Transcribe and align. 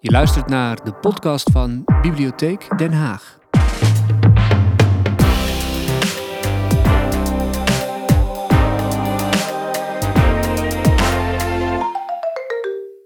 Je 0.00 0.10
luistert 0.10 0.48
naar 0.48 0.84
de 0.84 0.92
podcast 0.92 1.50
van 1.50 1.84
Bibliotheek 2.02 2.78
Den 2.78 2.92
Haag. 2.92 3.38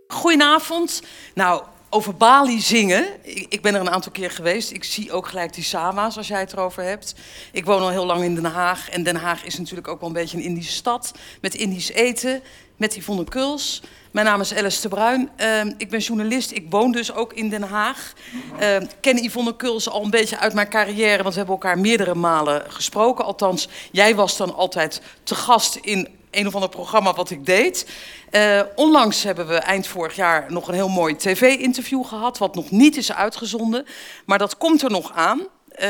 Goedenavond. 0.07 1.03
Nou, 1.35 1.63
over 1.95 2.15
Bali 2.15 2.61
zingen. 2.61 3.07
Ik, 3.23 3.47
ik 3.49 3.63
ben 3.63 3.75
er 3.75 3.81
een 3.81 3.91
aantal 3.91 4.13
keer 4.13 4.31
geweest. 4.31 4.71
Ik 4.71 4.85
zie 4.85 5.13
ook 5.13 5.27
gelijk 5.27 5.55
die 5.55 5.65
Sama's 5.65 6.17
als 6.17 6.29
jij 6.29 6.41
het 6.41 6.53
erover 6.53 6.83
hebt. 6.83 7.15
Ik 7.53 7.65
woon 7.65 7.81
al 7.81 7.91
heel 7.91 8.07
lang 8.07 8.23
in 8.23 8.35
Den 8.35 8.45
Haag. 8.45 8.91
En 8.91 9.03
Den 9.03 9.17
Haag 9.17 9.45
is 9.45 9.59
natuurlijk 9.59 9.89
ook 9.89 10.01
wel 10.01 10.09
een 10.09 10.15
beetje 10.15 10.37
een 10.37 10.43
Indische 10.43 10.73
stad. 10.73 11.13
Met 11.41 11.55
Indisch 11.55 11.91
eten, 11.91 12.43
met 12.77 12.95
Yvonne 12.95 13.25
Kuls. 13.25 13.83
Mijn 14.11 14.27
naam 14.27 14.41
is 14.41 14.55
Alice 14.55 14.81
de 14.81 14.89
Bruin. 14.89 15.31
Ehm, 15.37 15.73
ik 15.79 15.91
ben 15.91 16.01
journalist. 16.01 16.51
Ik 16.51 16.67
woon 16.71 16.93
dus 16.93 17.13
ook 17.13 17.33
in 17.33 17.49
Den 17.49 17.63
Haag. 17.63 18.13
Ehm, 18.59 18.83
ik 18.83 18.97
ken 19.01 19.25
Yvonne 19.25 19.57
Kuls 19.57 19.89
al 19.89 20.05
een 20.05 20.11
beetje 20.11 20.39
uit 20.39 20.55
mijn 20.55 20.69
carrière. 20.69 21.23
Want 21.23 21.35
we 21.35 21.41
hebben 21.41 21.55
elkaar 21.55 21.79
meerdere 21.79 22.15
malen 22.15 22.63
gesproken. 22.69 23.25
Althans, 23.25 23.69
jij 23.91 24.15
was 24.15 24.37
dan 24.37 24.55
altijd 24.55 25.03
te 25.23 25.35
gast 25.35 25.75
in 25.75 26.09
een 26.33 26.47
of 26.47 26.55
ander 26.55 26.69
programma 26.69 27.13
wat 27.13 27.31
ik 27.31 27.47
deed. 27.47 27.87
Eh, 28.31 28.61
onlangs 28.75 29.23
hebben 29.23 29.47
we 29.49 29.55
eind 29.55 29.87
vorig 29.87 30.17
jaar 30.17 30.47
nog 30.49 30.69
een 30.69 30.75
heel 30.75 30.89
mooi 30.89 31.17
tv-interview 31.17 32.05
gehad, 32.05 32.39
wat 32.39 32.55
nog 32.55 32.71
niet 32.71 32.97
is 32.97 33.13
uitgezonden. 33.13 33.87
Maar 34.27 34.39
dat 34.39 34.57
komt 34.57 34.83
er 34.83 34.91
nog 34.91 35.13
aan. 35.13 35.41
Eh, 35.69 35.89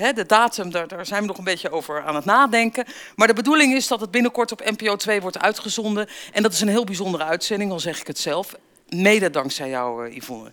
hè, 0.00 0.12
de 0.12 0.26
datum, 0.26 0.70
daar, 0.70 0.88
daar 0.88 1.06
zijn 1.06 1.20
we 1.20 1.26
nog 1.26 1.38
een 1.38 1.44
beetje 1.44 1.70
over 1.70 2.02
aan 2.02 2.14
het 2.14 2.24
nadenken. 2.24 2.84
Maar 3.16 3.26
de 3.26 3.34
bedoeling 3.34 3.74
is 3.74 3.86
dat 3.86 4.00
het 4.00 4.10
binnenkort 4.10 4.52
op 4.52 4.70
NPO 4.70 4.96
2 4.96 5.20
wordt 5.20 5.38
uitgezonden. 5.38 6.08
En 6.32 6.42
dat 6.42 6.52
is 6.52 6.60
een 6.60 6.68
heel 6.68 6.84
bijzondere 6.84 7.24
uitzending, 7.24 7.70
al 7.70 7.80
zeg 7.80 8.00
ik 8.00 8.06
het 8.06 8.18
zelf. 8.18 8.54
Mede 8.88 9.30
dankzij 9.30 9.68
jou, 9.68 10.08
uh, 10.08 10.16
Yvonne. 10.16 10.50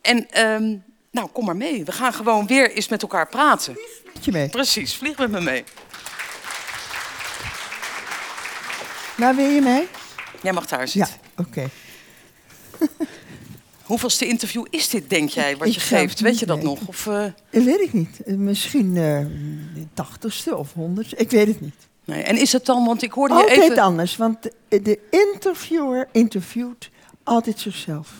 En 0.00 0.30
ehm, 0.30 0.76
nou, 1.10 1.28
kom 1.32 1.44
maar 1.44 1.56
mee. 1.56 1.84
We 1.84 1.92
gaan 1.92 2.12
gewoon 2.12 2.46
weer 2.46 2.70
eens 2.70 2.88
met 2.88 3.02
elkaar 3.02 3.28
praten. 3.28 3.78
Met 4.14 4.24
je 4.24 4.32
mee. 4.32 4.48
Precies, 4.48 4.96
vlieg 4.96 5.18
met 5.18 5.30
me 5.30 5.40
mee. 5.40 5.64
Waar 9.20 9.36
wil 9.36 9.48
je 9.48 9.60
mee? 9.60 9.86
Jij 10.42 10.52
mag 10.52 10.66
daar 10.66 10.80
Ja, 10.80 10.86
zitten. 10.86 11.14
oké. 11.36 11.68
Hoeveelste 13.82 14.26
interview 14.26 14.64
is 14.70 14.88
dit, 14.88 15.10
denk 15.10 15.28
jij, 15.28 15.56
wat 15.56 15.66
Ik 15.68 15.72
je 15.74 15.80
geeft? 15.80 16.20
Weet 16.20 16.38
je 16.38 16.46
dat 16.46 16.62
nog? 16.62 16.86
Of, 16.86 17.06
eh, 17.06 17.24
Dat 17.50 17.62
weet 17.64 17.80
ik 17.80 17.92
niet. 17.92 18.22
Eh, 18.22 18.34
Misschien 18.34 18.88
eh, 18.96 19.26
de 19.74 19.86
tachtigste 19.94 20.56
of 20.56 20.72
honderdste. 20.72 21.16
Ik 21.16 21.30
weet 21.30 21.46
het 21.46 21.60
niet. 21.60 21.74
nee. 22.04 22.22
En 22.22 22.36
is 22.36 22.52
het 22.52 22.66
dan, 22.66 22.84
want 22.84 23.02
ik 23.02 23.12
hoorde 23.12 23.34
je 23.34 23.40
Altijd 23.40 23.60
even... 23.70 23.82
anders, 23.82 24.16
want 24.16 24.42
de, 24.42 24.82
de 24.82 24.98
interviewer 25.10 26.08
interviewt 26.12 26.88
altijd 27.22 27.58
zichzelf. 27.60 28.12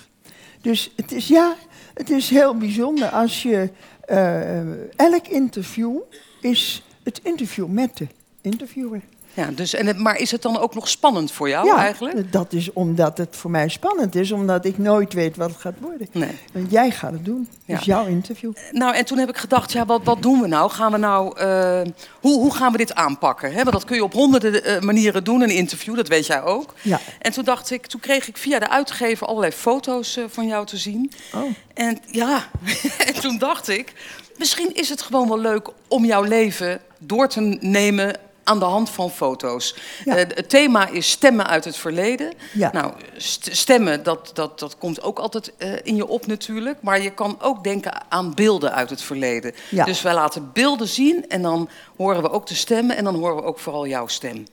Dus 0.61 0.93
het 0.97 1.13
is, 1.13 1.29
ja, 1.29 1.57
het 1.95 2.11
is 2.11 2.31
heel 2.31 2.57
bijzonder 2.57 3.09
als 3.09 3.43
je... 3.43 3.71
eh, 4.01 4.89
elk 4.99 5.27
interview 5.29 5.97
is 6.41 6.83
het 7.03 7.21
interview 7.23 7.67
met 7.67 7.97
de 7.97 8.07
interviewer. 8.41 9.01
Ja, 9.35 9.51
dus, 9.55 9.75
en 9.75 9.87
het, 9.87 9.99
maar 9.99 10.19
is 10.19 10.31
het 10.31 10.43
dan 10.43 10.59
ook 10.59 10.75
nog 10.75 10.89
spannend 10.89 11.33
voor 11.33 11.49
jou 11.49 11.67
ja, 11.67 11.77
eigenlijk? 11.77 12.33
dat 12.33 12.53
is 12.53 12.73
omdat 12.73 13.19
het 13.19 13.37
voor 13.37 13.51
mij 13.51 13.69
spannend 13.69 14.15
is, 14.15 14.33
omdat 14.33 14.65
ik 14.65 14.79
nooit 14.79 15.13
weet 15.13 15.37
wat 15.37 15.51
het 15.51 15.61
gaat 15.61 15.75
worden. 15.81 16.09
Nee. 16.13 16.39
Want 16.53 16.71
jij 16.71 16.91
gaat 16.91 17.13
het 17.13 17.25
doen. 17.25 17.49
Ja. 17.65 17.77
Dus 17.77 17.85
jouw 17.85 18.07
interview. 18.07 18.53
Nou, 18.73 18.95
en 18.95 19.05
toen 19.05 19.19
heb 19.19 19.29
ik 19.29 19.37
gedacht, 19.37 19.73
ja, 19.73 19.87
wat, 19.87 20.01
wat 20.05 20.23
doen 20.23 20.41
we 20.41 20.47
nou? 20.47 20.71
Gaan 20.71 20.93
we 20.93 20.99
nou 20.99 21.39
eh, 21.39 21.81
hoe, 22.21 22.41
hoe 22.41 22.55
gaan 22.55 22.73
we 22.73 22.79
dit 22.79 22.95
aanpakken? 22.95 23.55
Want 23.55 23.73
dat 23.73 23.85
kun 23.85 23.97
je 23.97 24.05
op 24.05 24.13
honderden 24.13 24.65
eh, 24.65 24.81
manieren 24.81 25.25
doen, 25.25 25.41
een 25.41 25.51
interview, 25.51 25.97
dat 25.97 26.09
weet 26.09 26.27
jij 26.27 26.43
ook. 26.43 26.75
Ja. 26.83 27.01
En 27.19 27.33
toen 27.33 27.45
dacht 27.45 27.71
ik, 27.71 27.87
toen 27.87 28.01
kreeg 28.01 28.29
ik 28.29 28.37
via 28.37 28.59
de 28.59 28.69
uitgever 28.69 29.27
allerlei 29.27 29.53
foto's 29.53 30.17
eh, 30.17 30.25
van 30.29 30.47
jou 30.47 30.67
te 30.67 30.77
zien. 30.77 31.13
Oh. 31.35 31.43
En 31.75 31.99
ja, 32.11 32.49
en 33.07 33.21
toen 33.21 33.39
dacht 33.39 33.69
ik, 33.69 33.93
misschien 34.37 34.75
is 34.75 34.89
het 34.89 35.03
gewoon 35.03 35.29
wel 35.29 35.39
leuk 35.39 35.69
om 35.89 36.05
jouw 36.05 36.23
leven 36.23 36.81
door 36.99 37.29
te 37.29 37.41
nemen 37.61 38.17
aan 38.51 38.59
de 38.59 38.65
hand 38.65 38.91
van 38.91 39.11
foto's. 39.11 39.75
Ja. 40.05 40.17
Eh, 40.17 40.27
het 40.35 40.49
thema 40.49 40.89
is 40.89 41.11
stemmen 41.11 41.47
uit 41.47 41.65
het 41.65 41.77
verleden. 41.77 42.33
Ja. 42.53 42.71
Nou, 42.73 42.93
st- 43.17 43.49
stemmen, 43.57 44.03
dat, 44.03 44.31
dat, 44.35 44.59
dat 44.59 44.79
komt 44.79 45.03
ook 45.03 45.19
altijd 45.19 45.53
eh, 45.57 45.73
in 45.83 45.97
je 45.97 46.07
op 46.07 46.27
natuurlijk. 46.27 46.83
Maar 46.83 47.01
je 47.01 47.11
kan 47.11 47.37
ook 47.41 47.65
denken 47.65 47.93
aan 48.09 48.35
beelden 48.35 48.73
uit 48.73 48.91
het 48.91 49.03
verleden. 49.03 49.55
Ja. 49.69 49.85
Dus 49.85 50.03
wij 50.03 50.15
laten 50.15 50.51
beelden 50.53 50.89
zien 50.89 51.29
en 51.29 51.43
dan 51.43 51.69
horen 51.97 52.23
we 52.23 52.31
ook 52.31 52.47
de 52.47 52.55
stemmen... 52.55 52.97
en 52.97 53.05
dan 53.05 53.15
horen 53.15 53.37
we 53.37 53.43
ook 53.43 53.59
vooral 53.59 53.87
jouw 53.87 54.07
stem. 54.07 54.47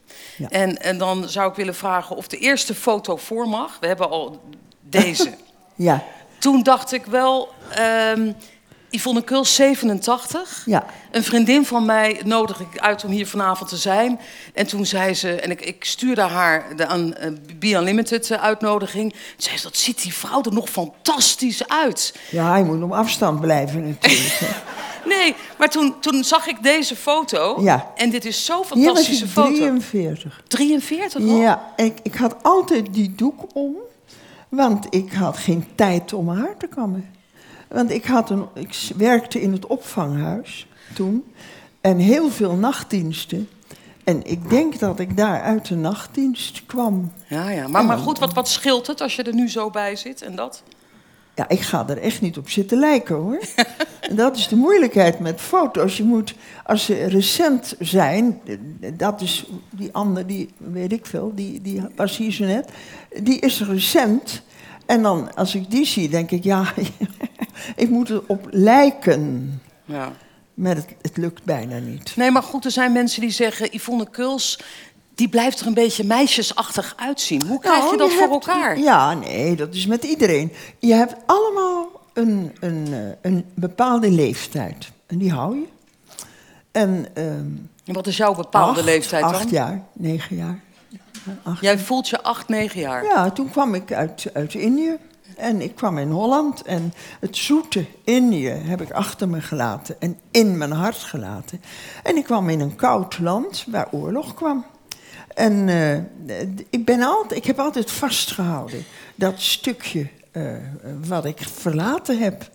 En, 0.49 0.81
en 0.81 0.97
dan 0.97 1.29
zou 1.29 1.49
ik 1.49 1.55
willen 1.55 1.75
vragen 1.75 2.15
of 2.15 2.27
de 2.27 2.37
eerste 2.37 2.75
foto 2.75 3.15
voor 3.17 3.47
mag. 3.47 3.77
We 3.79 3.87
hebben 3.87 4.09
al 4.09 4.41
deze. 4.81 5.33
Ja, 5.75 6.03
Toen 6.39 6.63
dacht 6.63 6.91
ik 6.91 7.05
wel, 7.05 7.49
ehm 7.75 8.31
Yvonne 8.89 9.23
Kuls, 9.23 9.55
87. 9.55 10.63
ja. 10.65 10.85
Een 11.11 11.23
vriendin 11.23 11.65
van 11.65 11.85
mij 11.85 12.21
nodig 12.25 12.59
ik 12.59 12.79
uit 12.79 13.03
om 13.03 13.11
hier 13.11 13.27
vanavond 13.27 13.69
te 13.69 13.77
zijn. 13.77 14.19
En 14.53 14.67
toen 14.67 14.85
zei 14.85 15.13
ze, 15.13 15.41
en 15.41 15.51
ik, 15.51 15.61
ik 15.61 15.85
stuurde 15.85 16.21
haar 16.21 16.75
de 16.75 16.85
aan 16.85 17.15
eh, 17.15 17.31
Be 17.59 17.71
Unlimited 17.71 18.31
eh, 18.31 18.43
uitnodiging. 18.43 19.11
Toen 19.11 19.21
zei 19.37 19.57
ze, 19.57 19.63
dat 19.63 19.77
ziet 19.77 20.01
die 20.01 20.13
vrouw 20.13 20.43
er 20.43 20.53
nog 20.53 20.69
fantastisch 20.69 21.67
uit. 21.67 22.15
Ja, 22.31 22.49
hij 22.49 22.63
moet 22.63 22.83
op 22.83 22.91
afstand 22.91 23.41
blijven 23.41 23.87
natuurlijk. 23.87 24.39
Nee, 25.07 25.35
maar 25.57 25.69
toen, 25.69 25.99
toen 25.99 26.23
zag 26.23 26.47
ik 26.47 26.63
deze 26.63 26.95
foto. 26.95 27.57
Ja. 27.61 27.91
En 27.95 28.09
dit 28.09 28.25
is 28.25 28.45
zo'n 28.45 28.55
Hier 28.55 28.73
was 28.73 28.83
fantastische 28.83 29.25
ik 29.25 29.31
foto. 29.31 29.55
43. 29.55 30.41
43 30.47 31.21
al? 31.21 31.27
Ja, 31.27 31.73
ik, 31.75 31.97
ik 32.03 32.15
had 32.15 32.35
altijd 32.41 32.93
die 32.93 33.15
doek 33.15 33.45
om, 33.53 33.75
want 34.49 34.85
ik 34.89 35.13
had 35.13 35.37
geen 35.37 35.65
tijd 35.75 36.13
om 36.13 36.29
haar 36.29 36.57
te 36.57 36.67
kammen. 36.67 37.15
Want 37.67 37.91
ik, 37.91 38.05
had 38.05 38.29
een, 38.29 38.45
ik 38.53 38.89
werkte 38.97 39.41
in 39.41 39.51
het 39.51 39.65
opvanghuis 39.65 40.67
toen 40.93 41.23
en 41.81 41.97
heel 41.97 42.29
veel 42.29 42.53
nachtdiensten. 42.53 43.49
En 44.03 44.21
ik 44.23 44.49
denk 44.49 44.79
dat 44.79 44.99
ik 44.99 45.17
daar 45.17 45.41
uit 45.41 45.67
de 45.67 45.75
nachtdienst 45.75 46.65
kwam. 46.65 47.11
Ja, 47.27 47.49
ja. 47.49 47.67
Maar, 47.67 47.85
maar 47.85 47.97
goed, 47.97 48.19
wat, 48.19 48.33
wat 48.33 48.47
scheelt 48.47 48.87
het 48.87 49.01
als 49.01 49.15
je 49.15 49.23
er 49.23 49.33
nu 49.33 49.49
zo 49.49 49.69
bij 49.69 49.95
zit 49.95 50.21
en 50.21 50.35
dat? 50.35 50.63
Ja, 51.37 51.49
ik 51.49 51.61
ga 51.61 51.87
er 51.87 51.97
echt 51.97 52.21
niet 52.21 52.37
op 52.37 52.49
zitten 52.49 52.79
lijken 52.79 53.15
hoor. 53.15 53.39
Dat 54.11 54.37
is 54.37 54.47
de 54.47 54.55
moeilijkheid 54.55 55.19
met 55.19 55.41
foto's. 55.41 55.97
Je 55.97 56.03
moet, 56.03 56.35
als 56.63 56.85
ze 56.85 57.05
recent 57.05 57.75
zijn, 57.79 58.41
dat 58.93 59.21
is 59.21 59.45
die 59.69 59.93
andere, 59.93 60.25
die 60.25 60.49
weet 60.57 60.91
ik 60.91 61.05
veel, 61.05 61.31
die, 61.35 61.61
die 61.61 61.81
was 61.95 62.17
hier 62.17 62.31
zo 62.31 62.45
net, 62.45 62.69
die 63.23 63.39
is 63.39 63.61
recent. 63.61 64.41
En 64.87 65.01
dan, 65.01 65.35
als 65.35 65.55
ik 65.55 65.71
die 65.71 65.85
zie, 65.85 66.09
denk 66.09 66.31
ik, 66.31 66.43
ja, 66.43 66.73
ik 67.75 67.89
moet 67.89 68.09
erop 68.09 68.47
lijken. 68.49 69.61
Ja. 69.85 70.11
Maar 70.53 70.75
het, 70.75 70.87
het 71.01 71.17
lukt 71.17 71.43
bijna 71.43 71.77
niet. 71.77 72.13
Nee, 72.15 72.31
maar 72.31 72.43
goed, 72.43 72.65
er 72.65 72.71
zijn 72.71 72.91
mensen 72.91 73.21
die 73.21 73.29
zeggen... 73.29 73.67
Yvonne 73.75 74.09
Kuls, 74.09 74.59
die 75.15 75.29
blijft 75.29 75.59
er 75.59 75.67
een 75.67 75.73
beetje 75.73 76.03
meisjesachtig 76.03 76.93
uitzien. 76.97 77.47
Hoe 77.47 77.59
krijg 77.59 77.79
Nou, 77.79 77.91
je 77.91 77.97
dat 77.97 78.11
voor 78.11 78.19
hebt- 78.19 78.31
elkaar? 78.47 78.79
Ja, 78.79 79.13
nee, 79.13 79.55
dat 79.55 79.73
is 79.73 79.85
met 79.85 80.03
iedereen. 80.03 80.51
Je 80.79 80.93
hebt 80.93 81.15
allemaal 81.25 81.89
een, 82.13 82.51
een, 82.59 82.87
eh, 82.93 82.99
een 83.31 83.45
bepaalde 83.53 84.11
leeftijd. 84.11 84.91
En 85.07 85.17
die 85.17 85.31
hou 85.31 85.55
je. 85.55 85.65
En 86.71 87.05
ehm, 87.13 87.45
En 87.85 87.93
Wat 87.93 88.07
is 88.07 88.17
jouw 88.17 88.33
bepaalde 88.33 88.77
acht, 88.79 88.85
leeftijd 88.85 89.23
dan? 89.23 89.33
Acht 89.33 89.49
jaar, 89.49 89.83
negen 89.93 90.35
jaar. 90.35 90.59
Acht. 91.43 91.61
Jij 91.61 91.79
voelt 91.79 92.09
je 92.09 92.23
acht, 92.23 92.47
negen 92.47 92.79
jaar. 92.79 93.03
Ja, 93.03 93.31
toen 93.31 93.49
kwam 93.49 93.73
ik 93.73 93.93
uit, 93.93 94.29
uit 94.33 94.53
Indië. 94.53 94.97
En 95.37 95.61
ik 95.61 95.75
kwam 95.75 95.97
in 95.97 96.11
Holland. 96.11 96.61
En 96.61 96.93
het 97.19 97.37
zoete 97.37 97.85
Indië 98.03 98.49
heb 98.49 98.81
ik 98.81 98.91
achter 98.91 99.29
me 99.29 99.41
gelaten. 99.41 99.95
En 99.99 100.19
in 100.31 100.57
mijn 100.57 100.71
hart 100.71 100.97
gelaten. 100.97 101.61
En 102.03 102.15
ik 102.15 102.23
kwam 102.23 102.49
in 102.49 102.59
een 102.59 102.75
koud 102.75 103.19
land 103.19 103.65
waar 103.67 103.87
oorlog 103.91 104.33
kwam. 104.33 104.65
En 105.33 105.69
eh, 105.69 106.47
ik, 106.69 106.85
ben 106.85 107.01
altijd, 107.01 107.39
ik 107.39 107.45
heb 107.45 107.59
altijd 107.59 107.91
vastgehouden 107.91 108.83
dat 109.15 109.41
stukje 109.41 110.07
eh, 110.31 110.43
wat 111.07 111.25
ik 111.25 111.39
verlaten 111.39 112.19
heb. 112.19 112.49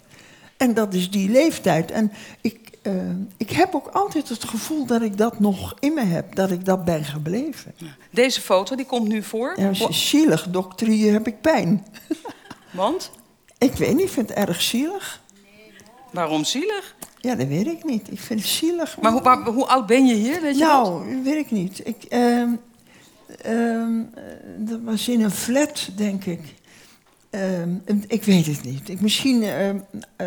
En 0.56 0.74
dat 0.74 0.94
is 0.94 1.10
die 1.10 1.30
leeftijd. 1.30 1.90
En 1.90 2.12
ik, 2.40 2.71
eh, 2.82 2.92
ik 3.36 3.50
heb 3.50 3.74
ook 3.74 3.86
altijd 3.86 4.28
het 4.28 4.44
gevoel 4.44 4.86
dat 4.86 5.02
ik 5.02 5.16
dat 5.16 5.40
nog 5.40 5.74
in 5.80 5.94
me 5.94 6.02
heb. 6.04 6.34
Dat 6.34 6.50
ik 6.50 6.64
dat 6.64 6.84
ben 6.84 7.04
gebleven. 7.04 7.74
Deze 8.10 8.40
foto, 8.40 8.76
die 8.76 8.86
komt 8.86 9.08
nu 9.08 9.22
voor. 9.22 9.54
Ja, 9.60 9.72
zielig, 9.92 10.48
dokter, 10.50 10.86
hier 10.86 11.12
heb 11.12 11.26
ik 11.26 11.40
pijn. 11.40 11.86
Want? 12.70 13.10
Ik 13.58 13.72
weet 13.72 13.92
niet, 13.92 14.00
ik 14.06 14.08
vind 14.10 14.28
het 14.28 14.38
erg 14.48 14.62
zielig. 14.62 15.20
Waarom 16.10 16.44
zielig? 16.44 16.94
Ja, 17.20 17.34
dat 17.34 17.46
weet 17.46 17.66
ik 17.66 17.84
niet. 17.84 18.10
Ik 18.12 18.20
vind 18.20 18.40
het 18.40 18.48
zielig. 18.48 18.96
Maar 19.00 19.12
hoe, 19.12 19.22
waar- 19.22 19.44
hoe 19.44 19.66
oud 19.66 19.86
ben 19.86 20.06
je 20.06 20.14
hier, 20.14 20.40
weet 20.40 20.54
je 20.58 20.64
dat? 20.64 20.68
nou, 20.82 21.22
weet 21.22 21.36
ik 21.36 21.50
niet. 21.50 21.86
Ik, 21.86 22.04
ehm, 22.08 22.48
ehm, 23.42 24.00
eh, 24.14 24.22
dat 24.56 24.80
was 24.84 25.08
in 25.08 25.22
een 25.22 25.30
flat, 25.30 25.88
denk 25.96 26.24
ik. 26.24 26.40
Ehm, 27.32 27.70
ik 28.06 28.24
weet 28.24 28.46
het 28.46 28.62
niet. 28.64 28.88
Ik, 28.88 29.00
misschien 29.00 29.42
ehm, 29.42 29.76
eh, 30.16 30.26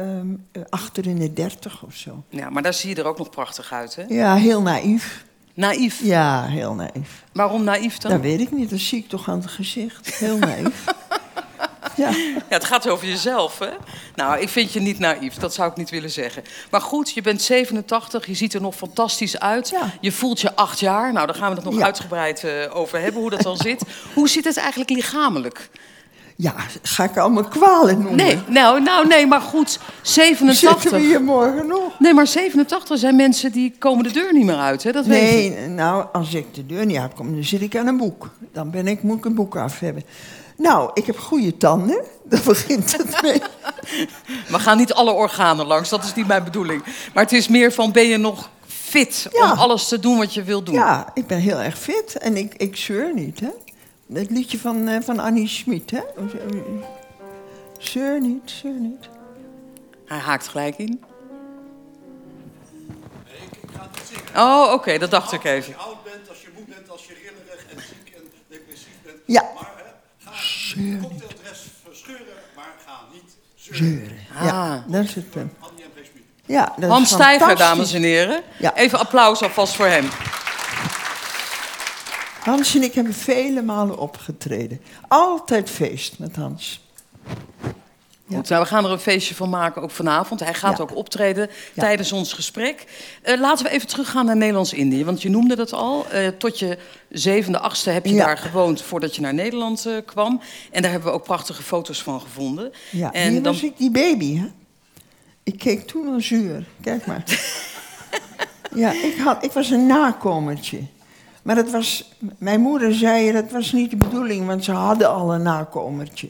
achter 0.69 1.07
in 1.07 1.15
de 1.19 1.33
dertig 1.33 1.83
of 1.83 1.95
zo. 1.95 2.23
Ja, 2.29 2.49
maar 2.49 2.63
daar 2.63 2.73
zie 2.73 2.89
je 2.89 2.95
er 2.95 3.05
ook 3.07 3.17
nog 3.17 3.29
prachtig 3.29 3.71
uit, 3.73 3.95
hè? 3.95 4.03
Ja, 4.07 4.35
heel 4.35 4.61
naïef. 4.61 5.25
Naïef. 5.53 5.99
Ja, 6.03 6.45
heel 6.45 6.73
naïef. 6.73 7.23
Waarom 7.33 7.63
naïef 7.63 7.97
dan? 7.97 8.11
Dat 8.11 8.21
weet 8.21 8.39
ik 8.39 8.51
niet. 8.51 8.69
Dat 8.69 8.79
zie 8.79 8.97
ik 8.99 9.09
toch 9.09 9.29
aan 9.29 9.39
het 9.41 9.49
gezicht. 9.49 10.15
Heel 10.15 10.37
naïef. 10.37 10.83
Ja. 11.95 12.09
Ja, 12.09 12.39
het 12.49 12.65
gaat 12.65 12.89
over 12.89 13.07
jezelf, 13.07 13.59
hè? 13.59 13.69
Nou, 14.15 14.39
ik 14.39 14.49
vind 14.49 14.71
je 14.73 14.79
niet 14.79 14.99
naïef, 14.99 15.33
dat 15.33 15.53
zou 15.53 15.69
ik 15.71 15.77
niet 15.77 15.89
willen 15.89 16.09
zeggen. 16.11 16.43
Maar 16.71 16.81
goed, 16.81 17.11
je 17.11 17.21
bent 17.21 17.41
87, 17.41 18.25
je 18.25 18.33
ziet 18.33 18.53
er 18.53 18.61
nog 18.61 18.75
fantastisch 18.75 19.39
uit. 19.39 19.69
Ja. 19.69 19.93
Je 20.01 20.11
voelt 20.11 20.41
je 20.41 20.55
acht 20.55 20.79
jaar. 20.79 21.13
Nou, 21.13 21.25
daar 21.25 21.35
gaan 21.35 21.49
we 21.49 21.55
het 21.55 21.65
nog 21.65 21.77
Ja. 21.77 21.83
uitgebreid 21.85 22.43
eh, 22.43 22.75
over 22.75 22.99
hebben, 23.01 23.21
hoe 23.21 23.29
dat 23.29 23.41
dan 23.41 23.57
zit. 23.67 23.81
Hoe 24.13 24.29
zit 24.29 24.43
het 24.43 24.57
eigenlijk 24.57 24.89
lichamelijk? 24.89 25.69
Ja, 26.37 26.55
ga 26.81 27.03
ik 27.03 27.17
allemaal 27.17 27.43
kwalen 27.43 27.95
noemen? 27.97 28.15
Nee, 28.15 28.39
nou, 28.47 28.81
nou 28.81 29.07
nee, 29.07 29.27
maar 29.27 29.41
goed, 29.41 29.79
Zitten 30.01 30.45
we 30.45 30.53
87. 30.53 30.99
hier 30.99 31.21
morgen 31.23 31.67
nog? 31.67 31.99
Nee, 31.99 32.13
maar 32.13 32.27
87 32.27 32.97
zijn 32.99 33.15
mensen 33.15 33.51
die 33.51 33.75
komen 33.79 34.03
de 34.03 34.11
deur 34.11 34.33
niet 34.33 34.45
meer 34.45 34.55
uit, 34.57 34.83
hè? 34.83 34.91
Dat 34.91 35.05
weet 35.05 35.43
je. 35.43 35.49
Nee, 35.49 35.67
nou, 35.67 36.05
als 36.13 36.33
ik 36.33 36.53
de 36.53 36.65
deur 36.65 36.85
niet 36.85 36.97
uitkom, 36.97 37.33
dan 37.33 37.43
zit 37.43 37.61
ik 37.61 37.75
aan 37.77 37.87
een 37.87 37.97
boek. 37.97 38.29
Dan 38.53 38.69
ben 38.71 38.87
ik, 38.87 39.03
moet 39.03 39.17
ik 39.17 39.25
een 39.25 39.35
boek 39.35 39.55
af 39.57 39.79
hebben. 39.79 40.03
Nou, 40.57 40.89
ik 40.93 41.05
heb 41.05 41.19
goede 41.19 41.57
tanden. 41.57 42.01
Daar 42.29 42.41
begint 42.45 42.97
het 42.97 43.21
mee. 43.21 43.41
We 44.51 44.59
gaan 44.59 44.77
niet 44.77 44.93
alle 44.93 45.11
organen 45.11 45.65
langs, 45.65 45.89
dat 45.89 46.03
is 46.03 46.13
niet 46.13 46.27
mijn 46.27 46.43
bedoeling. 46.43 46.83
Maar 47.13 47.23
het 47.23 47.33
is 47.33 47.47
meer 47.47 47.71
van, 47.73 47.91
ben 47.91 48.07
je 48.07 48.17
nog 48.17 48.49
fit 48.67 49.27
Ja. 49.31 49.51
om 49.51 49.57
alles 49.59 49.87
te 49.87 49.99
doen 49.99 50.17
wat 50.17 50.33
je 50.33 50.43
wilt 50.43 50.65
doen? 50.65 50.75
Ja, 50.75 51.07
ik 51.13 51.27
ben 51.27 51.37
heel 51.39 51.57
erg 51.59 51.77
fit 51.79 52.17
en 52.17 52.37
ik, 52.37 52.53
ik 52.57 52.75
zeur 52.75 53.11
niet, 53.13 53.39
hè. 53.39 53.49
Het 54.13 54.29
liedje 54.29 54.59
van, 54.59 54.87
eh, 54.87 55.01
van 55.01 55.19
Annie 55.19 55.47
Schmid, 55.47 55.91
hè. 55.91 56.01
Zeur 57.77 58.21
niet, 58.21 58.41
zeur 58.61 58.79
niet. 58.79 59.09
Hij 60.05 60.17
haakt 60.17 60.47
gelijk 60.47 60.77
in. 60.77 61.03
Ik 63.25 63.69
ga 63.75 63.81
het 63.81 63.91
niet 63.91 64.17
zingen. 64.27 64.41
Oh, 64.43 64.71
oké, 64.73 64.97
dat 64.97 65.11
dacht 65.11 65.31
ik 65.31 65.39
Als 65.39 65.49
even. 65.49 65.69
je 65.69 65.75
oud 65.77 66.03
bent, 66.03 66.29
als 66.29 66.41
je 66.41 66.47
moe 66.55 66.63
bent, 66.67 66.89
als 66.89 67.05
je 67.05 67.13
rillerig 67.13 67.65
en 67.75 67.81
ziek 67.81 68.15
en 68.15 68.21
depressief 68.47 68.93
bent. 69.03 69.17
Ja. 69.25 69.41
Maar 69.55 69.71
hè, 69.75 69.83
ga 70.25 70.31
de 70.75 70.97
cocktaildress 71.01 71.61
verscheuren, 71.87 72.25
maar 72.55 72.73
ga 72.85 72.99
niet 73.13 73.35
zeuren. 73.55 73.85
Zeuren. 73.97 74.17
Ah. 74.37 74.43
Ja, 74.45 74.85
dat 74.87 75.03
is 75.03 75.15
het 75.15 75.29
punt. 75.29 75.53
Ja, 76.47 76.73
dat 76.77 76.89
Hans 76.89 77.09
is 77.09 77.15
Stijger, 77.15 77.47
fantastisch. 77.47 77.67
dames 77.75 77.93
en 77.93 78.01
heren. 78.03 78.43
Ja. 78.59 78.75
Even 78.75 78.99
applaus 78.99 79.41
alvast 79.41 79.75
voor 79.75 79.85
hem. 79.87 80.07
Hans 82.45 82.75
en 82.75 82.83
ik 82.83 82.93
hebben 82.93 83.13
vele 83.13 83.61
malen 83.61 83.97
opgetreden. 83.99 84.81
Altijd 85.07 85.69
feest 85.69 86.19
met 86.19 86.35
Hans. 86.35 86.83
Ja. 88.27 88.37
Goed, 88.37 88.49
nou, 88.49 88.61
we 88.63 88.67
gaan 88.69 88.85
er 88.85 88.91
een 88.91 88.99
feestje 88.99 89.35
van 89.35 89.49
maken, 89.49 89.81
ook 89.81 89.91
vanavond. 89.91 90.39
Hij 90.39 90.53
gaat 90.53 90.77
Ja. 90.77 90.83
ook 90.83 90.95
optreden 90.95 91.49
Ja. 91.73 91.81
tijdens 91.83 92.11
ons 92.11 92.33
gesprek. 92.33 92.85
Eh, 93.21 93.39
laten 93.39 93.65
we 93.65 93.71
even 93.71 93.87
teruggaan 93.87 94.25
naar 94.25 94.37
Nederlands-Indië. 94.37 95.05
Want 95.05 95.21
je 95.21 95.29
noemde 95.29 95.55
dat 95.55 95.73
al. 95.73 96.07
Eh, 96.09 96.27
tot 96.27 96.59
je 96.59 96.77
zevende, 97.09 97.59
achtste 97.59 97.89
heb 97.89 98.05
je 98.05 98.15
daar 98.15 98.37
gewoond 98.37 98.81
voordat 98.81 99.15
je 99.15 99.21
naar 99.21 99.33
Nederland 99.33 99.85
eh, 99.85 99.93
kwam. 100.05 100.41
En 100.71 100.81
daar 100.81 100.91
hebben 100.91 101.09
we 101.09 101.15
ook 101.15 101.23
prachtige 101.23 101.63
foto's 101.63 102.03
van 102.03 102.21
gevonden. 102.21 102.71
Ja, 102.91 103.11
en 103.13 103.31
hier 103.31 103.43
dan, 103.43 103.53
was 103.53 103.63
ik 103.63 103.77
die 103.77 103.91
baby, 103.91 104.37
hè? 104.37 104.47
Ik 105.43 105.57
keek 105.59 105.87
toen 105.87 106.07
al 106.13 106.21
zuur. 106.21 106.65
Kijk 106.81 107.05
maar. 107.05 107.23
ja, 108.75 108.91
ik, 108.91 109.17
had, 109.23 109.43
ik 109.43 109.51
was 109.51 109.69
een 109.69 109.85
nakomertje. 109.87 110.79
Maar 111.45 111.55
dat 111.55 111.71
was, 111.71 112.11
mijn 112.37 112.61
moeder 112.61 112.93
zei, 112.93 113.31
dat 113.31 113.51
was 113.51 113.71
niet 113.71 113.89
de 113.89 113.95
bedoeling, 113.95 114.45
want 114.47 114.63
ze 114.63 114.71
hadden 114.71 115.09
al 115.09 115.33
een 115.33 115.41
nakomertje. 115.41 116.29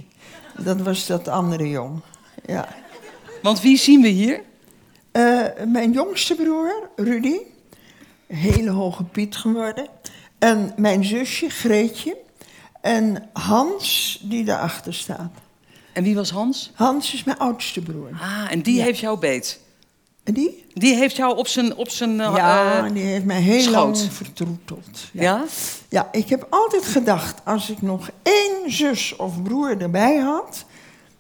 Dat 0.58 0.82
was 0.82 1.08
dat 1.08 1.28
andere 1.28 1.70
jong. 1.70 2.02
Ja. 2.46 2.68
Want 3.42 3.62
wie 3.62 3.78
zien 3.78 4.02
we 4.02 4.08
hier? 4.08 4.42
Eh, 5.12 5.42
mijn 5.68 5.92
jongste 5.92 6.36
broer, 6.36 6.90
Rudy, 6.96 7.38
hele 8.28 8.70
hoge 8.70 9.04
Piet 9.04 9.36
geworden. 9.36 9.88
En 10.40 10.74
mijn 10.78 11.04
zusje, 11.06 11.50
Greetje. 11.50 12.18
En 12.82 13.30
Hans, 13.34 14.20
die 14.24 14.44
daarachter 14.46 14.94
staat. 14.94 15.32
En 15.94 16.04
wie 16.04 16.16
was 16.16 16.30
Hans? 16.30 16.72
Hans 16.74 17.14
is 17.14 17.24
mijn 17.24 17.38
oudste 17.38 17.82
broer. 17.82 18.10
Ah, 18.22 18.52
en 18.52 18.62
die 18.62 18.76
Ja. 18.76 18.84
heeft 18.84 19.00
jou 19.00 19.20
beet. 19.20 19.60
En 20.26 20.34
die? 20.34 20.66
Die 20.74 20.96
heeft 20.96 21.16
jou 21.16 21.38
op 21.38 21.48
zijn... 21.48 21.76
Op 21.76 21.90
zijn 21.90 22.22
eh, 22.22 22.34
Ja, 22.36 22.86
eh, 22.86 22.94
die 22.94 23.04
heeft 23.04 23.26
mij 23.26 23.42
heel 23.42 23.62
schoot. 23.62 23.74
lang 23.74 23.98
vertroeteld. 23.98 25.10
Ja. 25.12 25.24
ja? 25.24 25.44
ja, 25.90 26.08
ik 26.12 26.30
heb 26.30 26.48
altijd 26.50 26.86
gedacht, 26.86 27.42
als 27.44 27.70
ik 27.70 27.82
nog 27.82 28.10
één 28.24 28.72
zus 28.72 29.16
of 29.16 29.44
broer 29.44 29.82
erbij 29.82 30.18
had, 30.18 30.66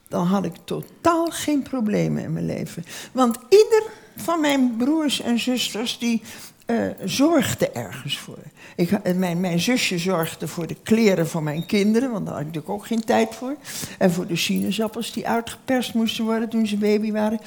dan 0.07 0.25
had 0.25 0.45
ik 0.45 0.53
totaal 0.63 1.25
geen 1.29 1.61
problemen 1.61 2.23
in 2.23 2.33
mijn 2.33 2.45
leven. 2.45 2.85
Want 3.11 3.37
ieder 3.49 3.83
van 4.15 4.41
mijn 4.41 4.75
broers 4.77 5.21
en 5.21 5.39
zusters 5.39 5.97
die 5.97 6.21
eh, 6.65 6.77
zorgde 7.03 7.69
ergens 7.69 8.17
voor. 8.17 8.37
Ik, 8.75 8.91
eh, 8.91 9.15
mijn, 9.15 9.39
mijn 9.39 9.59
zusje 9.59 9.97
zorgde 9.97 10.47
voor 10.47 10.67
de 10.67 10.75
kleren 10.83 11.27
van 11.27 11.43
mijn 11.43 11.65
kinderen, 11.65 12.11
want 12.11 12.25
daar 12.25 12.33
had 12.33 12.41
ik 12.41 12.47
natuurlijk 12.47 12.73
ook 12.73 12.87
geen 12.87 13.03
tijd 13.03 13.35
voor. 13.35 13.55
En 13.97 14.11
voor 14.11 14.27
de 14.27 14.35
sinaasappels 14.35 15.11
die 15.11 15.27
uitgeperst 15.27 15.93
moesten 15.93 16.25
worden 16.25 16.49
toen 16.49 16.67
ze 16.67 16.77
baby 16.77 17.11
waren. 17.11 17.39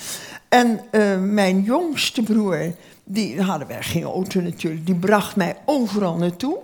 En 0.49 0.81
eh, 0.91 1.21
mijn 1.21 1.63
jongste 1.63 2.23
broer, 2.23 2.75
die 3.05 3.43
hadden 3.43 3.69
wij 3.69 3.83
geen 3.83 4.03
auto 4.03 4.41
natuurlijk, 4.41 4.87
die 4.87 4.95
bracht 4.95 5.37
mij 5.37 5.57
overal 5.65 6.17
naartoe. 6.17 6.59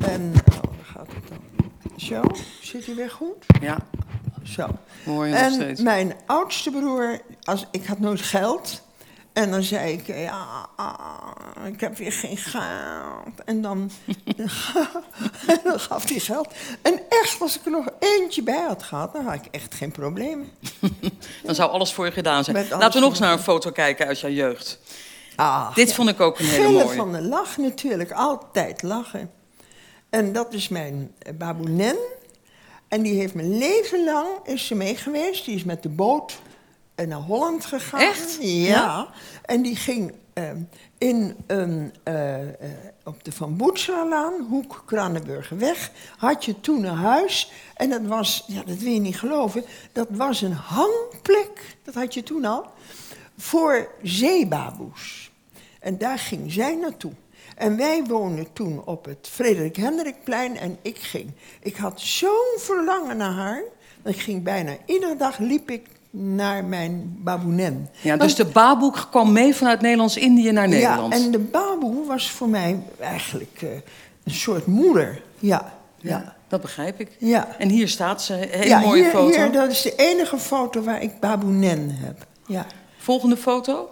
En, 0.00 0.32
oh, 0.52 0.70
gaat 0.82 1.08
het 1.14 1.28
dan. 1.28 1.70
Zo, 1.96 2.22
zit 2.60 2.86
hij 2.86 2.94
weer 2.94 3.10
goed? 3.10 3.46
Ja, 3.60 3.78
Zo. 4.42 4.66
je 5.04 5.10
nog 5.10 5.52
steeds. 5.52 5.80
mijn 5.80 6.14
oudste 6.26 6.70
broer, 6.70 7.20
als, 7.42 7.66
ik 7.70 7.86
had 7.86 8.00
nooit 8.00 8.20
geld. 8.20 8.82
En 9.34 9.50
dan 9.50 9.62
zei 9.62 9.92
ik, 9.92 10.06
ja, 10.06 10.68
ah, 10.76 11.66
ik 11.66 11.80
heb 11.80 11.96
weer 11.96 12.12
geen 12.12 12.36
geld. 12.36 13.44
En 13.44 13.62
dan, 13.62 13.90
en 14.26 14.36
dan 15.64 15.80
gaf 15.88 16.08
hij 16.08 16.18
geld. 16.18 16.48
En 16.82 17.00
echt, 17.08 17.40
als 17.40 17.58
ik 17.58 17.64
er 17.64 17.70
nog 17.70 17.86
eentje 17.98 18.42
bij 18.42 18.62
had 18.62 18.82
gehad, 18.82 19.12
dan 19.12 19.24
had 19.24 19.34
ik 19.34 19.46
echt 19.50 19.74
geen 19.74 19.90
problemen. 19.90 20.48
Dan 21.44 21.54
zou 21.54 21.70
alles 21.70 21.92
voor 21.92 22.04
je 22.04 22.12
gedaan 22.12 22.44
zijn. 22.44 22.68
Laten 22.70 22.92
we 22.92 22.98
nog 23.00 23.10
eens 23.10 23.18
naar 23.18 23.32
een 23.32 23.38
foto 23.38 23.70
kijken 23.70 24.06
uit 24.06 24.20
jouw 24.20 24.30
jeugd. 24.30 24.78
Ah, 25.36 25.74
Dit 25.74 25.92
vond 25.94 26.08
ik 26.08 26.20
ook 26.20 26.38
een 26.38 26.44
hele 26.46 26.66
Gillen 26.66 26.84
mooie. 26.84 26.96
van 26.96 27.12
de 27.12 27.22
lach 27.22 27.56
natuurlijk, 27.56 28.12
altijd 28.12 28.82
lachen. 28.82 29.30
En 30.10 30.32
dat 30.32 30.52
is 30.52 30.68
mijn 30.68 31.14
baboenen. 31.34 31.96
En 32.88 33.02
die 33.02 33.14
heeft 33.14 33.34
mijn 33.34 33.58
leven 33.58 34.04
lang 34.04 34.28
is 34.44 34.66
ze 34.66 34.74
mee 34.74 34.96
geweest. 34.96 35.44
Die 35.44 35.54
is 35.54 35.64
met 35.64 35.82
de 35.82 35.88
boot 35.88 36.38
eh, 36.94 37.06
naar 37.06 37.18
Holland 37.18 37.64
gegaan. 37.64 38.00
Echt? 38.00 38.36
Ja. 38.40 38.66
Ja? 38.66 39.08
En 39.42 39.62
die 39.62 39.76
ging 39.76 40.12
ehm, 40.32 40.60
in 40.98 41.36
een, 41.46 41.92
eh, 42.02 42.40
eh, 42.40 42.70
op 43.04 43.24
de 43.24 43.32
Van 43.32 43.56
Boetselalaan, 43.56 44.46
hoek 44.48 44.82
Kranenburgerweg, 44.86 45.90
had 46.16 46.44
je 46.44 46.60
toen 46.60 46.84
een 46.84 46.96
huis. 46.96 47.52
En 47.74 47.90
dat 47.90 48.02
was, 48.02 48.44
ja, 48.46 48.62
dat 48.66 48.78
wil 48.78 48.92
je 48.92 49.00
niet 49.00 49.18
geloven, 49.18 49.64
dat 49.92 50.08
was 50.10 50.42
een 50.42 50.52
hangplek, 50.52 51.76
dat 51.82 51.94
had 51.94 52.14
je 52.14 52.22
toen 52.22 52.44
al, 52.44 52.66
voor 53.36 53.88
zeebaboes. 54.02 55.30
En 55.80 55.98
daar 55.98 56.18
ging 56.18 56.52
zij 56.52 56.76
naartoe. 56.76 57.12
En 57.56 57.76
wij 57.76 58.04
woonden 58.04 58.52
toen 58.52 58.84
op 58.84 59.04
het 59.04 59.28
Frederik 59.30 59.76
Hendrikplein 59.76 60.56
en 60.56 60.78
ik 60.82 60.98
ging. 60.98 61.30
Ik 61.60 61.76
had 61.76 62.00
zo'n 62.00 62.56
verlangen 62.56 63.16
naar 63.16 63.32
haar. 63.32 63.62
Dat 64.02 64.14
ik 64.14 64.20
ging 64.20 64.42
bijna 64.42 64.76
iedere 64.86 65.16
dag 65.16 65.38
liep 65.38 65.70
ik 65.70 65.86
naar 66.16 66.64
mijn 66.64 67.16
baboenen. 67.18 67.88
Ja, 68.00 68.16
dus 68.16 68.34
de 68.34 68.44
baboek 68.44 69.06
kwam 69.10 69.32
mee 69.32 69.54
vanuit 69.54 69.80
Nederlands-Indië 69.80 70.52
naar 70.52 70.68
Nederland. 70.68 71.14
Ja, 71.14 71.20
en 71.20 71.30
de 71.30 71.38
baboe 71.38 72.06
was 72.06 72.30
voor 72.30 72.48
mij 72.48 72.82
eigenlijk 73.00 73.58
eh, 73.62 73.68
een 74.24 74.34
soort 74.34 74.66
moeder. 74.66 75.22
Ja, 75.38 75.72
Ja, 75.96 76.10
ja. 76.10 76.34
dat 76.48 76.60
begrijp 76.60 77.00
ik. 77.00 77.10
Ja. 77.18 77.48
En 77.58 77.68
hier 77.68 77.88
staat 77.88 78.22
ze, 78.22 78.34
een 78.34 78.58
hele 78.58 78.68
ja, 78.68 78.78
mooie 78.78 79.02
hier, 79.02 79.10
foto. 79.10 79.36
Hier, 79.36 79.52
dat 79.52 79.70
is 79.70 79.82
de 79.82 79.94
enige 79.96 80.38
foto 80.38 80.82
waar 80.82 81.02
ik 81.02 81.20
baboenen 81.20 81.90
heb. 81.90 82.26
Ja. 82.46 82.66
Volgende 82.98 83.36
foto. 83.36 83.88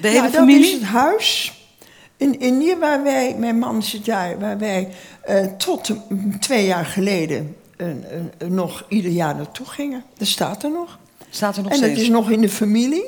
De 0.00 0.08
hele 0.08 0.14
ja, 0.14 0.22
dat 0.22 0.32
familie? 0.34 0.66
is 0.66 0.72
het 0.72 0.82
huis 0.82 1.52
in 2.16 2.40
Indië 2.40 2.76
waar 2.76 3.02
wij, 3.02 3.34
mijn 3.38 3.58
man 3.58 3.82
zit 3.82 4.04
daar, 4.04 4.38
waar 4.38 4.58
wij 4.58 4.88
eh, 5.22 5.44
tot 5.44 5.90
twee 6.40 6.66
jaar 6.66 6.86
geleden 6.86 7.56
nog 8.48 8.84
ieder 8.88 9.10
jaar 9.10 9.34
naartoe 9.36 9.66
gingen. 9.66 10.04
Dat 10.16 10.28
staat 10.28 10.62
er 10.62 10.70
nog. 10.70 10.98
Staat 11.30 11.56
er 11.56 11.62
nog 11.62 11.70
en 11.72 11.76
steeds. 11.78 11.92
het 11.92 12.02
is 12.02 12.08
nog 12.08 12.30
in 12.30 12.40
de 12.40 12.48
familie. 12.48 13.04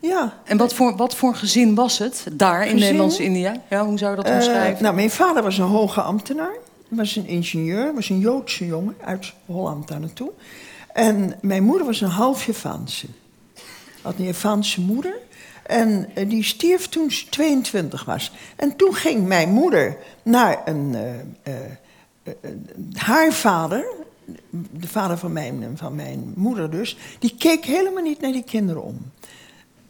Ja. 0.00 0.38
En 0.44 0.56
wat 0.56 0.74
voor, 0.74 0.96
wat 0.96 1.14
voor 1.14 1.34
gezin 1.34 1.74
was 1.74 1.98
het 1.98 2.26
daar 2.32 2.60
in 2.60 2.62
Gezin? 2.70 2.78
Nederlands-Indië? 2.80 3.52
Ja, 3.70 3.84
hoe 3.86 3.98
zou 3.98 4.10
je 4.10 4.16
dat 4.16 4.26
Eh, 4.26 4.34
omschrijven? 4.34 4.82
nou, 4.82 4.94
mijn 4.94 5.10
vader 5.10 5.42
was 5.42 5.58
een 5.58 5.64
hoge 5.64 6.00
ambtenaar. 6.00 6.54
Was 6.88 7.16
een 7.16 7.26
ingenieur, 7.26 7.94
was 7.94 8.08
een 8.08 8.18
Joodse 8.18 8.66
jongen 8.66 8.96
uit 9.04 9.32
Holland 9.46 9.88
daar 9.88 10.00
naartoe. 10.00 10.30
En 10.92 11.34
mijn 11.40 11.62
moeder 11.62 11.86
was 11.86 12.00
een 12.00 12.08
half 12.08 12.44
Javaanse. 12.46 13.06
Had 14.02 14.14
een 14.18 14.24
Javaanse 14.24 14.80
moeder. 14.80 15.14
En 15.66 16.08
eh, 16.14 16.28
die 16.28 16.42
stierf 16.44 16.88
toen 16.88 17.10
ze 17.10 17.28
22 17.28 18.04
was. 18.04 18.32
En 18.56 18.76
toen 18.76 18.94
ging 18.94 19.26
mijn 19.26 19.48
moeder 19.48 19.96
naar 20.22 20.60
een, 20.64 20.94
eh, 21.42 21.52
haar 22.92 23.32
vader, 23.32 23.84
de 24.50 24.88
vader 24.88 25.18
van 25.18 25.32
mijn, 25.32 25.72
van 25.74 25.94
mijn 25.94 26.32
moeder 26.36 26.70
dus, 26.70 26.96
die 27.18 27.34
keek 27.38 27.64
helemaal 27.64 28.02
niet 28.02 28.20
naar 28.20 28.32
die 28.32 28.44
kinderen 28.44 28.82
om. 28.82 29.12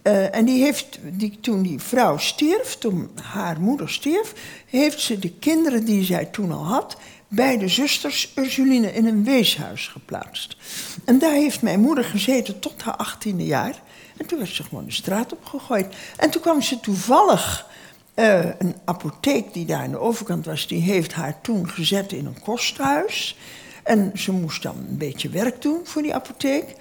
Eh, 0.03 0.35
en 0.35 0.45
die 0.45 0.63
heeft, 0.63 0.99
die, 1.03 1.39
toen 1.41 1.63
die 1.63 1.81
vrouw 1.81 2.17
stierf, 2.17 2.77
toen 2.79 3.11
haar 3.23 3.61
moeder 3.61 3.91
stierf, 3.91 4.33
heeft 4.67 5.01
ze 5.01 5.19
de 5.19 5.31
kinderen 5.31 5.85
die 5.85 6.05
zij 6.05 6.25
toen 6.25 6.53
al 6.53 6.65
had, 6.65 6.97
bij 7.29 7.59
de 7.59 7.69
zusters 7.69 8.33
Ursuline 8.35 8.93
in 8.93 9.07
een 9.07 9.25
weeshuis 9.25 9.89
geplaatst. 9.89 10.57
En 11.05 11.19
daar 11.19 11.33
heeft 11.33 11.63
mijn 11.63 11.81
moeder 11.81 12.05
gezeten 12.05 12.59
tot 12.59 12.83
haar 12.83 12.97
achttiende 12.97 13.45
jaar. 13.45 13.83
En 14.17 14.27
toen 14.27 14.39
werd 14.39 14.51
ze 14.51 14.63
gewoon 14.63 14.85
de 14.85 14.93
straat 14.93 15.33
opgegooid. 15.33 15.95
En 16.17 16.31
toen 16.31 16.43
kwam 16.43 16.63
ze 16.63 16.81
toevallig 16.81 17.67
eh, 18.15 18.45
een 18.59 18.75
apotheek 18.85 19.53
die 19.53 19.67
daar 19.67 19.83
aan 19.83 19.91
de 19.91 19.99
overkant 19.99 20.45
was, 20.45 20.67
die 20.67 20.83
heeft 20.83 21.13
haar 21.13 21.41
toen 21.41 21.69
gezet 21.69 22.13
in 22.13 22.27
een 22.27 22.41
kosthuis. 22.41 23.37
En 23.83 24.11
ze 24.15 24.33
moest 24.33 24.63
dan 24.63 24.77
een 24.77 24.99
beetje 24.99 25.29
werk 25.29 25.63
doen 25.63 25.81
voor 25.85 26.03
die 26.03 26.15
apotheek. 26.15 26.75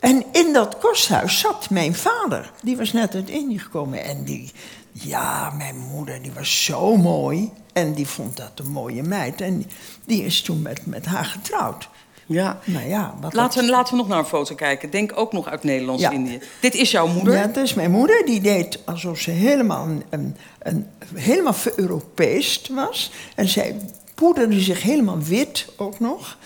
En 0.00 0.24
in 0.32 0.52
dat 0.52 0.78
kosthuis 0.78 1.38
zat 1.38 1.70
mijn 1.70 1.94
vader. 1.94 2.52
Die 2.62 2.76
was 2.76 2.92
net 2.92 3.14
uit 3.14 3.30
Indië 3.30 3.58
gekomen. 3.58 4.04
En 4.04 4.24
die, 4.24 4.52
ja, 4.92 5.50
mijn 5.50 5.78
moeder, 5.78 6.22
die 6.22 6.32
was 6.32 6.64
zo 6.64 6.96
mooi. 6.96 7.50
En 7.72 7.92
die 7.92 8.06
vond 8.06 8.36
dat 8.36 8.52
een 8.54 8.70
mooie 8.70 9.02
meid. 9.02 9.40
En 9.40 9.58
die, 9.58 9.66
die 10.04 10.24
is 10.24 10.42
toen 10.42 10.62
met, 10.62 10.86
met 10.86 11.06
haar 11.06 11.24
getrouwd. 11.24 11.88
Ja. 12.32 12.58
Nou 12.64 12.88
ja, 12.88 13.14
wat 13.20 13.32
Laten 13.32 13.64
we, 13.64 13.70
laten 13.70 13.92
we 13.92 13.98
nog 13.98 14.08
naar 14.08 14.18
een 14.18 14.24
foto 14.24 14.54
kijken. 14.54 14.90
Denk 14.90 15.12
ook 15.14 15.32
nog 15.32 15.48
uit 15.48 15.62
Ja. 15.62 15.68
Nederlands-Indië. 15.68 16.40
Dit 16.60 16.74
is 16.74 16.90
jouw 16.90 17.06
moeder. 17.06 17.34
Ja, 17.34 17.46
dat 17.46 17.64
is 17.64 17.74
mijn 17.74 17.90
moeder. 17.90 18.22
Die 18.26 18.40
deed 18.40 18.78
alsof 18.84 19.18
ze 19.18 19.30
helemaal, 19.30 19.86
een, 19.88 20.02
een, 20.10 20.36
een, 20.58 20.86
helemaal 21.14 21.52
ver-Europeest 21.52 22.68
was. 22.68 23.12
En 23.34 23.48
zij 23.48 23.76
poederde 24.14 24.60
zich 24.60 24.82
helemaal 24.82 25.18
wit 25.18 25.66
ook 25.76 26.00
nog. 26.00 26.36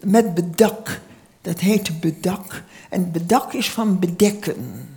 Met 0.00 0.34
bedak. 0.34 1.00
Dat 1.40 1.58
heette 1.60 1.92
bedak. 1.92 2.62
En 2.90 3.10
bedak 3.12 3.52
is 3.52 3.70
van 3.70 3.98
bedekken. 3.98 4.88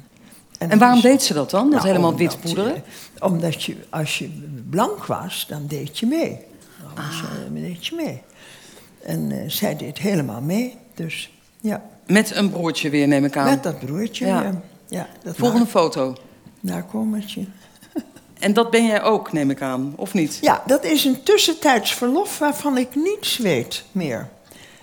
En 0.57 0.77
waarom 0.79 1.01
dus- 1.01 1.11
deed 1.11 1.23
ze 1.23 1.33
dat 1.33 1.49
dan? 1.49 1.63
Dat 1.63 1.71
Nou, 1.73 1.87
helemaal 1.87 2.15
wit 2.15 2.39
poederen? 2.41 2.83
omdat 3.19 3.63
je, 3.63 3.75
als 3.89 4.17
je 4.17 4.29
blank 4.69 5.05
was, 5.05 5.45
dan 5.49 5.67
deed 5.67 5.99
je 5.99 6.05
mee. 6.05 6.39
Anders 6.95 7.21
Ah. 7.21 7.53
deed 7.53 7.85
je 7.87 7.95
mee. 7.95 8.21
En 9.05 9.31
eh, 9.31 9.37
zij 9.49 9.75
deed 9.75 9.97
helemaal 9.97 10.41
mee. 10.41 10.77
Dus 10.93 11.31
ja, 11.61 11.81
Met 12.07 12.35
een 12.35 12.49
broertje 12.49 12.89
weer, 12.89 13.07
neem 13.07 13.25
ik 13.25 13.37
aan. 13.37 13.45
met 13.49 13.63
dat 13.63 13.79
broertje. 13.79 14.25
Ja. 14.25 14.41
Ja. 14.41 14.61
Ja, 14.87 15.07
dat 15.23 15.35
Volgende 15.35 15.65
foto. 15.65 16.15
na- 16.59 16.73
nakomertje. 16.75 17.41
En 18.39 18.53
dat 18.53 18.69
ben 18.71 18.85
jij 18.85 19.03
ook, 19.03 19.31
neem 19.33 19.49
ik 19.49 19.61
aan, 19.61 19.93
of 19.95 20.13
niet? 20.13 20.37
Ja, 20.41 20.63
dat 20.65 20.83
is 20.83 21.05
een 21.05 21.23
tussentijds 21.23 21.93
verlof 21.93 22.39
waarvan 22.39 22.77
ik 22.77 22.95
niets 22.95 23.37
weet 23.37 23.83
meer. 23.91 24.29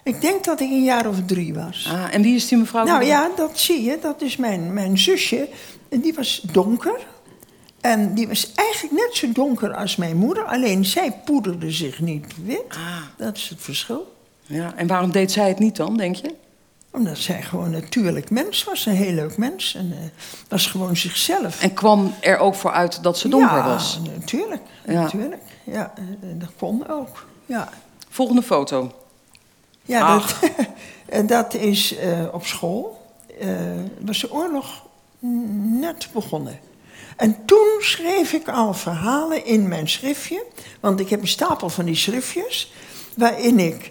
Ik 0.02 0.20
denk 0.20 0.44
dat 0.44 0.60
ik 0.60 0.70
een 0.70 0.84
jaar 0.84 1.06
of 1.08 1.16
drie 1.26 1.54
was. 1.54 1.88
Ah, 1.92 2.14
en 2.14 2.22
wie 2.22 2.34
is 2.34 2.48
die 2.48 2.58
mevrouw? 2.58 2.84
Nou 2.84 3.04
ja, 3.04 3.30
dat 3.36 3.58
zie 3.58 3.82
je. 3.82 3.98
Dat 4.00 4.22
is 4.22 4.36
mijn, 4.36 4.72
mijn 4.72 4.98
zusje. 4.98 5.48
En 5.88 6.00
die 6.00 6.14
was 6.14 6.44
donker. 6.52 7.00
En 7.82 8.14
die 8.14 8.28
was 8.28 8.52
eigenlijk 8.54 8.94
net 8.94 9.16
zo 9.16 9.32
donker 9.32 9.74
als 9.74 9.96
mijn 9.96 10.16
moeder. 10.16 10.44
Alleen 10.44 10.84
zij 10.84 11.12
poederde 11.24 11.70
zich 11.70 12.00
niet 12.00 12.26
wit. 12.44 12.64
Ah. 12.68 12.78
Dat 13.16 13.36
is 13.36 13.48
het 13.48 13.60
verschil. 13.60 14.14
Ja, 14.42 14.72
en 14.76 14.86
waarom 14.86 15.10
deed 15.10 15.32
zij 15.32 15.48
het 15.48 15.58
niet 15.58 15.76
dan, 15.76 15.96
denk 15.96 16.16
je? 16.16 16.34
Omdat 16.90 17.18
zij 17.18 17.42
gewoon 17.42 17.64
een 17.64 17.70
natuurlijk 17.80 18.30
mens 18.30 18.64
was. 18.64 18.86
Een 18.86 18.94
heel 18.94 19.12
leuk 19.12 19.36
mens. 19.36 19.74
En 19.74 19.92
eh, 19.92 19.98
was 20.48 20.66
gewoon 20.66 20.96
zichzelf. 20.96 21.62
En 21.62 21.74
kwam 21.74 22.14
er 22.20 22.38
ook 22.38 22.54
voor 22.54 22.72
uit 22.72 23.02
dat 23.02 23.18
ze 23.18 23.28
donker 23.28 23.56
ja, 23.56 23.64
was? 23.64 24.00
natuurlijk. 24.18 24.62
Ja. 24.86 24.92
natuurlijk. 24.92 25.42
Ja, 25.64 25.92
eh, 25.96 26.02
dat 26.34 26.50
kon 26.58 26.88
ook. 26.88 27.26
Ja. 27.46 27.68
Volgende 28.08 28.42
foto. 28.42 28.92
Ja, 29.82 30.00
Ach. 30.06 30.40
dat, 31.06 31.28
dat 31.28 31.54
is 31.54 31.96
eh, 31.96 32.24
op 32.32 32.46
school. 32.46 33.00
was 34.00 34.20
de 34.20 34.32
oorlog 34.32 34.86
net 35.80 36.08
begonnen. 36.12 36.58
En 37.16 37.44
toen 37.44 37.76
schreef 37.78 38.32
ik 38.32 38.48
al 38.48 38.74
verhalen 38.74 39.44
in 39.44 39.68
mijn 39.68 39.88
schriftje. 39.88 40.44
Want 40.80 41.00
ik 41.00 41.08
heb 41.08 41.20
een 41.20 41.28
stapel 41.28 41.68
van 41.68 41.84
die 41.84 41.94
schriftjes. 41.94 42.72
Waarin 43.14 43.58
ik 43.58 43.90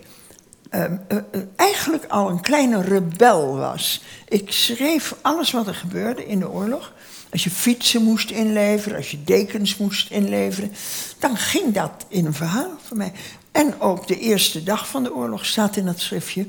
eh, 0.70 0.84
eh, 0.84 0.92
eh, 1.08 1.42
eigenlijk 1.56 2.06
al 2.06 2.30
een 2.30 2.42
kleine 2.42 2.82
rebel 2.82 3.58
was. 3.58 4.04
Ik 4.28 4.52
schreef 4.52 5.16
alles 5.22 5.52
wat 5.52 5.68
er 5.68 5.76
gebeurde 5.76 6.26
in 6.28 6.40
de 6.40 6.50
oorlog. 6.50 6.94
Als 7.32 7.44
je 7.44 7.50
fietsen 7.50 8.04
moest 8.04 8.32
inleveren, 8.32 8.98
als 8.98 9.12
je 9.12 9.24
dekens 9.24 9.78
moest 9.78 10.10
inleveren, 10.12 10.72
dan 11.20 11.38
ging 11.38 11.74
dat 11.74 12.06
in 12.08 12.26
een 12.26 12.34
verhaal 12.34 12.72
voor 12.88 12.98
mij. 12.98 13.12
En 13.52 13.82
ook 13.82 14.08
de 14.08 14.20
eerste 14.20 14.64
dag 14.64 14.88
van 14.88 15.04
de 15.04 15.14
oorlog 15.14 15.46
staat 15.46 15.76
in 15.76 15.86
dat 15.86 16.00
schriftje. 16.00 16.48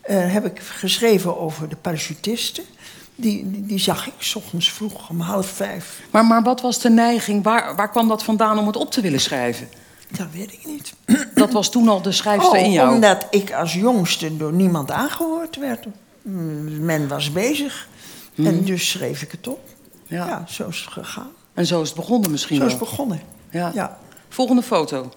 eh, 0.00 0.32
heb 0.32 0.44
ik 0.44 0.60
geschreven 0.60 1.38
over 1.38 1.68
de 1.68 1.76
parachutisten. 1.76 2.64
Die, 3.16 3.50
die, 3.50 3.66
die 3.66 3.78
zag 3.78 4.06
ik 4.06 4.12
s 4.18 4.34
ochtends 4.34 4.70
vroeg 4.72 5.08
om 5.10 5.20
half 5.20 5.46
vijf. 5.46 6.00
Maar, 6.10 6.24
maar 6.24 6.42
wat 6.42 6.60
was 6.60 6.78
de 6.80 6.90
neiging? 6.90 7.44
Waar, 7.44 7.76
waar 7.76 7.90
kwam 7.90 8.08
dat 8.08 8.22
vandaan 8.22 8.58
om 8.58 8.66
het 8.66 8.76
op 8.76 8.90
te 8.90 9.00
willen 9.00 9.20
schrijven? 9.20 9.68
Dat 10.10 10.26
weet 10.32 10.52
ik 10.52 10.64
niet. 10.66 10.92
Dat 11.34 11.52
was 11.52 11.70
toen 11.70 11.88
al 11.88 12.02
de 12.02 12.12
schrijfster 12.12 12.58
in 12.58 12.64
Oh, 12.66 12.72
jou. 12.72 12.94
omdat 12.94 13.26
ik 13.30 13.52
als 13.52 13.74
jongste 13.74 14.36
door 14.36 14.52
niemand 14.52 14.90
aangehoord 14.90 15.56
werd. 15.56 15.86
Mm, 16.22 16.84
Men 16.84 17.08
was 17.08 17.32
bezig. 17.32 17.88
En 18.36 18.64
dus 18.64 18.90
schreef 18.90 19.22
ik 19.22 19.30
het 19.30 19.48
op. 19.48 19.60
Mhm. 20.06 20.14
Ja. 20.14 20.26
Ja, 20.26 20.44
zo 20.48 20.68
is 20.68 20.80
het 20.80 20.92
gegaan. 20.92 21.30
En 21.54 21.66
zo 21.66 21.80
is 21.82 21.88
het 21.88 21.96
begonnen 21.96 22.30
misschien 22.30 22.56
Zo 22.58 22.64
is 22.64 22.70
het 22.70 22.80
begonnen. 22.80 23.20
Ja. 23.50 23.70
Ja. 23.74 23.98
Volgende 24.28 24.62
foto. 24.62 25.12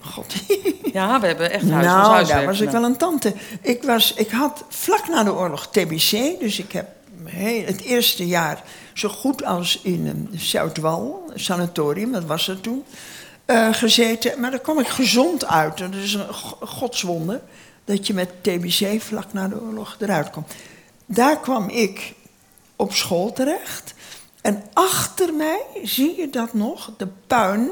God. 0.00 0.34
Ja, 0.92 1.20
we 1.20 1.26
hebben 1.26 1.50
echt 1.50 1.70
huis 1.70 1.86
nou, 1.86 2.26
daar 2.26 2.46
was 2.46 2.60
ik 2.60 2.70
wel 2.70 2.84
een 2.84 2.96
tante. 2.96 3.34
Ik, 3.60 3.82
was, 3.82 4.14
ik 4.14 4.30
had 4.30 4.64
vlak 4.68 5.08
na 5.08 5.24
de 5.24 5.34
oorlog 5.34 5.66
TBC. 5.66 6.10
Dus 6.40 6.58
ik 6.58 6.72
heb 6.72 6.88
het 7.40 7.80
eerste 7.80 8.26
jaar 8.26 8.62
zo 8.94 9.08
goed 9.08 9.44
als 9.44 9.80
in 9.82 10.06
een 10.06 10.28
Zuidwal, 10.32 11.30
sanatorium, 11.34 12.12
dat 12.12 12.24
was 12.24 12.48
er 12.48 12.60
toen, 12.60 12.84
eh, 13.44 13.72
gezeten. 13.72 14.40
Maar 14.40 14.50
daar 14.50 14.60
kwam 14.60 14.78
ik 14.78 14.88
gezond 14.88 15.46
uit. 15.46 15.78
Dat 15.78 15.94
is 15.94 16.14
een 16.14 16.34
go- 16.34 16.66
godswonder 16.66 17.40
dat 17.84 18.06
je 18.06 18.14
met 18.14 18.28
TBC 18.42 19.00
vlak 19.00 19.32
na 19.32 19.48
de 19.48 19.60
oorlog 19.60 19.96
eruit 20.00 20.30
komt. 20.30 20.52
Daar 21.06 21.40
kwam 21.40 21.68
ik 21.68 22.14
op 22.76 22.92
school 22.92 23.32
terecht. 23.32 23.94
En 24.40 24.62
achter 24.72 25.34
mij 25.34 25.60
zie 25.82 26.16
je 26.16 26.30
dat 26.30 26.54
nog, 26.54 26.90
de 26.96 27.08
puin 27.26 27.70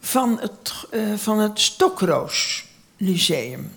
van 0.00 0.38
het, 0.40 0.72
eh, 0.90 1.00
van 1.16 1.38
het 1.38 1.60
Stokroos 1.60 2.64
Lyceum. 2.96 3.74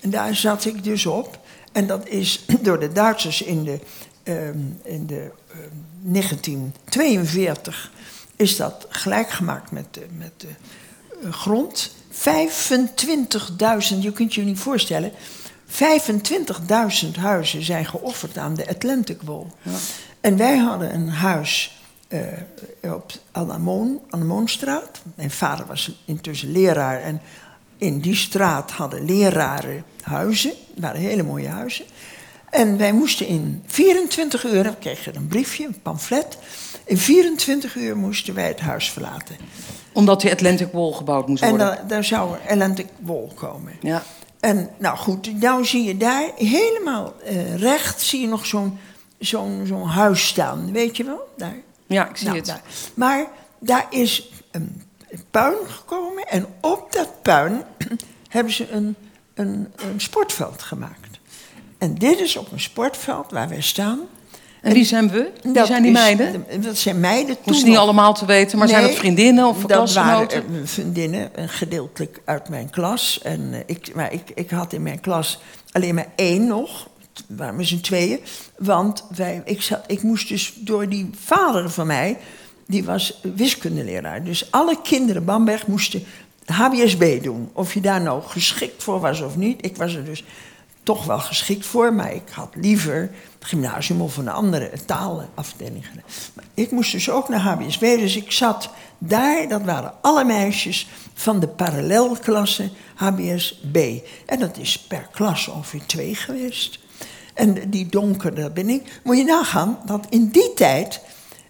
En 0.00 0.10
daar 0.10 0.34
zat 0.34 0.64
ik 0.64 0.84
dus 0.84 1.06
op. 1.06 1.38
En 1.72 1.86
dat 1.86 2.08
is 2.08 2.44
door 2.62 2.80
de 2.80 2.92
Duitsers 2.92 3.42
in 3.42 3.64
de, 3.64 3.80
ehm, 4.22 4.58
in 4.82 5.06
de 5.06 5.30
ehm, 5.50 5.68
1942 6.00 7.92
is 8.36 8.56
dat 8.56 8.86
gelijk 8.88 9.30
gemaakt 9.30 9.70
met 9.70 9.86
de, 9.90 10.06
met 10.18 10.32
de 10.36 10.48
eh, 11.22 11.32
grond. 11.32 11.94
25.000, 12.10 12.16
je 13.98 14.12
kunt 14.12 14.34
je 14.34 14.42
niet 14.42 14.58
voorstellen. 14.58 15.12
25.000 15.66 15.76
huizen 17.18 17.62
zijn 17.62 17.86
geofferd 17.86 18.38
aan 18.38 18.54
de 18.54 18.68
Atlantic 18.68 19.22
Wall. 19.22 19.46
En 20.20 20.36
wij 20.36 20.56
hadden 20.56 20.94
een 20.94 21.08
huis 21.08 21.80
eh, 22.08 22.20
op 22.82 23.12
Annemoon, 23.30 24.00
Annemoonstraat. 24.10 25.02
Mijn 25.14 25.30
vader 25.30 25.66
was 25.66 26.02
intussen 26.04 26.52
leraar 26.52 27.00
en 27.00 27.20
in 27.76 28.00
die 28.00 28.14
straat 28.14 28.70
hadden 28.70 29.04
leraren 29.04 29.84
huizen. 30.02 30.50
Het 30.50 30.80
waren 30.82 31.00
hele 31.00 31.22
mooie 31.22 31.48
huizen. 31.48 31.84
En 32.52 32.76
wij 32.78 32.92
moesten 32.92 33.26
in 33.26 33.62
24 33.66 34.44
uur, 34.44 34.62
we 34.62 34.76
kregen 34.78 35.16
een 35.16 35.26
briefje, 35.26 35.66
een 35.66 35.80
pamflet. 35.82 36.38
In 36.84 36.98
24 36.98 37.74
uur 37.76 37.96
moesten 37.96 38.34
wij 38.34 38.48
het 38.48 38.60
huis 38.60 38.90
verlaten. 38.90 39.36
Omdat 39.92 40.20
die 40.20 40.30
Atlantic 40.30 40.72
Wall 40.72 40.92
gebouwd 40.92 41.28
moest 41.28 41.42
En 41.42 41.48
worden. 41.48 41.66
da- 41.66 41.82
daar 41.86 42.04
zou 42.04 42.36
Atlantic 42.48 42.86
Wall 43.00 43.28
komen. 43.34 43.72
Ja. 43.80 44.02
En 44.40 44.68
nou 44.78 44.96
goed, 44.96 45.40
nou 45.40 45.64
zie 45.64 45.84
je 45.84 45.96
daar 45.96 46.30
helemaal 46.36 47.14
eh, 47.24 47.56
recht 47.56 48.00
zie 48.00 48.20
je 48.20 48.26
nog 48.26 48.46
zo'n 48.46 48.78
zo'n 49.18 49.62
zo'n 49.66 49.86
huis 49.86 50.26
staan. 50.26 50.72
Weet 50.72 50.96
je 50.96 51.04
wel? 51.04 51.28
Daar. 51.36 51.56
ja, 51.86 52.08
ik 52.08 52.16
zie 52.16 52.26
Nou, 52.26 52.38
het. 52.38 52.46
daar. 52.46 52.62
Maar 52.94 53.26
daar 53.58 53.86
is 53.90 54.30
een 54.50 54.82
puin 55.30 55.54
gekomen 55.68 56.24
en 56.28 56.46
op 56.60 56.92
dat 56.92 57.22
puin 57.22 57.62
hebben 58.28 58.52
ze 58.52 58.70
een, 58.70 58.96
een, 59.34 59.72
een 59.76 60.00
sportveld 60.00 60.62
gemaakt. 60.62 61.01
En 61.82 61.94
dit 61.94 62.20
is 62.20 62.36
op 62.36 62.52
een 62.52 62.60
sportveld 62.60 63.30
waar 63.30 63.48
wij 63.48 63.60
staan. 63.60 63.98
En 64.60 64.72
wie 64.72 64.84
zijn 64.84 65.10
we? 65.10 65.30
Wie 65.42 65.52
Dat 65.52 65.66
zijn 65.66 65.82
die 65.82 65.92
is- 65.92 65.98
meiden? 65.98 66.44
Dat 66.60 66.76
zijn 66.76 67.00
meiden 67.00 67.34
toen 67.34 67.52
Hoeft 67.52 67.64
niet 67.64 67.72
nog. 67.74 67.82
allemaal 67.82 68.14
te 68.14 68.26
weten, 68.26 68.58
maar 68.58 68.68
zijn 68.68 68.82
het 68.82 68.94
vriendinnen 68.94 69.46
of 69.46 69.60
dat 69.60 69.76
klasgenoten? 69.76 70.44
waren 70.48 70.68
vriendinnen, 70.68 71.30
gedeeltelijk 71.36 72.20
uit 72.24 72.48
mijn 72.48 72.70
klas. 72.70 73.20
En, 73.22 73.48
eh, 73.52 73.58
ik, 73.66 73.94
maar 73.94 74.12
ik, 74.12 74.30
ik 74.34 74.50
had 74.50 74.72
in 74.72 74.82
mijn 74.82 75.00
klas 75.00 75.40
alleen 75.72 75.94
maar 75.94 76.06
één 76.16 76.46
nog. 76.46 76.88
Waren 77.26 77.56
met 77.56 77.66
z'n 77.66 77.80
tweeën. 77.80 78.18
Want 78.58 79.04
wij, 79.16 79.42
ik, 79.44 79.62
zat, 79.62 79.80
ik 79.86 80.02
moest 80.02 80.28
dus 80.28 80.52
door 80.56 80.88
die 80.88 81.10
vader 81.24 81.70
van 81.70 81.86
mij... 81.86 82.18
die 82.66 82.84
was 82.84 83.20
wiskundeleraar. 83.36 84.24
Dus 84.24 84.50
alle 84.50 84.78
kinderen 84.82 85.24
Bamberg 85.24 85.66
moesten 85.66 86.04
HBSB 86.44 87.22
doen. 87.22 87.50
Of 87.52 87.74
je 87.74 87.80
daar 87.80 88.00
nou 88.00 88.22
geschikt 88.22 88.82
voor 88.82 89.00
was 89.00 89.20
of 89.20 89.36
niet. 89.36 89.64
Ik 89.64 89.76
was 89.76 89.94
er 89.94 90.04
dus 90.04 90.24
toch 90.82 91.04
wel 91.04 91.18
geschikt 91.18 91.66
voor, 91.66 91.92
maar 91.92 92.12
ik 92.14 92.28
had 92.30 92.48
liever 92.54 93.00
het 93.38 93.48
gymnasium 93.48 94.00
of 94.00 94.16
een 94.16 94.28
andere 94.28 94.70
taalafdeling 94.86 95.86
gedaan. 95.86 96.04
Maar 96.34 96.44
ik 96.54 96.70
moest 96.70 96.92
dus 96.92 97.10
ook 97.10 97.28
naar 97.28 97.40
HBSB, 97.40 97.80
dus 97.80 98.16
ik 98.16 98.32
zat 98.32 98.70
daar, 98.98 99.48
dat 99.48 99.62
waren 99.62 99.92
alle 100.00 100.24
meisjes 100.24 100.88
van 101.14 101.40
de 101.40 101.48
parallelklasse 101.48 102.70
HBSB. 102.94 103.98
En 104.26 104.38
dat 104.38 104.56
is 104.58 104.78
per 104.78 105.08
klas 105.12 105.48
ongeveer 105.48 105.86
twee 105.86 106.14
geweest. 106.14 106.78
En 107.34 107.70
die 107.70 107.86
donkere, 107.86 108.34
dat 108.34 108.54
ben 108.54 108.68
ik. 108.68 109.00
Moet 109.04 109.16
je 109.16 109.24
nagaan 109.24 109.78
dat 109.86 110.06
in 110.08 110.28
die 110.28 110.52
tijd 110.54 111.00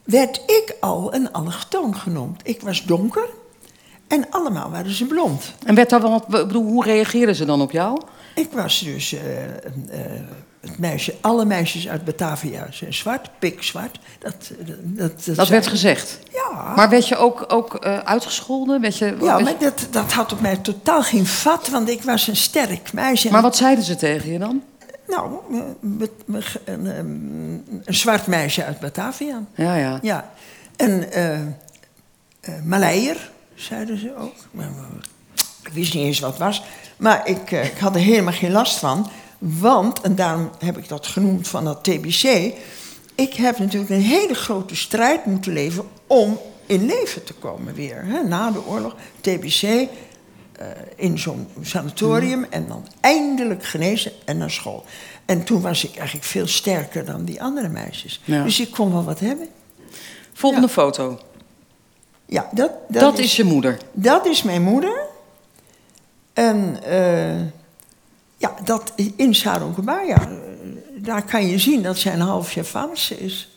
werd 0.05 0.37
ik 0.37 0.77
al 0.81 1.15
een 1.15 1.33
allochtoon 1.33 1.97
genoemd. 1.97 2.41
Ik 2.45 2.61
was 2.61 2.85
donker 2.85 3.29
en 4.09 4.27
allemaal 4.31 4.71
waren 4.71 4.95
ze 4.95 5.05
blond. 5.07 5.53
En 5.67 5.75
werd 5.75 5.91
wat- 5.91 6.53
hoe 6.53 6.85
reageerden 6.85 7.35
ze 7.35 7.45
dan 7.45 7.61
op 7.61 7.71
jou? 7.71 8.01
Ik 8.35 8.49
was 8.53 8.81
dus 8.81 9.13
eh, 9.13 9.45
eh, 9.45 9.51
het 10.61 10.79
meisje, 10.79 11.15
alle 11.21 11.45
meisjes 11.45 11.89
uit 11.89 12.05
Batavia 12.05 12.67
zijn 12.71 12.95
zwart, 12.95 13.31
pikzwart. 13.39 13.99
Dat, 14.19 14.35
dat, 14.59 14.77
dat, 14.85 15.25
Dat 15.25 15.37
zei- 15.37 15.49
werd 15.49 15.67
gezegd. 15.67 16.19
Ja. 16.33 16.73
Maar 16.77 16.89
werd 16.89 17.09
je 17.09 17.17
ook, 17.17 17.45
ook 17.49 17.75
eh, 17.75 17.99
uitgescholden? 17.99 18.81
Werd 18.81 18.99
je, 18.99 19.05
Ja, 19.05 19.17
werd- 19.21 19.43
maar 19.43 19.59
dat, 19.59 19.87
dat 19.91 20.13
had 20.13 20.33
op 20.33 20.41
mij 20.41 20.57
totaal 20.57 21.03
geen 21.03 21.27
vat, 21.27 21.69
want 21.69 21.89
ik 21.89 22.03
was 22.03 22.29
een 22.29 22.37
sterk 22.37 22.93
meisje. 22.93 23.31
Maar 23.31 23.43
wat 23.43 23.57
zeiden 23.57 23.85
ze 23.85 23.97
tegen 23.97 24.33
je 24.33 24.39
dan? 24.39 24.63
Nou, 25.09 25.33
eh, 25.53 26.37
een, 26.65 26.87
een 26.87 27.95
zwart 27.95 28.27
meisje 28.27 28.65
uit 28.65 28.81
Batavia. 28.81 29.43
Ja, 29.55 29.75
ja. 29.75 29.99
Ja. 30.03 30.31
En 30.77 31.13
eh 31.13 31.41
eh, 32.43 32.63
Maleier, 32.65 33.31
zeiden 33.55 33.99
ze 33.99 34.17
ook. 34.17 34.35
Ik 35.63 35.73
wist 35.73 35.95
niet 35.95 36.05
eens 36.05 36.21
wat 36.21 36.31
het 36.31 36.39
was. 36.39 36.63
Maar 36.97 37.29
ik, 37.29 37.53
eh, 37.53 37.65
ik 37.65 37.79
had 37.79 37.95
er 37.95 38.01
helemaal 38.01 38.33
geen 38.33 38.53
last 38.53 38.79
van. 38.79 39.11
Want, 39.39 40.01
en 40.01 40.15
daarom 40.15 40.51
heb 40.59 40.79
ik 40.79 40.89
dat 40.89 41.07
genoemd 41.07 41.49
van 41.49 41.65
dat 41.65 41.85
TBC... 41.85 42.53
ik 43.15 43.35
heb 43.35 43.59
natuurlijk 43.59 43.91
een 43.91 44.01
hele 44.01 44.35
grote 44.35 44.77
strijd 44.77 45.25
moeten 45.27 45.53
leven... 45.53 45.85
om 46.07 46.39
in 46.67 46.87
leven 46.87 47.25
te 47.25 47.33
komen 47.35 47.75
weer. 47.75 48.05
Hè? 48.05 48.23
Na 48.23 48.51
de 48.51 48.67
oorlog, 48.67 48.97
TBC, 49.21 49.63
eh, 49.63 49.87
in 50.97 51.19
zo'n 51.19 51.47
sanatorium... 51.63 52.47
en 52.51 52.69
dan 52.69 52.87
eindelijk 53.01 53.65
genezen 53.65 54.13
en 54.25 54.39
naar 54.39 54.51
school. 54.51 54.85
En 55.25 55.45
toen 55.45 55.61
was 55.61 55.85
ik 55.85 55.97
eigenlijk 55.97 56.27
veel 56.27 56.47
sterker 56.47 57.05
dan 57.05 57.25
die 57.25 57.43
andere 57.43 57.69
meisjes. 57.69 58.21
Ja. 58.25 58.43
Dus 58.43 58.61
ik 58.61 58.71
kon 58.71 58.93
wel 58.93 59.05
wat 59.05 59.21
hebben. 59.21 59.49
Volgende 60.33 60.67
Ja. 60.67 60.73
foto. 60.73 61.19
Ja, 62.27 62.49
dat, 62.53 62.71
dat, 62.89 63.03
Dat, 63.03 63.19
is, 63.19 63.37
je 63.37 63.45
moeder. 63.45 63.79
dat 63.93 64.27
is 64.27 64.43
mijn 64.43 64.63
moeder. 64.63 65.11
En 66.33 66.79
eh, 66.85 67.41
ja, 68.37 68.55
dat 68.65 68.93
in 69.17 69.35
Saronkebaya, 69.35 70.21
eh, 70.21 70.27
daar 70.97 71.23
kan 71.25 71.47
je 71.47 71.59
zien 71.59 71.83
dat 71.83 71.99
zij 71.99 72.13
een 72.13 72.21
half 72.21 72.53
Javaanse 72.53 73.19
is. 73.19 73.57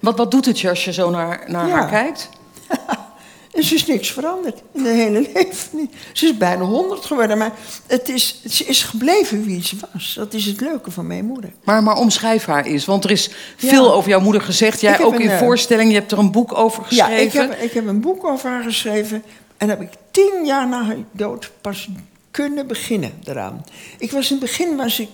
Wat, 0.00 0.16
wat 0.16 0.30
doet 0.30 0.44
het 0.44 0.60
je 0.60 0.68
als 0.68 0.84
je 0.84 0.92
zo 0.92 1.10
naar, 1.10 1.44
naar 1.46 1.66
Ja. 1.66 1.72
haar 1.74 1.88
kijkt? 1.88 2.28
En 3.52 3.64
ze 3.64 3.74
is 3.74 3.86
niks 3.86 4.10
veranderd 4.12 4.62
in 4.72 4.84
haar 4.84 4.94
hele 4.94 5.20
leven 5.34 5.68
niet. 5.78 5.94
Ze 6.12 6.26
is 6.26 6.36
bijna 6.36 6.62
honderd 6.64 7.04
geworden, 7.04 7.38
maar 7.38 7.52
het 7.86 8.08
is, 8.08 8.42
ze 8.48 8.64
is 8.64 8.82
gebleven 8.82 9.44
wie 9.44 9.62
ze 9.64 9.76
was. 9.92 10.14
Dat 10.14 10.34
is 10.34 10.44
het 10.46 10.60
leuke 10.60 10.90
van 10.90 11.06
mijn 11.06 11.24
moeder. 11.24 11.52
Maar, 11.64 11.82
maar 11.82 11.96
omschrijf 11.96 12.44
haar 12.44 12.64
eens. 12.64 12.84
Want 12.84 13.04
er 13.04 13.10
is 13.10 13.30
Ja. 13.56 13.68
veel 13.68 13.92
over 13.94 14.10
jouw 14.10 14.20
moeder 14.20 14.42
gezegd. 14.42 14.80
Jij 14.80 15.00
ook 15.04 15.14
een, 15.14 15.20
in 15.20 15.30
eh, 15.30 15.38
voorstelling. 15.38 15.90
Je 15.90 15.96
hebt 15.98 16.12
er 16.12 16.18
een 16.18 16.30
boek 16.30 16.58
over 16.58 16.82
Ja, 16.88 17.04
geschreven. 17.06 17.42
ik 17.44 17.50
heb, 17.50 17.60
ik 17.60 17.72
heb 17.72 17.86
een 17.86 18.00
boek 18.00 18.24
over 18.24 18.50
haar 18.50 18.62
geschreven. 18.62 19.22
En 19.58 19.68
heb 19.68 19.80
ik 19.80 19.90
tien 20.10 20.44
jaar 20.44 20.68
na 20.68 20.84
haar 20.84 20.96
dood 21.12 21.50
pas 21.60 21.88
kunnen 22.30 22.66
beginnen 22.66 23.12
eraan. 23.24 23.64
Ik 23.98 24.10
was 24.10 24.30
in 24.30 24.36
het 24.36 24.44
begin 24.44 24.76
was 24.76 25.00
ik 25.00 25.08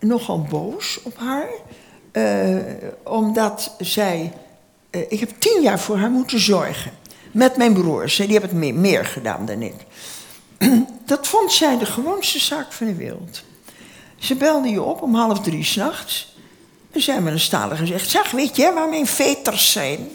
nogal 0.00 0.42
boos 0.42 0.98
op 1.02 1.16
haar. 1.18 1.48
eh, 2.12 2.56
omdat 3.04 3.74
zij... 3.78 4.32
eh, 4.90 5.00
ik 5.08 5.20
heb 5.20 5.30
tien 5.38 5.62
jaar 5.62 5.80
voor 5.80 5.96
haar 5.96 6.10
moeten 6.10 6.40
zorgen. 6.40 6.92
Met 7.32 7.56
mijn 7.56 7.72
broers. 7.72 8.16
Die 8.16 8.26
hebben 8.30 8.50
het 8.50 8.58
meer, 8.58 8.74
meer 8.74 9.04
gedaan 9.04 9.46
dan 9.46 9.62
ik. 9.62 9.74
Dat 11.04 11.26
vond 11.26 11.52
zij 11.52 11.78
de 11.78 11.86
gewoonste 11.86 12.38
zaak 12.38 12.72
van 12.72 12.86
de 12.86 12.94
wereld. 12.94 13.42
Ze 14.18 14.34
belde 14.34 14.68
je 14.68 14.82
op 14.82 15.02
om 15.02 15.14
half 15.14 15.40
drie 15.40 15.64
s'nachts. 15.64 16.36
En 16.92 17.00
zei 17.00 17.20
met 17.20 17.32
een 17.32 17.40
stalen 17.40 17.76
gezegd... 17.76 18.10
Zeg, 18.10 18.30
weet 18.30 18.56
je 18.56 18.72
waar 18.72 18.88
mijn 18.88 19.06
veters 19.06 19.72
zijn? 19.72 20.08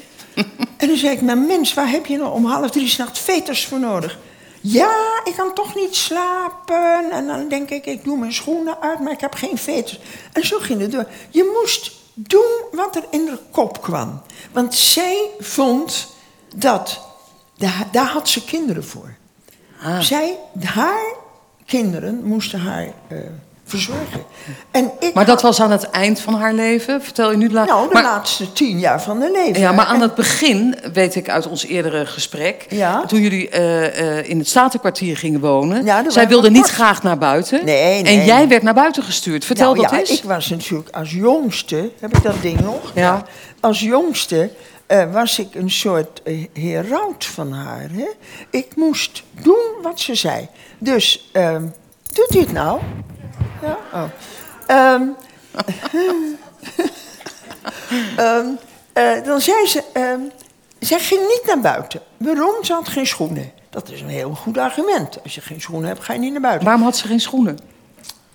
En 0.78 0.88
dan 0.88 0.98
zei 0.98 1.14
ik, 1.14 1.22
maar 1.22 1.38
mens, 1.38 1.74
waar 1.74 1.90
heb 1.90 2.06
je 2.06 2.18
nou 2.18 2.34
om 2.34 2.46
half 2.46 2.72
drie 2.72 2.88
s'nachts 2.88 3.20
veters 3.20 3.66
voor 3.66 3.80
nodig? 3.80 4.20
Ja, 4.62 5.22
ik 5.24 5.34
kan 5.36 5.54
toch 5.54 5.76
niet 5.76 5.96
slapen. 5.96 7.12
En 7.12 7.28
dan 7.28 7.48
denk 7.48 7.70
ik, 7.70 7.86
ik 7.86 8.04
doe 8.04 8.18
mijn 8.18 8.34
schoenen 8.34 8.82
uit, 8.82 9.00
maar 9.00 9.12
ik 9.12 9.22
heb 9.22 9.34
geen 9.34 9.58
veters. 9.58 10.00
En 10.34 10.46
zo 10.46 10.60
ging 10.60 10.82
het 10.82 10.92
door. 10.92 11.08
Je 11.30 11.60
moest 11.62 11.92
doen 12.14 12.52
wat 12.72 12.96
er 12.96 13.04
in 13.10 13.26
de 13.26 13.38
kop 13.52 13.82
kwam. 13.82 14.22
Want 14.52 14.76
zij 14.76 15.30
vond 15.40 16.14
dat... 16.56 17.10
Daar, 17.58 17.88
daar 17.92 18.08
had 18.08 18.30
ze 18.30 18.44
kinderen 18.46 18.84
voor. 18.84 19.16
Ah. 19.84 20.00
Zij, 20.00 20.38
haar 20.64 21.14
kinderen 21.66 22.24
moesten 22.24 22.60
haar 22.60 22.94
eh, 23.08 23.18
verzorgen. 23.72 24.24
En 24.72 24.92
ik 25.00 25.14
Maar 25.14 25.26
dat 25.26 25.42
was 25.42 25.62
aan 25.62 25.72
het 25.72 25.90
eind 25.90 26.20
van 26.20 26.34
haar 26.34 26.54
leven. 26.54 27.02
Vertel 27.04 27.32
je 27.32 27.38
nu 27.38 27.48
de 27.48 27.54
la- 27.54 27.64
nou, 27.66 27.88
de 27.88 27.94
maar, 27.94 28.04
laatste 28.04 28.54
tien 28.54 28.80
jaar 28.80 29.02
van 29.02 29.22
haar 29.22 29.32
leven. 29.32 29.62
Ja, 29.62 29.72
maar 29.72 29.86
aan 29.86 29.96
En- 29.96 30.02
het 30.02 30.16
begin, 30.16 30.76
weet 30.94 31.16
ik 31.16 31.30
uit 31.30 31.48
ons 31.48 31.66
eerdere 31.66 32.06
gesprek... 32.06 32.66
Ja. 32.70 33.06
toen 33.06 33.22
jullie 33.22 33.50
eh, 33.50 34.18
eh, 34.20 34.30
in 34.30 34.38
het 34.40 34.48
Statenkwartier 34.48 35.18
gingen 35.18 35.40
wonen... 35.40 35.86
Ja, 35.86 36.04
zij 36.10 36.28
wilde 36.28 36.50
niet 36.50 36.62
kort. 36.62 36.74
graag 36.74 37.04
naar 37.04 37.18
buiten. 37.18 37.66
Nee, 37.66 38.02
nee, 38.02 38.20
en 38.20 38.26
jij 38.26 38.48
werd 38.48 38.64
naar 38.64 38.74
buiten 38.74 39.04
gestuurd. 39.04 39.46
Vertel 39.46 39.74
nou, 39.74 39.82
dat 39.82 39.92
ja, 39.92 40.00
eens. 40.00 40.10
ik 40.12 40.24
was 40.24 40.50
natuurlijk 40.50 40.96
als 40.96 41.12
jongste, 41.12 41.90
heb 42.00 42.18
ik 42.18 42.24
dat 42.24 42.42
ding 42.42 42.60
nog? 42.60 42.92
Ja. 42.96 43.24
Als 43.60 43.80
jongste 43.80 44.50
eh, 44.88 45.12
was 45.12 45.40
ik 45.40 45.56
een 45.56 45.72
soort 45.72 46.22
eh, 46.24 46.46
heraut 46.54 47.26
van 47.26 47.52
haar. 47.52 47.88
Hè? 47.92 48.08
Ik 48.50 48.76
moest 48.76 49.24
doen 49.42 49.66
wat 49.82 50.00
ze 50.00 50.16
zei. 50.16 50.48
Dus, 50.78 51.30
ehm, 51.32 51.64
doet 52.14 52.36
u 52.36 52.40
het 52.40 52.52
nou? 52.54 52.80
Ja? 53.62 53.78
Oh. 53.94 54.04
Ehm, 54.68 55.04
ehm, 58.18 58.46
eh, 58.94 59.24
dan 59.24 59.42
zei 59.42 59.68
ze, 59.68 59.84
ehm, 59.94 60.20
zij 60.80 61.00
ging 61.00 61.22
niet 61.22 61.44
naar 61.46 61.60
buiten. 61.62 62.02
Waarom? 62.18 62.64
Ze 62.64 62.74
had 62.74 62.88
geen 62.88 63.08
schoenen. 63.08 63.52
Dat 63.70 63.90
is 63.90 64.02
een 64.02 64.10
heel 64.10 64.34
goed 64.34 64.58
argument. 64.58 65.24
Als 65.24 65.36
je 65.36 65.42
geen 65.42 65.62
schoenen 65.62 65.88
hebt, 65.88 66.04
ga 66.04 66.14
je 66.14 66.20
niet 66.20 66.32
naar 66.32 66.42
buiten. 66.42 66.66
Waarom 66.66 66.84
had 66.84 66.98
ze 66.98 67.08
geen 67.08 67.20
schoenen? 67.20 67.60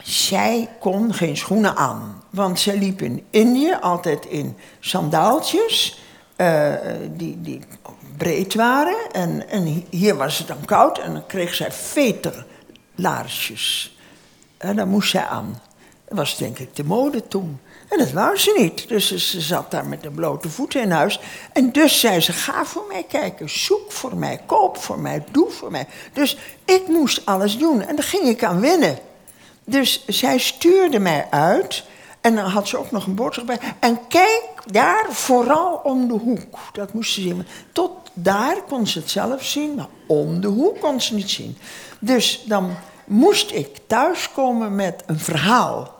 Zij 0.02 0.68
kon 0.80 1.14
geen 1.14 1.36
schoenen 1.36 1.76
aan. 1.76 2.22
Want 2.30 2.60
zij 2.60 2.78
liep 2.78 3.02
in 3.02 3.26
Indië 3.30 3.76
altijd 3.80 4.26
in 4.26 4.56
sandaaltjes. 4.80 6.00
eh, 6.36 6.72
die, 7.10 7.40
die 7.40 7.60
breed 8.16 8.54
waren. 8.54 8.96
En, 9.12 9.48
en 9.48 9.84
hier 9.90 10.16
was 10.16 10.38
het 10.38 10.48
dan 10.48 10.64
koud. 10.64 10.98
En 10.98 11.12
dan 11.12 11.26
kreeg 11.26 11.54
zij 11.54 11.72
veterlaarsjes. 11.72 13.95
En 14.66 14.76
daar 14.76 14.86
moest 14.86 15.10
zij 15.10 15.26
aan. 15.26 15.60
Dat 16.08 16.18
was 16.18 16.36
denk 16.36 16.58
ik 16.58 16.76
de 16.76 16.84
mode 16.84 17.28
toen. 17.28 17.60
En 17.88 17.98
dat 17.98 18.10
wou 18.10 18.36
ze 18.36 18.54
niet. 18.58 18.88
Dus 18.88 19.30
ze, 19.30 19.40
zat 19.40 19.70
daar 19.70 19.86
met 19.86 20.02
de 20.02 20.10
blote 20.10 20.48
voeten 20.48 20.80
in 20.80 20.90
huis. 20.90 21.20
En 21.52 21.72
dus 21.72 22.00
zei 22.00 22.20
ze, 22.20 22.32
ga 22.32 22.64
voor 22.64 22.84
mij 22.88 23.04
kijken. 23.08 23.50
Zoek 23.50 23.92
voor 23.92 24.16
mij, 24.16 24.40
koop 24.46 24.76
voor 24.76 24.98
mij, 24.98 25.24
doe 25.30 25.50
voor 25.50 25.70
mij. 25.70 25.86
Dus 26.12 26.38
ik 26.64 26.88
moest 26.88 27.26
alles 27.26 27.58
doen. 27.58 27.82
En 27.82 27.96
daar 27.96 28.04
ging 28.04 28.24
ik 28.24 28.44
aan 28.44 28.60
winnen. 28.60 28.98
Dus 29.64 30.04
zij 30.06 30.38
stuurde 30.38 30.98
mij 30.98 31.26
uit. 31.30 31.84
En 32.20 32.34
dan 32.34 32.44
had 32.44 32.68
ze 32.68 32.78
ook 32.78 32.90
nog 32.90 33.06
een 33.06 33.14
boodschap 33.14 33.46
bij. 33.46 33.58
En 33.80 33.98
kijk 34.08 34.50
daar 34.70 35.06
vooral 35.08 35.80
om 35.82 36.08
de 36.08 36.14
hoek. 36.14 36.58
Dat 36.72 36.92
moest 36.92 37.12
ze 37.12 37.20
zien. 37.20 37.46
Tot 37.72 37.90
daar 38.12 38.62
kon 38.68 38.86
ze 38.86 38.98
het 38.98 39.10
zelf 39.10 39.44
zien, 39.44 39.74
maar 39.74 39.88
om 40.06 40.40
de 40.40 40.48
hoek 40.48 40.80
kon 40.80 41.00
ze 41.00 41.14
niet 41.14 41.30
zien. 41.30 41.58
Dus 41.98 42.44
dan 42.46 42.76
moest 43.06 43.50
ik 43.50 43.76
thuiskomen 43.86 44.74
met 44.74 45.02
een 45.06 45.18
verhaal. 45.18 45.94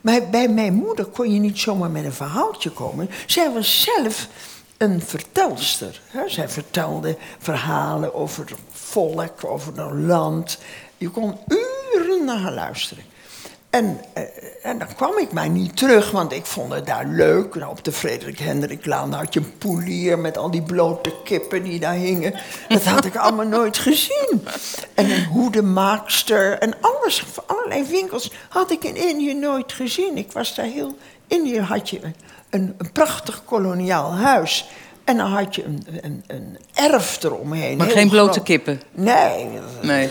Maar 0.00 0.28
bij 0.30 0.48
mijn 0.48 0.74
moeder 0.74 1.04
kon 1.04 1.32
je 1.32 1.40
niet 1.40 1.58
zomaar 1.58 1.90
met 1.90 2.04
een 2.04 2.12
verhaaltje 2.12 2.70
komen. 2.70 3.10
Zij 3.26 3.52
was 3.52 3.82
zelf 3.82 4.28
een 4.76 5.00
vertelster. 5.02 6.00
Zij 6.26 6.48
vertelde 6.48 7.16
verhalen 7.38 8.14
over 8.14 8.44
het 8.44 8.58
volk, 8.70 9.44
over 9.44 9.82
het 9.82 9.92
land. 9.92 10.58
Je 10.96 11.08
kon 11.08 11.36
uren 11.48 12.24
naar 12.24 12.38
haar 12.38 12.52
luisteren. 12.52 13.04
En, 13.70 14.00
eh, 14.12 14.22
en 14.62 14.78
dan 14.78 14.94
kwam 14.96 15.18
ik 15.18 15.32
maar 15.32 15.48
niet 15.48 15.76
terug, 15.76 16.10
want 16.10 16.32
ik 16.32 16.46
vond 16.46 16.72
het 16.72 16.86
daar 16.86 17.06
leuk. 17.06 17.54
Nou, 17.54 17.70
op 17.70 17.84
de 17.84 17.92
Frederik 17.92 18.38
Hendriklaan 18.38 19.12
had 19.12 19.34
je 19.34 19.40
een 19.40 19.58
poelier 19.58 20.18
met 20.18 20.38
al 20.38 20.50
die 20.50 20.62
blote 20.62 21.14
kippen 21.24 21.62
die 21.62 21.80
daar 21.80 21.94
hingen. 21.94 22.34
Dat 22.68 22.84
had 22.84 23.04
ik 23.04 23.16
allemaal 23.16 23.46
nooit 23.46 23.78
gezien. 23.78 24.46
En 24.94 25.10
een 25.10 25.24
hoedemaakster 25.24 26.58
en 26.58 26.74
alles, 26.80 27.24
allerlei 27.46 27.84
winkels 27.84 28.32
had 28.48 28.70
ik 28.70 28.84
in 28.84 28.96
Indië 28.96 29.34
nooit 29.34 29.72
gezien. 29.72 30.16
Ik 30.16 30.32
was 30.32 30.54
daar 30.54 30.66
heel... 30.66 30.96
Indië 31.26 31.60
had 31.60 31.90
je 31.90 32.00
een, 32.50 32.74
een 32.78 32.92
prachtig 32.92 33.44
koloniaal 33.44 34.14
huis. 34.14 34.70
En 35.10 35.16
dan 35.16 35.30
had 35.30 35.54
je 35.54 35.64
een, 35.64 35.86
een, 36.02 36.24
een 36.26 36.58
erf 36.74 37.22
eromheen. 37.22 37.76
Maar 37.76 37.90
geen 37.90 38.08
blote 38.08 38.32
groot. 38.32 38.44
kippen. 38.44 38.80
Nee, 38.92 39.46
Nee. 39.82 40.08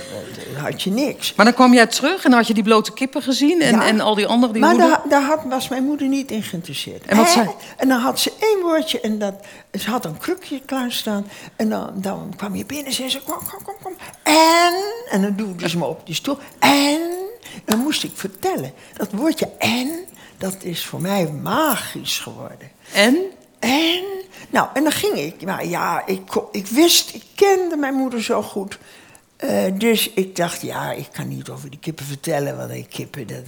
dan 0.54 0.64
had 0.64 0.82
je 0.82 0.92
niks. 0.92 1.34
Maar 1.36 1.46
dan 1.46 1.54
kwam 1.56 1.74
jij 1.74 1.88
terug 1.88 2.24
en 2.24 2.30
dan 2.30 2.40
had 2.40 2.48
je 2.48 2.54
die 2.54 2.64
blote 2.64 2.94
kippen 2.94 3.22
gezien 3.22 3.62
en, 3.62 3.76
Ja. 3.76 3.86
en 3.88 4.00
al 4.00 4.16
die 4.16 4.26
andere 4.28 4.54
die 4.54 4.62
Maar 4.62 4.78
daar, 4.78 5.02
daar 5.10 5.22
had, 5.24 5.40
was 5.50 5.68
mijn 5.68 5.84
moeder 5.84 6.08
niet 6.08 6.32
in 6.32 6.44
geïnteresseerd. 6.44 7.06
En 7.06 7.18
wat 7.18 7.30
zei- 7.30 7.50
En 7.78 7.88
dan 7.88 8.00
had 8.00 8.20
ze 8.20 8.32
één 8.40 8.62
woordje 8.62 9.00
en 9.00 9.20
dat, 9.20 9.34
ze 9.80 9.90
had 9.90 10.06
een 10.06 10.18
krukje 10.18 10.62
klaarstaan. 10.66 11.28
En 11.56 11.70
dan, 11.70 11.92
dan 11.96 12.34
kwam 12.38 12.56
je 12.56 12.66
binnen 12.66 12.86
en 12.86 12.94
zei 12.94 13.10
ze, 13.10 13.22
kom, 13.22 13.38
kom, 13.38 13.64
kom, 13.64 13.76
kom. 13.84 13.94
En, 14.24 14.74
en 15.10 15.22
dan 15.22 15.36
duwde 15.36 15.70
ze 15.70 15.78
me 15.78 15.86
op 15.86 16.06
die 16.06 16.16
stoel. 16.16 16.38
En, 16.60 17.00
dan 17.66 17.80
moest 17.80 18.04
ik 18.04 18.12
vertellen. 18.14 18.74
Dat 18.98 19.10
woordje 19.12 19.50
en, 19.58 19.92
dat 20.38 20.56
is 20.64 20.86
voor 20.86 21.02
mij 21.02 21.26
magisch 21.42 22.20
geworden. 22.20 22.72
En? 22.94 23.18
En, 23.60 24.04
nou, 24.50 24.68
en 24.74 24.84
dan 24.84 24.92
ging 24.92 25.14
ik. 25.14 25.42
Maar 25.42 25.66
ja, 25.66 26.06
ik, 26.06 26.22
ik 26.52 26.68
wist, 26.68 27.14
ik 27.16 27.24
kende 27.36 27.76
mijn 27.76 27.94
moeder 27.94 28.24
zo 28.24 28.42
goed. 28.42 28.78
Eh, 29.36 29.64
dus 29.74 30.10
ik 30.10 30.36
dacht, 30.36 30.62
ja, 30.62 30.92
ik 30.92 31.08
kan 31.12 31.28
niet 31.28 31.50
over 31.50 31.70
die 31.70 31.80
kippen 31.80 32.06
vertellen, 32.06 32.58
wat 32.58 32.70
ik 32.70 32.90
kippen. 32.90 33.28
Dat. 33.28 33.44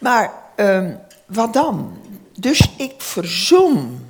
Maar 0.00 0.32
ehm, 0.56 0.94
wat 1.26 1.52
dan? 1.52 1.98
Dus 2.38 2.70
ik 2.76 2.94
verzon 2.98 4.06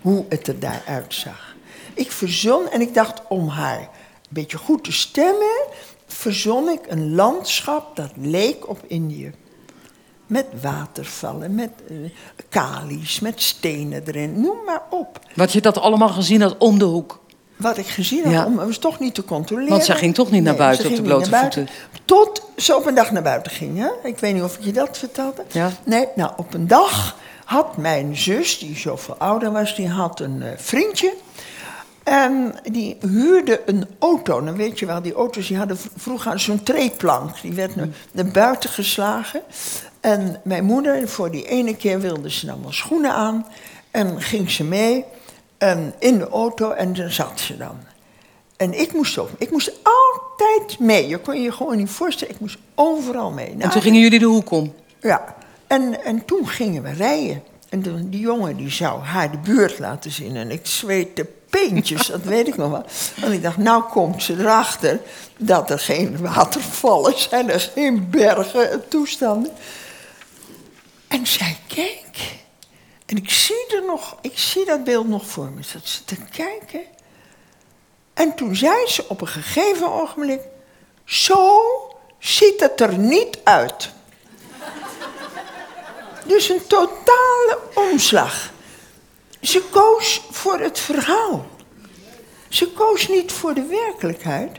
hoe 0.00 0.24
het 0.28 0.46
er 0.46 0.58
daar 0.58 0.82
uitzag. 0.86 1.54
Ik 1.94 2.12
verzon 2.12 2.70
en 2.70 2.80
ik 2.80 2.94
dacht 2.94 3.20
om 3.28 3.48
haar 3.48 3.80
een 3.80 3.88
beetje 4.28 4.58
goed 4.58 4.84
te 4.84 4.92
stemmen, 4.92 5.66
verzon 6.06 6.68
ik 6.68 6.80
een 6.88 7.14
landschap 7.14 7.96
dat 7.96 8.10
leek 8.16 8.68
op 8.68 8.78
Indië. 8.86 9.32
Met 10.26 10.46
watervallen, 10.62 11.54
met 11.54 11.70
eh 11.88 11.96
kalies, 12.48 13.20
met 13.20 13.42
stenen 13.42 14.02
erin, 14.06 14.40
noem 14.40 14.64
maar 14.66 14.82
op. 14.90 15.20
Wat 15.34 15.52
je 15.52 15.60
dat 15.60 15.78
allemaal 15.78 16.08
gezien 16.08 16.40
had 16.40 16.56
om 16.58 16.78
de 16.78 16.84
hoek. 16.84 17.20
Wat 17.56 17.78
ik 17.78 17.86
gezien 17.86 18.24
had, 18.24 18.32
Ja. 18.32 18.44
om 18.46 18.54
was 18.54 18.78
toch 18.78 18.98
niet 18.98 19.14
te 19.14 19.24
controleren. 19.24 19.70
Want 19.70 19.84
zij 19.84 19.96
ging 19.96 20.14
toch 20.14 20.30
niet 20.30 20.42
naar 20.42 20.52
Nee, 20.52 20.62
buiten 20.62 20.84
ze 20.84 20.90
op 20.90 20.96
de 20.96 21.02
blote 21.02 21.30
buiten. 21.30 21.68
Tot 22.04 22.42
ze 22.56 22.76
op 22.76 22.86
een 22.86 22.94
dag 22.94 23.10
naar 23.10 23.22
buiten 23.22 23.52
ging. 23.52 23.78
Hè? 23.78 23.88
Ik 24.08 24.18
weet 24.18 24.34
niet 24.34 24.42
of 24.42 24.56
ik 24.58 24.64
je 24.64 24.72
dat 24.72 24.98
vertelde. 24.98 25.44
Ja. 25.52 25.70
Nee, 25.84 26.06
nou, 26.14 26.32
op 26.36 26.54
een 26.54 26.66
dag 26.66 27.16
had 27.44 27.76
mijn 27.76 28.16
zus, 28.16 28.58
die 28.58 28.76
zoveel 28.76 29.14
ouder 29.18 29.52
was, 29.52 29.76
die 29.76 29.88
had 29.88 30.20
een 30.20 30.42
eh, 30.42 30.48
vriendje. 30.56 31.14
En 32.02 32.54
die 32.72 32.96
huurde 33.00 33.62
een 33.66 33.86
auto. 33.98 34.44
Dan 34.44 34.56
weet 34.56 34.78
je 34.78 34.86
wel, 34.86 35.02
die 35.02 35.14
auto's 35.14 35.46
die 35.46 35.56
hadden 35.56 35.78
vroeger 35.96 36.40
zo'n 36.40 36.62
treeplank. 36.62 37.40
Die 37.40 37.52
werd 37.52 37.76
naar, 37.76 37.88
naar 38.12 38.24
buiten 38.24 38.70
geslagen. 38.70 39.40
En 40.06 40.40
mijn 40.44 40.64
moeder, 40.64 41.08
voor 41.08 41.30
die 41.30 41.48
ene 41.48 41.76
keer 41.76 42.00
wilde 42.00 42.30
ze 42.30 42.46
dan 42.46 42.62
wel 42.62 42.72
schoenen 42.72 43.12
aan. 43.12 43.46
En 43.90 44.22
ging 44.22 44.50
ze 44.50 44.64
mee 44.64 45.04
en 45.58 45.94
in 45.98 46.18
de 46.18 46.28
auto 46.28 46.70
en 46.70 46.92
daar 46.92 47.12
zat 47.12 47.40
ze 47.40 47.56
dan. 47.56 47.76
En 48.56 48.80
ik 48.80 48.92
moest 48.92 49.18
ook. 49.18 49.28
Ik 49.38 49.50
moest 49.50 49.72
altijd 49.82 50.78
mee. 50.78 51.08
Je 51.08 51.18
kon 51.18 51.42
je 51.42 51.52
gewoon 51.52 51.76
niet 51.76 51.90
voorstellen. 51.90 52.34
Ik 52.34 52.40
moest 52.40 52.58
overal 52.74 53.30
mee. 53.30 53.46
En 53.46 53.58
Nou, 53.58 53.70
toen 53.70 53.82
gingen 53.82 54.00
jullie 54.00 54.18
de 54.18 54.24
hoek 54.24 54.50
om. 54.50 54.72
ja, 55.00 55.34
en, 55.66 56.04
en 56.04 56.24
toen 56.24 56.48
gingen 56.48 56.82
we 56.82 56.92
rijden. 56.92 57.42
En 57.68 58.08
die 58.10 58.20
jongen 58.20 58.56
die 58.56 58.70
zou 58.70 59.02
haar 59.02 59.30
de 59.30 59.38
buurt 59.38 59.78
laten 59.78 60.10
zien. 60.10 60.36
En 60.36 60.50
ik 60.50 60.66
zweette 60.66 61.26
peentjes, 61.50 62.06
dat 62.16 62.22
weet 62.22 62.48
ik 62.48 62.56
nog 62.56 62.70
wel. 62.70 62.84
Want 63.20 63.32
ik 63.32 63.42
dacht, 63.42 63.56
nou 63.56 63.82
komt 63.82 64.22
ze 64.22 64.34
erachter 64.38 65.00
dat 65.38 65.70
er 65.70 65.78
geen 65.78 66.18
watervallen 66.20 67.18
zijn, 67.18 67.50
er 67.50 67.70
geen 67.74 68.10
bergen 68.10 68.70
en 68.70 68.82
toestanden. 68.88 69.52
En 71.08 71.26
zij 71.26 71.58
keek. 71.66 72.34
En 73.06 73.16
ik 73.16 73.30
zie, 73.30 73.66
er 73.66 73.84
nog, 73.84 74.16
ik 74.20 74.38
zie 74.38 74.64
dat 74.64 74.84
beeld 74.84 75.08
nog 75.08 75.26
voor 75.26 75.50
me. 75.50 75.62
Zat 75.62 75.86
ze 75.86 76.04
te 76.04 76.16
kijken. 76.16 76.80
En 78.14 78.34
toen 78.34 78.56
zei 78.56 78.86
ze 78.86 79.08
op 79.08 79.20
een 79.20 79.28
gegeven 79.28 79.92
ogenblik... 79.92 80.40
Zo 81.04 81.62
ziet 82.18 82.60
het 82.60 82.80
er 82.80 82.98
niet 82.98 83.38
uit. 83.44 83.90
Dus 86.26 86.48
een 86.48 86.66
totale 86.66 87.58
omslag. 87.74 88.50
Ze 89.40 89.62
koos 89.70 90.22
voor 90.30 90.60
het 90.60 90.78
verhaal. 90.78 91.46
Ze 92.48 92.72
koos 92.72 93.08
niet 93.08 93.32
voor 93.32 93.54
de 93.54 93.66
werkelijkheid. 93.66 94.58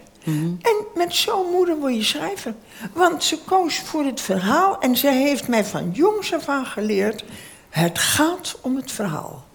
En 0.61 0.85
met 0.95 1.13
zo'n 1.13 1.51
moeder 1.51 1.77
word 1.77 1.95
je 1.95 2.03
schrijver. 2.03 2.53
Want 2.93 3.23
ze 3.23 3.39
koos 3.45 3.79
voor 3.79 4.05
het 4.05 4.21
verhaal 4.21 4.79
en 4.79 4.97
ze 4.97 5.07
heeft 5.07 5.47
mij 5.47 5.65
van 5.65 5.91
jongs 5.91 6.33
af 6.33 6.49
aan 6.49 6.65
geleerd... 6.65 7.23
het 7.69 7.99
gaat 7.99 8.57
om 8.61 8.75
het 8.75 8.91
verhaal. 8.91 9.45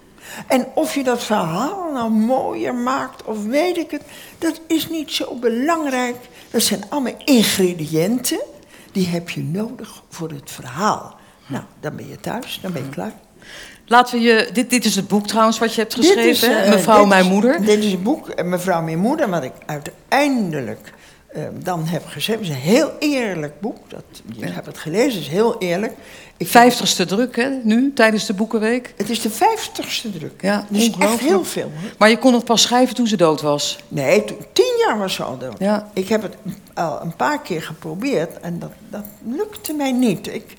En 0.46 0.66
of 0.74 0.94
je 0.94 1.04
dat 1.04 1.24
verhaal 1.24 1.92
nou 1.92 2.10
mooier 2.10 2.74
maakt 2.74 3.24
of 3.24 3.44
weet 3.44 3.76
ik 3.76 3.90
het... 3.90 4.02
dat 4.38 4.60
is 4.66 4.88
niet 4.88 5.10
zo 5.10 5.34
belangrijk. 5.34 6.16
Dat 6.50 6.62
zijn 6.62 6.84
allemaal 6.88 7.16
ingrediënten... 7.24 8.40
die 8.92 9.06
heb 9.06 9.30
je 9.30 9.42
nodig 9.42 10.02
voor 10.08 10.30
het 10.30 10.50
verhaal. 10.50 11.16
Nou, 11.46 11.64
dan 11.80 11.96
ben 11.96 12.08
je 12.08 12.20
thuis, 12.20 12.58
dan 12.62 12.72
ben 12.72 12.82
je 12.82 12.88
klaar. 12.88 13.14
Laten 13.92 14.18
we 14.18 14.24
je... 14.24 14.48
Dit, 14.52 14.70
dit 14.70 14.84
is 14.84 14.96
het 14.96 15.08
boek 15.08 15.26
trouwens 15.26 15.58
wat 15.58 15.74
je 15.74 15.80
hebt 15.80 15.94
geschreven, 15.94 16.28
is, 16.30 16.42
eh, 16.42 16.68
Mevrouw 16.68 17.04
Mijn 17.04 17.24
is- 17.24 17.30
Moeder. 17.30 17.64
Dit 17.64 17.84
is 17.84 17.92
een 17.92 18.02
boek, 18.02 18.28
eh, 18.28 18.44
Mevrouw 18.44 18.82
Mijn 18.82 18.98
Moeder, 18.98 19.28
wat 19.28 19.42
ik 19.42 19.52
uiteindelijk 19.66 20.92
eh, 21.28 21.42
dan 21.54 21.86
heb 21.86 22.06
geschreven. 22.06 22.42
Het 22.44 22.50
is 22.52 22.56
een 22.56 22.62
heel 22.62 22.92
eerlijk 22.98 23.60
boek. 23.60 23.76
Dat, 23.90 24.04
je 24.36 24.46
hebt 24.46 24.66
het 24.66 24.78
gelezen, 24.78 25.12
het 25.12 25.20
is 25.20 25.28
heel 25.28 25.58
eerlijk. 25.58 25.92
Vijftigste 26.46 27.04
druk, 27.04 27.36
hè, 27.36 27.48
nu, 27.62 27.92
tijdens 27.94 28.26
de 28.26 28.34
Boekenweek. 28.34 28.94
Het 28.96 29.10
is 29.10 29.20
de 29.20 29.30
vijftigste 29.30 30.10
druk. 30.10 30.42
Ja, 30.42 30.66
dus 30.68 30.90
echt 30.98 31.18
heel 31.20 31.44
veel. 31.44 31.62
Hoor. 31.80 31.90
Maar 31.98 32.10
je 32.10 32.18
kon 32.18 32.34
het 32.34 32.44
pas 32.44 32.62
schrijven 32.62 32.94
toen 32.94 33.06
ze 33.06 33.16
dood 33.16 33.40
was. 33.40 33.78
Nee, 33.88 34.24
toen- 34.24 34.38
tien 34.52 34.74
jaar 34.86 34.98
was 34.98 35.14
ze 35.14 35.22
al 35.22 35.38
dood. 35.38 35.58
Ja. 35.58 35.90
Ik 35.94 36.08
heb 36.08 36.22
het 36.22 36.34
al 36.74 37.00
een 37.02 37.16
paar 37.16 37.40
keer 37.42 37.62
geprobeerd 37.62 38.40
en 38.40 38.58
dat, 38.58 38.70
dat 38.88 39.04
lukte 39.26 39.72
mij 39.72 39.92
niet. 39.92 40.26
Ik, 40.26 40.50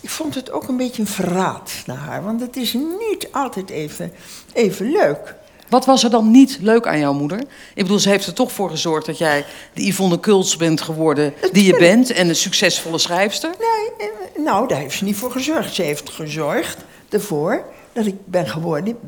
ik 0.00 0.10
vond 0.10 0.34
het 0.34 0.50
ook 0.50 0.68
een 0.68 0.76
beetje 0.76 1.02
een 1.02 1.08
verraad 1.08 1.72
naar 1.86 1.96
haar, 1.96 2.24
want 2.24 2.40
het 2.40 2.56
is 2.56 2.72
niet 2.72 3.28
altijd 3.32 3.70
even, 3.70 4.12
even 4.52 4.90
leuk. 4.90 5.34
Wat 5.68 5.86
was 5.86 6.04
er 6.04 6.10
dan 6.10 6.30
niet 6.30 6.58
leuk 6.60 6.86
aan 6.86 6.98
jouw 6.98 7.12
moeder? 7.12 7.38
Ik 7.74 7.82
bedoel, 7.82 7.98
ze 7.98 8.08
heeft 8.08 8.26
er 8.26 8.32
toch 8.32 8.52
voor 8.52 8.70
gezorgd 8.70 9.06
dat 9.06 9.18
jij 9.18 9.44
de 9.74 9.86
Yvonne 9.86 10.20
Kults 10.20 10.56
bent 10.56 10.80
geworden 10.80 11.34
die 11.52 11.64
je 11.64 11.76
bent. 11.88 12.10
En 12.10 12.28
een 12.28 12.36
succesvolle 12.36 12.98
schrijfster. 12.98 13.50
Nee, 13.58 14.08
eh, 14.08 14.44
nou, 14.44 14.68
daar 14.68 14.78
heeft 14.78 14.96
ze 14.96 15.04
niet 15.04 15.16
voor 15.16 15.30
gezorgd. 15.30 15.74
Ze 15.74 15.82
heeft 15.82 16.10
gezorgd 16.10 16.84
ervoor 17.08 17.64
dat 17.92 18.06
ik 18.06 18.14
ben 18.24 18.48
geworden 18.48 18.98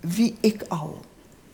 wie 0.00 0.36
ik 0.40 0.62
al 0.68 1.00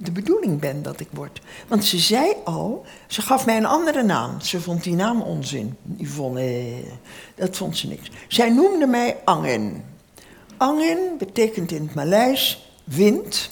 de 0.02 0.12
bedoeling 0.12 0.60
ben 0.60 0.82
dat 0.82 1.00
ik 1.00 1.08
word. 1.10 1.40
Want 1.68 1.84
ze 1.84 1.98
zei 1.98 2.32
al, 2.44 2.84
ze 3.06 3.22
gaf 3.22 3.46
mij 3.46 3.56
een 3.56 3.66
andere 3.66 4.02
naam. 4.02 4.40
Ze 4.40 4.60
vond 4.60 4.84
die 4.84 4.94
naam 4.94 5.22
onzin. 5.22 5.76
Yvonne, 5.96 6.72
dat 7.34 7.56
vond 7.56 7.76
ze 7.76 7.88
niks. 7.88 8.10
Zij 8.28 8.50
noemde 8.50 8.86
mij 8.86 9.16
Angen. 9.24 9.84
Angen 10.56 10.98
betekent 11.18 11.72
in 11.72 11.82
het 11.82 11.94
Maleis 11.94 12.72
wind. 12.84 13.50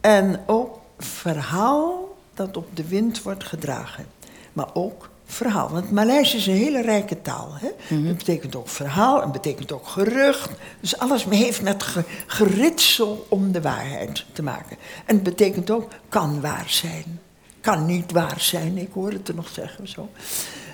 En 0.00 0.40
ook 0.46 0.78
verhaal 0.98 2.16
dat 2.34 2.56
op 2.56 2.76
de 2.76 2.84
wind 2.88 3.22
wordt 3.22 3.44
gedragen. 3.44 4.06
Maar 4.52 4.68
ook 4.74 5.08
verhaal. 5.26 5.68
Want 5.68 5.90
Maleis 5.90 6.34
is 6.34 6.46
een 6.46 6.54
hele 6.54 6.82
rijke 6.82 7.22
taal. 7.22 7.48
Hè? 7.54 7.96
Het 7.96 8.16
betekent 8.18 8.56
ook 8.56 8.68
verhaal 8.68 9.22
en 9.22 9.32
betekent 9.32 9.72
ook 9.72 9.86
gerucht. 9.86 10.50
Dus 10.80 10.98
alles 10.98 11.24
heeft 11.24 11.62
met 11.62 11.82
ge- 11.82 12.04
geritsel 12.26 13.26
om 13.28 13.52
de 13.52 13.60
waarheid 13.60 14.24
te 14.32 14.42
maken. 14.42 14.76
En 15.06 15.14
het 15.14 15.22
betekent 15.24 15.70
ook 15.70 15.88
kan 16.08 16.40
waar 16.40 16.64
zijn. 16.66 17.20
Kan 17.60 17.86
niet 17.86 18.12
waar 18.12 18.40
zijn. 18.40 18.78
Ik 18.78 18.88
hoor 18.92 19.12
het 19.12 19.28
er 19.28 19.34
nog 19.34 19.48
zeggen 19.48 19.88
zo. 19.88 20.08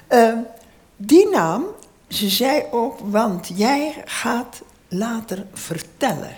Eh, 0.06 0.32
die 0.96 1.28
naam, 1.28 1.64
ze 2.08 2.28
zei 2.28 2.62
ook, 2.70 2.98
want 3.00 3.50
jij 3.54 4.02
gaat 4.04 4.62
later 4.88 5.44
vertellen. 5.52 6.36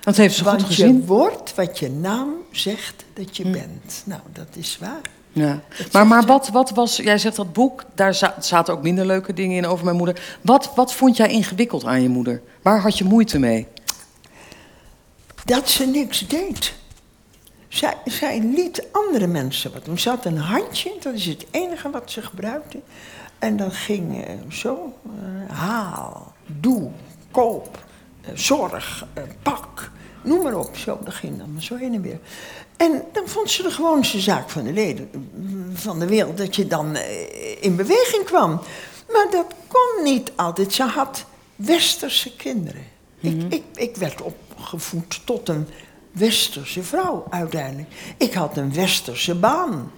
Dat 0.00 0.16
heeft 0.16 0.34
ze 0.34 0.42
goed 0.42 0.50
Want 0.52 0.64
gezien. 0.64 0.96
je 0.96 1.04
wordt 1.04 1.54
wat 1.54 1.78
je 1.78 1.90
naam 1.90 2.28
zegt 2.52 3.04
dat 3.14 3.36
je 3.36 3.50
bent. 3.50 4.02
Nou, 4.04 4.20
dat 4.32 4.46
is 4.56 4.78
waar. 4.80 5.00
Ja. 5.32 5.60
Maar, 5.92 6.06
maar 6.06 6.26
wat, 6.26 6.48
wat 6.48 6.70
was, 6.70 6.96
jij 6.96 7.18
zegt 7.18 7.36
dat 7.36 7.52
boek, 7.52 7.84
daar 7.94 8.14
za- 8.14 8.34
zaten 8.40 8.74
ook 8.74 8.82
minder 8.82 9.06
leuke 9.06 9.32
dingen 9.32 9.56
in 9.56 9.66
over 9.66 9.84
mijn 9.84 9.96
moeder. 9.96 10.38
Wat, 10.42 10.70
wat 10.74 10.94
vond 10.94 11.16
jij 11.16 11.28
ingewikkeld 11.28 11.84
aan 11.84 12.02
je 12.02 12.08
moeder? 12.08 12.42
Waar 12.62 12.80
had 12.80 12.98
je 12.98 13.04
moeite 13.04 13.38
mee? 13.38 13.66
Dat 15.44 15.68
ze 15.68 15.86
niks 15.86 16.26
deed. 16.28 16.74
Zij, 17.68 17.94
zij 18.04 18.40
liet 18.40 18.86
andere 18.92 19.26
mensen 19.26 19.72
wat 19.72 19.84
doen. 19.84 19.98
Ze 19.98 20.08
had 20.08 20.24
een 20.24 20.36
handje, 20.38 20.92
dat 21.00 21.14
is 21.14 21.26
het 21.26 21.46
enige 21.50 21.90
wat 21.90 22.10
ze 22.10 22.22
gebruikte. 22.22 22.78
En 23.38 23.56
dat 23.56 23.72
ging 23.74 24.24
eh, 24.26 24.34
zo, 24.50 24.92
eh, 25.04 25.56
haal, 25.56 26.32
doe, 26.46 26.90
koop, 27.30 27.84
zorg, 28.34 29.06
eh, 29.12 29.22
pak, 29.42 29.90
noem 30.22 30.42
maar 30.42 30.54
op. 30.54 30.76
Zo, 30.76 30.98
dat 31.04 31.14
ging 31.14 31.38
dan 31.38 31.52
maar 31.52 31.62
zo 31.62 31.76
heen 31.76 31.94
en 31.94 32.02
weer. 32.02 32.18
En 32.76 33.02
dan 33.12 33.28
vond 33.28 33.50
ze 33.50 33.62
de 33.62 33.70
gewoonste 33.70 34.20
zaak 34.20 34.50
van 34.50 34.64
de, 34.64 34.72
leden, 34.72 35.10
van 35.74 35.98
de 35.98 36.06
wereld, 36.06 36.38
dat 36.38 36.56
je 36.56 36.66
dan 36.66 36.94
eh, 36.94 37.62
in 37.62 37.76
beweging 37.76 38.24
kwam. 38.24 38.60
Maar 39.12 39.26
dat 39.30 39.46
kon 39.66 40.04
niet 40.04 40.32
altijd. 40.36 40.72
Ze 40.72 40.82
had 40.82 41.24
westerse 41.56 42.36
kinderen. 42.36 42.84
ik, 43.20 43.42
ik, 43.48 43.62
ik 43.74 43.96
werd 43.96 44.22
opgevoed 44.22 45.20
tot 45.24 45.48
een 45.48 45.68
westerse 46.12 46.82
vrouw 46.82 47.26
uiteindelijk. 47.30 47.88
Ik 48.16 48.34
had 48.34 48.56
een 48.56 48.74
westerse 48.74 49.34
baan. 49.34 49.92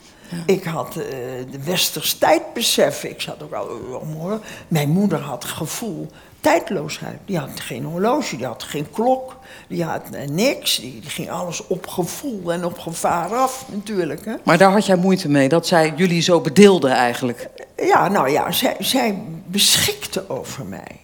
Ik 0.47 0.65
had 0.65 0.97
eh, 0.97 1.05
de 1.51 1.63
westers 1.65 2.15
tijdbesef. 2.15 3.05
Ik 3.05 3.21
zat 3.21 3.43
ook 3.43 3.53
al 3.53 3.67
om 4.01 4.13
hoor. 4.13 4.41
Mijn 4.69 4.89
moeder 4.89 5.21
had 5.21 5.45
gevoel 5.45 6.09
tijdloosheid. 6.41 7.19
Die 7.25 7.39
had 7.39 7.61
geen 7.61 7.85
horloge, 7.85 8.37
die 8.37 8.47
had 8.47 8.63
geen 8.63 8.91
klok, 8.91 9.37
die 9.69 9.85
had 9.85 10.03
eh, 10.13 10.29
niks. 10.29 10.77
Die, 10.77 11.01
die 11.01 11.11
ging 11.11 11.31
alles 11.31 11.67
op 11.67 11.87
gevoel 11.87 12.53
en 12.53 12.65
op 12.65 12.79
gevaar 12.79 13.35
af 13.35 13.67
natuurlijk. 13.73 14.25
Hè. 14.25 14.35
Maar 14.45 14.59
daar 14.59 14.73
had 14.73 14.87
jij 14.87 14.97
moeite 14.97 15.29
mee, 15.29 15.49
dat 15.49 15.67
zij 15.67 15.93
jullie 15.97 16.23
zo 16.23 16.41
bedeelden 16.41 16.91
eigenlijk. 16.91 17.49
Ja, 17.77 18.09
nou 18.09 18.31
ja, 18.31 18.53
zij, 18.53 18.77
zij 18.79 19.23
beschikte 19.47 20.29
over 20.29 20.65
mij. 20.65 21.01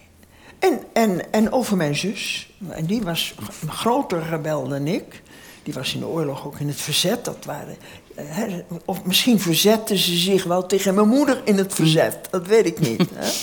En, 0.59 0.79
en, 0.93 1.31
en 1.31 1.51
over 1.51 1.77
mijn 1.77 1.95
zus. 1.95 2.49
En 2.69 2.85
die 2.85 3.01
was 3.01 3.35
een 3.61 3.71
groter 3.71 4.29
rebel 4.29 4.67
dan 4.67 4.87
ik. 4.87 5.21
Die 5.63 5.73
was 5.73 5.93
in 5.93 5.99
de 5.99 6.07
oorlog 6.07 6.45
ook 6.45 6.59
in 6.59 6.67
het 6.67 6.81
verzet. 6.81 7.25
Dat 7.25 7.45
waren, 7.45 7.77
eh, 8.15 8.25
hè, 8.27 8.63
of 8.85 9.03
misschien 9.03 9.39
verzette 9.39 9.97
ze 9.97 10.15
zich 10.15 10.43
wel 10.43 10.65
tegen 10.65 10.95
mijn 10.95 11.07
moeder 11.07 11.41
in 11.43 11.57
het 11.57 11.73
verzet. 11.73 12.17
Dat 12.29 12.47
weet 12.47 12.65
ik 12.65 12.79
niet. 12.79 13.03
Hè. 13.13 13.29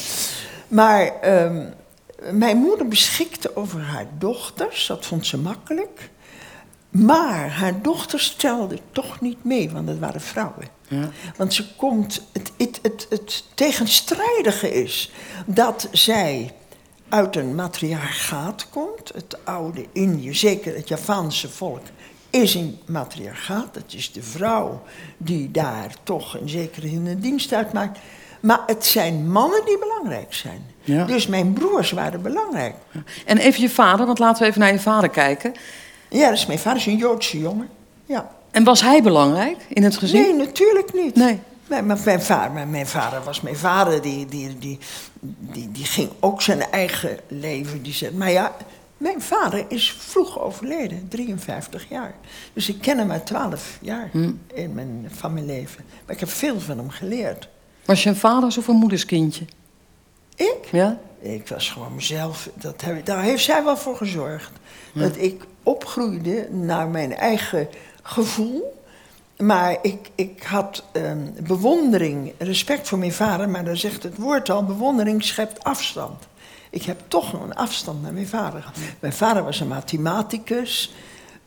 Maar 0.68 1.20
ehm, 1.20 1.66
mijn 2.32 2.56
moeder 2.56 2.88
beschikte 2.88 3.56
over 3.56 3.80
haar 3.80 4.06
dochters. 4.18 4.86
Dat 4.86 5.06
vond 5.06 5.26
ze 5.26 5.38
makkelijk. 5.38 6.10
Maar 6.88 7.50
haar 7.50 7.82
dochters 7.82 8.34
telden 8.34 8.78
toch 8.92 9.20
niet 9.20 9.44
mee, 9.44 9.70
want 9.70 9.88
het 9.88 9.98
waren 9.98 10.20
vrouwen. 10.20 10.68
Ja. 10.88 11.10
Want 11.36 11.54
ze 11.54 11.74
komt, 11.74 12.22
het, 12.32 12.52
het, 12.58 12.78
het, 12.82 13.06
het 13.10 13.44
tegenstrijdige 13.54 14.72
is 14.72 15.12
dat 15.46 15.88
zij 15.92 16.54
uit 17.08 17.36
een 17.36 17.54
matriarchaat 17.54 18.68
komt. 18.70 19.12
Het 19.14 19.44
oude 19.44 19.86
Indië, 19.92 20.34
zeker 20.34 20.74
het 20.74 20.88
Javaanse 20.88 21.48
volk, 21.50 21.82
is 22.30 22.54
een 22.54 22.78
matriarchaat. 22.86 23.74
Dat 23.74 23.92
is 23.92 24.12
de 24.12 24.22
vrouw 24.22 24.82
die 25.16 25.50
daar 25.50 25.94
toch 26.02 26.40
een 26.40 26.48
zekere 26.48 26.88
zin 26.88 27.06
een 27.06 27.20
dienst 27.20 27.52
uitmaakt. 27.52 27.98
Maar 28.44 28.60
het 28.66 28.86
zijn 28.86 29.30
mannen 29.30 29.64
die 29.64 29.78
belangrijk 29.78 30.34
zijn. 30.34 30.66
Ja. 30.80 31.04
Dus 31.04 31.26
mijn 31.26 31.52
broers 31.52 31.90
waren 31.90 32.22
belangrijk. 32.22 32.74
En 33.24 33.38
even 33.38 33.60
je 33.60 33.70
vader, 33.70 34.06
want 34.06 34.18
laten 34.18 34.42
we 34.42 34.48
even 34.48 34.60
naar 34.60 34.72
je 34.72 34.80
vader 34.80 35.08
kijken. 35.08 35.52
Ja, 36.08 36.30
dus 36.30 36.46
mijn 36.46 36.58
vader 36.58 36.78
is 36.78 36.86
een 36.86 36.96
Joodse 36.96 37.38
jongen. 37.38 37.68
Ja. 38.06 38.30
En 38.50 38.64
was 38.64 38.80
hij 38.80 39.02
belangrijk 39.02 39.56
in 39.68 39.82
het 39.82 39.96
gezin? 39.96 40.20
Nee, 40.20 40.46
natuurlijk 40.46 40.94
niet. 40.94 41.14
Nee. 41.14 41.40
Mijn, 41.66 41.86
maar 41.86 41.98
mijn, 42.04 42.22
vader, 42.22 42.66
mijn, 42.66 42.86
vader 42.86 43.22
was 43.22 43.40
mijn 43.40 43.56
vader, 43.56 44.02
die, 44.02 44.26
die, 44.26 44.58
die, 44.58 44.78
die, 45.20 45.70
die 45.72 45.84
ging 45.84 46.10
ook 46.20 46.42
zijn 46.42 46.62
eigen 46.70 47.18
leven. 47.28 47.82
Die 47.82 47.92
zei, 47.92 48.14
maar 48.14 48.30
ja, 48.30 48.56
mijn 48.96 49.22
vader 49.22 49.64
is 49.68 49.96
vroeg 49.98 50.40
overleden, 50.40 51.08
53 51.08 51.86
jaar. 51.88 52.14
Dus 52.52 52.68
ik 52.68 52.80
ken 52.80 52.98
hem 52.98 53.12
uit 53.12 53.26
12 53.26 53.78
jaar 53.80 54.10
in 54.54 54.74
mijn, 54.74 55.10
van 55.14 55.32
mijn 55.32 55.46
leven. 55.46 55.84
Maar 56.06 56.14
ik 56.14 56.20
heb 56.20 56.30
veel 56.30 56.60
van 56.60 56.78
hem 56.78 56.90
geleerd. 56.90 57.48
Was 57.84 58.02
je 58.02 58.08
een 58.08 58.16
vaders- 58.16 58.58
of 58.58 58.68
een 58.68 58.76
moederskindje? 58.76 59.44
Ik? 60.36 60.68
Ja? 60.72 60.98
Ik 61.20 61.48
was 61.48 61.70
gewoon 61.70 61.94
mezelf. 61.94 62.48
Dat 62.54 62.80
heb, 62.80 63.06
daar 63.06 63.22
heeft 63.22 63.44
zij 63.44 63.64
wel 63.64 63.76
voor 63.76 63.96
gezorgd. 63.96 64.50
Dat 64.94 65.16
ik 65.16 65.44
opgroeide 65.62 66.48
naar 66.50 66.88
mijn 66.88 67.14
eigen 67.14 67.68
gevoel. 68.02 68.82
Maar 69.38 69.76
ik, 69.82 70.10
ik 70.14 70.42
had 70.42 70.84
ehm, 70.92 71.26
bewondering, 71.42 72.32
respect 72.38 72.88
voor 72.88 72.98
mijn 72.98 73.12
vader. 73.12 73.48
Maar 73.48 73.64
dan 73.64 73.76
zegt 73.76 74.02
het 74.02 74.16
woord 74.16 74.50
al, 74.50 74.64
bewondering 74.64 75.24
schept 75.24 75.64
afstand. 75.64 76.22
Ik 76.70 76.82
heb 76.82 77.00
toch 77.08 77.32
nog 77.32 77.42
een 77.42 77.54
afstand 77.54 78.02
naar 78.02 78.12
mijn 78.12 78.28
vader 78.28 78.60
gehad. 78.60 78.76
Mijn 79.00 79.12
vader 79.12 79.44
was 79.44 79.60
een 79.60 79.68
mathematicus. 79.68 80.94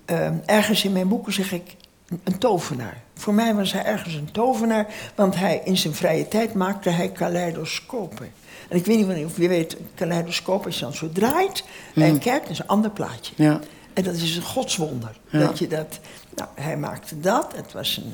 Ehm, 0.06 0.34
ergens 0.46 0.84
in 0.84 0.92
mijn 0.92 1.08
boeken 1.08 1.34
zeg 1.34 1.52
ik 1.52 1.76
een- 2.08 2.22
een 2.24 2.38
tovenaar. 2.38 3.04
Voor 3.18 3.34
mij 3.34 3.56
was 3.56 3.74
hij 3.74 3.84
ergens 3.84 4.14
een 4.14 4.32
tovenaar, 4.32 4.88
want 5.16 5.36
hij 5.36 5.62
in 5.64 5.78
zijn 5.78 5.94
vrije 5.94 6.28
tijd 6.28 6.54
maakte 6.54 6.90
hij 6.90 7.10
kaleidoscopen. 7.10 8.32
En 8.70 8.78
ik 8.78 8.86
weet 8.86 9.16
niet 9.16 9.26
of 9.26 9.38
je 9.38 9.48
weet, 9.48 9.74
een 9.74 9.90
kaleidoscoop 9.96 10.68
is 10.68 10.80
dan 10.80 10.94
zo 10.94 11.10
draait 11.12 11.64
en 11.96 12.20
kijkt, 12.20 12.42
dat 12.42 12.52
is 12.52 12.60
een 12.60 12.68
ander 12.68 12.92
plaatje. 12.92 13.34
Ja. 13.36 13.60
En 13.94 14.04
dat 14.04 14.16
is 14.16 14.36
een 14.36 14.42
godswonder. 14.42 15.18
Ja. 15.30 15.40
Dat 15.40 15.60
je 15.60 15.68
dat, 15.68 16.00
nou, 16.36 16.50
hij 16.56 16.78
maakte 16.78 17.20
dat, 17.20 17.54
het 17.56 17.74
was 17.74 17.98
een, 17.98 18.14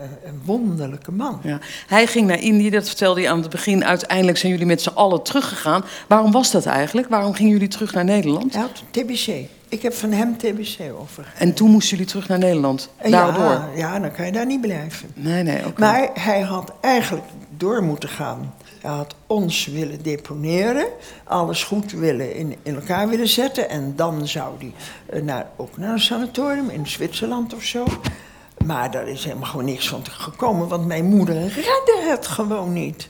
eh, 0.00 0.30
een 0.30 0.40
wonderlijke 0.44 1.12
man. 1.12 1.40
Ja. 1.42 1.58
Hij 1.86 2.06
ging 2.06 2.26
naar 2.26 2.40
Indië, 2.40 2.70
dat 2.70 2.86
vertelde 2.86 3.20
hij 3.20 3.30
aan 3.30 3.40
het 3.40 3.50
begin. 3.50 3.84
Uiteindelijk 3.84 4.38
zijn 4.38 4.52
jullie 4.52 4.66
met 4.66 4.82
z'n 4.82 4.88
allen 4.94 5.22
teruggegaan. 5.22 5.84
Waarom 6.08 6.32
was 6.32 6.50
dat 6.50 6.66
eigenlijk? 6.66 7.08
Waarom 7.08 7.34
gingen 7.34 7.52
jullie 7.52 7.68
terug 7.68 7.94
naar 7.94 8.04
Nederland? 8.04 8.52
Hij 8.52 8.62
had 8.62 8.82
TBC. 8.90 9.28
Ik 9.74 9.82
heb 9.82 9.94
van 9.94 10.12
hem 10.12 10.36
TBC 10.36 10.78
over. 11.00 11.32
En 11.38 11.54
toen 11.54 11.70
moesten 11.70 11.90
jullie 11.90 12.06
terug 12.12 12.28
naar 12.28 12.38
Nederland. 12.38 12.90
Daardoor. 13.02 13.44
Ja, 13.44 13.68
ja, 13.76 13.98
dan 13.98 14.12
kan 14.12 14.26
je 14.26 14.32
daar 14.32 14.46
niet 14.46 14.60
blijven. 14.60 15.08
Nee, 15.14 15.42
nee, 15.42 15.66
oké. 15.66 15.80
Maar 15.80 16.10
hij 16.14 16.40
had 16.40 16.72
eigenlijk 16.80 17.24
door 17.56 17.82
moeten 17.82 18.08
gaan. 18.08 18.54
Hij 18.80 18.90
had 18.90 19.14
ons 19.26 19.66
willen 19.66 20.02
deponeren, 20.02 20.86
alles 21.24 21.64
goed 21.64 21.92
willen 21.92 22.34
in, 22.36 22.56
in 22.62 22.74
elkaar 22.74 23.08
willen 23.08 23.28
zetten. 23.28 23.68
En 23.68 23.92
dan 23.96 24.28
zou 24.28 24.54
hij 24.58 24.72
eh, 25.06 25.22
naar, 25.22 25.46
ook 25.56 25.76
naar 25.76 25.92
een 25.92 26.00
sanatorium 26.00 26.70
in 26.70 26.86
Zwitserland 26.86 27.54
of 27.54 27.62
zo. 27.62 27.84
Maar 28.64 28.90
daar 28.90 29.08
is 29.08 29.24
helemaal 29.24 29.48
gewoon 29.48 29.64
niks 29.64 29.88
van 29.88 30.04
gekomen, 30.10 30.68
want 30.68 30.86
mijn 30.86 31.04
moeder 31.04 31.36
redde 31.40 32.04
het 32.08 32.26
gewoon 32.26 32.72
niet. 32.72 33.08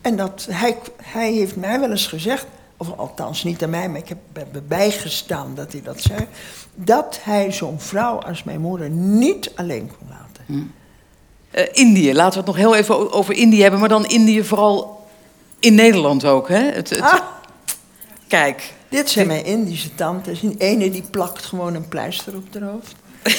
En 0.00 0.16
dat, 0.16 0.46
hij, 0.50 0.78
hij 1.02 1.32
heeft 1.32 1.56
mij 1.56 1.80
wel 1.80 1.90
eens 1.90 2.06
gezegd, 2.06 2.46
of 2.76 2.96
althans 2.96 3.44
niet 3.44 3.62
aan 3.62 3.70
mij, 3.70 3.88
maar 3.88 4.00
ik 4.00 4.08
heb 4.08 4.18
bijgestaan 4.68 5.54
dat 5.54 5.72
hij 5.72 5.82
dat 5.82 6.00
zei. 6.00 6.26
Dat 6.74 7.18
hij 7.22 7.52
zo'n 7.52 7.80
vrouw 7.80 8.18
als 8.18 8.42
mijn 8.44 8.60
moeder 8.60 8.90
niet 8.90 9.52
alleen 9.54 9.90
kon 9.98 10.08
laten. 10.10 10.72
Eh, 11.50 11.64
Indië, 11.72 12.14
laten 12.14 12.32
we 12.32 12.36
het 12.36 12.46
nog 12.46 12.56
heel 12.56 12.74
even 12.74 13.12
over 13.12 13.34
Indië 13.34 13.62
hebben. 13.62 13.80
Maar 13.80 13.88
dan 13.88 14.06
Indië 14.06 14.44
vooral 14.44 15.06
in 15.60 15.74
Nederland 15.74 16.24
ook, 16.24 16.48
hè? 16.48 16.62
Het, 16.70 16.90
het- 16.90 17.00
Ah, 17.00 17.20
Kijk, 18.28 18.72
dit 18.88 19.10
zijn 19.10 19.26
mijn 19.26 19.44
Indische 19.44 19.94
tantes. 19.94 20.40
Die 20.40 20.54
ene 20.58 20.90
die 20.90 21.02
plakt 21.10 21.44
gewoon 21.44 21.74
een 21.74 21.88
pleister 21.88 22.36
op 22.36 22.44
haar 22.52 22.62
hoofd. 22.70 22.94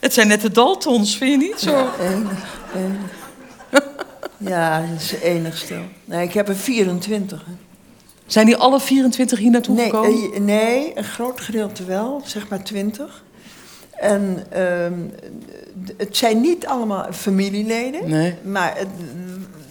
het 0.00 0.14
zijn 0.14 0.28
net 0.28 0.40
de 0.40 0.50
Daltons, 0.50 1.16
vind 1.16 1.30
je 1.42 1.48
niet 1.48 1.60
zo? 1.60 1.88
Enig. 2.00 2.46
Ja, 4.44 4.80
dat 4.80 5.00
is 5.00 5.12
enigste. 5.12 5.74
Nee, 6.04 6.26
ik 6.26 6.32
heb 6.32 6.48
er 6.48 6.56
24. 6.56 7.44
hè. 7.46 7.52
Zijn 8.26 8.46
die 8.46 8.56
alle 8.56 8.80
24 8.80 9.38
hier 9.38 9.50
naartoe 9.50 9.74
Nee, 9.76 9.84
gekomen? 9.84 10.32
eh, 10.34 10.40
nee, 10.40 10.92
een 10.98 11.04
groot 11.04 11.40
gedeelte 11.40 11.84
wel, 11.84 12.20
zeg 12.24 12.48
maar 12.48 12.62
20. 12.62 13.22
En 13.94 14.44
ehm, 14.50 14.92
het 15.96 16.16
zijn 16.16 16.40
niet 16.40 16.66
allemaal 16.66 17.06
familieleden, 17.12 18.08
Nee. 18.08 18.34
maar 18.42 18.76
het- 18.76 18.88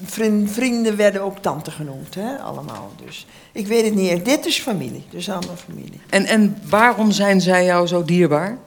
vriend- 0.06 0.52
vrienden 0.52 0.96
werden 0.96 1.22
ook 1.22 1.38
tante 1.40 1.72
genoemd, 1.72 2.16
hè, 2.16 2.38
allemaal. 2.38 2.92
Dus 3.06 3.26
ik 3.52 3.68
weet 3.68 3.86
het 3.86 3.96
niet, 3.96 4.26
dit 4.26 4.46
is 4.46 4.60
familie, 4.60 5.04
dus 5.10 5.30
allemaal 5.30 5.56
familie. 5.56 6.00
En, 6.10 6.26
en 6.26 6.58
waarom 6.70 7.12
zijn 7.12 7.42
zij 7.42 7.66
jou 7.66 7.88
zo 7.88 8.04
dierbaar? 8.04 8.58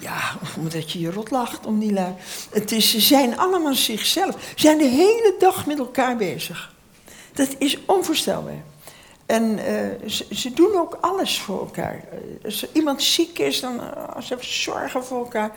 Ja, 0.00 0.20
omdat 0.58 0.92
je 0.92 1.00
je 1.00 1.10
rot 1.10 1.30
lacht 1.30 1.66
om 1.66 1.78
die 1.78 1.92
lui. 1.92 2.12
Het 2.50 2.72
is, 2.72 2.90
ze 2.90 3.00
zijn 3.00 3.38
allemaal 3.38 3.74
zichzelf. 3.74 4.34
Ze 4.54 4.60
zijn 4.60 4.78
de 4.78 4.84
hele 4.84 5.34
dag 5.38 5.66
met 5.66 5.78
elkaar 5.78 6.16
bezig. 6.16 6.74
Dat 7.32 7.48
is 7.58 7.78
onvoorstelbaar. 7.86 8.62
En 9.26 9.58
eh, 9.58 10.08
ze, 10.08 10.26
ze 10.30 10.52
doen 10.52 10.74
ook 10.76 10.98
alles 11.00 11.40
voor 11.40 11.58
elkaar. 11.58 12.04
Eh, 12.12 12.44
Als 12.44 12.66
iemand 12.72 13.02
ziek 13.02 13.38
is, 13.38 13.60
dan 13.60 13.74
uh, 13.74 14.20
ze 14.22 14.36
zorgen 14.40 15.04
voor 15.04 15.18
elkaar. 15.18 15.50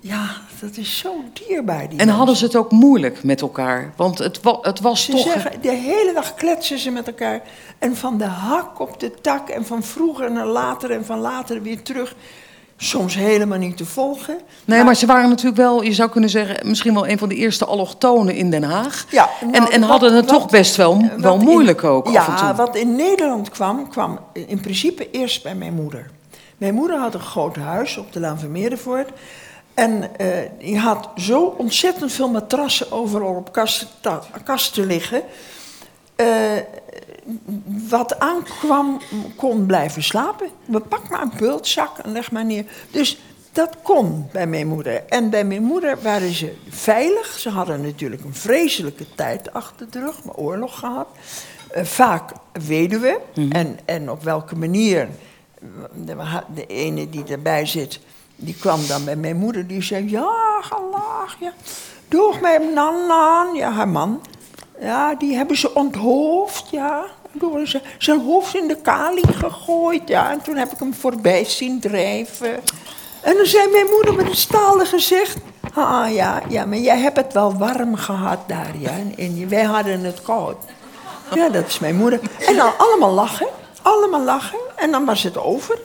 Ja, 0.00 0.36
dat 0.60 0.76
is 0.76 0.98
zo 0.98 1.14
dierbaar. 1.32 1.88
Die 1.88 1.98
En 1.98 2.08
hadden 2.08 2.36
ze 2.36 2.44
het 2.44 2.56
ook 2.56 2.70
moeilijk 2.70 3.22
met 3.24 3.40
elkaar? 3.40 3.92
Want 3.96 4.18
het, 4.18 4.42
wa- 4.42 4.58
het 4.62 4.80
was 4.80 5.04
Ze 5.04 5.10
toch... 5.10 5.20
zeggen, 5.20 5.62
de 5.62 5.72
hele 5.72 6.12
dag 6.14 6.34
kletsen 6.34 6.78
ze 6.78 6.90
met 6.90 7.06
elkaar. 7.06 7.42
En 7.78 7.96
van 7.96 8.18
de 8.18 8.24
hak 8.24 8.78
op 8.80 9.00
de 9.00 9.10
tak 9.20 9.48
en 9.48 9.66
van 9.66 9.82
vroeger 9.82 10.32
naar 10.32 10.46
later 10.46 10.90
en 10.90 11.04
van 11.04 11.18
later 11.18 11.62
weer 11.62 11.82
terug. 11.82 12.14
Soms 12.80 13.14
helemaal 13.14 13.58
niet 13.58 13.76
te 13.76 13.84
volgen. 13.84 14.38
Nee, 14.64 14.84
maar 14.84 14.94
ze 14.96 15.06
waren 15.06 15.28
natuurlijk 15.28 15.56
wel, 15.56 15.82
je 15.82 15.92
zou 15.92 16.10
kunnen 16.10 16.30
zeggen, 16.30 16.68
misschien 16.68 16.94
wel 16.94 17.08
een 17.08 17.18
van 17.18 17.28
de 17.28 17.34
eerste 17.34 17.64
allochtonen 17.64 18.34
in 18.34 18.50
Den 18.50 18.62
Haag. 18.62 19.06
Ja, 19.10 19.28
en, 19.40 19.50
nou, 19.50 19.72
en 19.72 19.80
wat- 19.80 19.90
hadden 19.90 20.14
het 20.14 20.30
wat- 20.30 20.40
toch 20.40 20.50
best 20.50 20.76
wel, 20.76 21.10
wel 21.16 21.34
in- 21.34 21.40
moeilijk 21.44 21.84
ook 21.84 22.08
Ja, 22.08 22.20
af 22.20 22.28
en 22.28 22.36
toe. 22.46 22.54
wat 22.56 22.76
in 22.76 22.96
Nederland 22.96 23.48
kwam, 23.50 23.88
kwam 23.88 24.18
in 24.32 24.60
principe 24.60 25.10
eerst 25.10 25.42
bij 25.42 25.54
mijn 25.54 25.74
moeder. 25.74 26.10
Mijn 26.56 26.74
moeder 26.74 26.98
had 26.98 27.14
een 27.14 27.20
groot 27.20 27.56
huis 27.56 27.96
op 27.96 28.12
de 28.12 28.20
Laan 28.20 28.38
van 28.40 28.52
Meerdervoort. 28.52 29.08
En 29.74 30.16
eh, 30.16 30.26
die 30.58 30.78
had 30.78 31.08
zo 31.16 31.54
ontzettend 31.58 32.12
veel 32.12 32.28
matrassen 32.28 32.92
overal 32.92 33.34
op 33.34 33.52
kasten, 33.52 33.88
ta- 34.00 34.22
kasten 34.44 34.86
liggen. 34.86 35.22
Eh, 36.16 36.26
wat 37.88 38.18
aankwam, 38.18 39.00
kon 39.36 39.66
blijven 39.66 40.02
slapen. 40.02 40.48
We 40.64 40.80
pak 40.80 41.08
maar 41.08 41.22
een 41.22 41.32
bultzak 41.38 41.98
en 41.98 42.12
leg 42.12 42.30
maar 42.30 42.44
neer. 42.44 42.64
Dus 42.90 43.18
dat 43.52 43.76
kon 43.82 44.28
bij 44.32 44.46
mijn 44.46 44.66
moeder. 44.66 45.04
En 45.08 45.30
bij 45.30 45.44
mijn 45.44 45.62
moeder 45.62 46.02
waren 46.02 46.34
ze 46.34 46.56
veilig. 46.68 47.38
Ze 47.38 47.50
hadden 47.50 47.80
natuurlijk 47.80 48.24
een 48.24 48.34
vreselijke 48.34 49.04
tijd 49.14 49.52
achter 49.52 49.90
de 49.90 49.98
rug, 49.98 50.24
maar 50.24 50.34
oorlog 50.34 50.78
gehad. 50.78 51.08
Eh, 51.70 51.84
vaak 51.84 52.32
weduwe. 52.66 53.20
en, 53.48 53.78
en 53.84 54.10
op 54.10 54.22
welke 54.22 54.56
manier 54.56 55.08
de, 56.04 56.16
de 56.54 56.66
ene 56.66 57.10
die 57.10 57.24
erbij 57.24 57.66
zit, 57.66 58.00
die 58.36 58.54
kwam 58.54 58.86
dan 58.86 59.04
bij 59.04 59.16
mijn 59.16 59.36
moeder. 59.36 59.66
Die 59.66 59.82
zei, 59.82 60.10
ja, 60.10 60.60
gelag, 60.60 61.36
ja. 61.40 61.52
Doeg 62.08 62.40
mijn 62.40 62.74
nan, 62.74 63.54
ja, 63.54 63.70
haar 63.70 63.88
man. 63.88 64.20
Ja, 64.80 65.14
die 65.14 65.36
hebben 65.36 65.56
ze 65.56 65.74
onthoofd, 65.74 66.70
ja. 66.70 67.04
Ze 67.64 67.80
zijn 67.98 68.20
hoofd 68.20 68.54
in 68.54 68.68
de 68.68 68.76
kali 68.76 69.22
gegooid, 69.36 70.08
ja. 70.08 70.30
En 70.30 70.42
toen 70.42 70.56
heb 70.56 70.72
ik 70.72 70.78
hem 70.78 70.94
voorbij 70.94 71.44
zien 71.44 71.80
drijven. 71.80 72.60
En 73.20 73.36
dan 73.36 73.46
zei 73.46 73.70
mijn 73.70 73.86
moeder 73.90 74.14
met 74.14 74.26
een 74.26 74.36
stalen 74.36 74.86
gezicht... 74.86 75.36
Ah 75.74 76.12
ja, 76.12 76.42
ja, 76.48 76.64
maar 76.64 76.78
jij 76.78 76.98
hebt 76.98 77.16
het 77.16 77.32
wel 77.32 77.56
warm 77.56 77.96
gehad 77.96 78.38
daar, 78.46 78.74
ja. 78.78 78.90
En 79.16 79.48
wij 79.48 79.62
hadden 79.62 80.04
het 80.04 80.22
koud. 80.22 80.56
Ja, 81.34 81.48
dat 81.48 81.66
is 81.66 81.78
mijn 81.78 81.96
moeder. 81.96 82.20
En 82.46 82.56
dan 82.56 82.72
allemaal 82.78 83.12
lachen, 83.12 83.46
allemaal 83.82 84.22
lachen. 84.22 84.58
En 84.76 84.90
dan 84.90 85.04
was 85.04 85.22
het 85.22 85.38
over. 85.38 85.78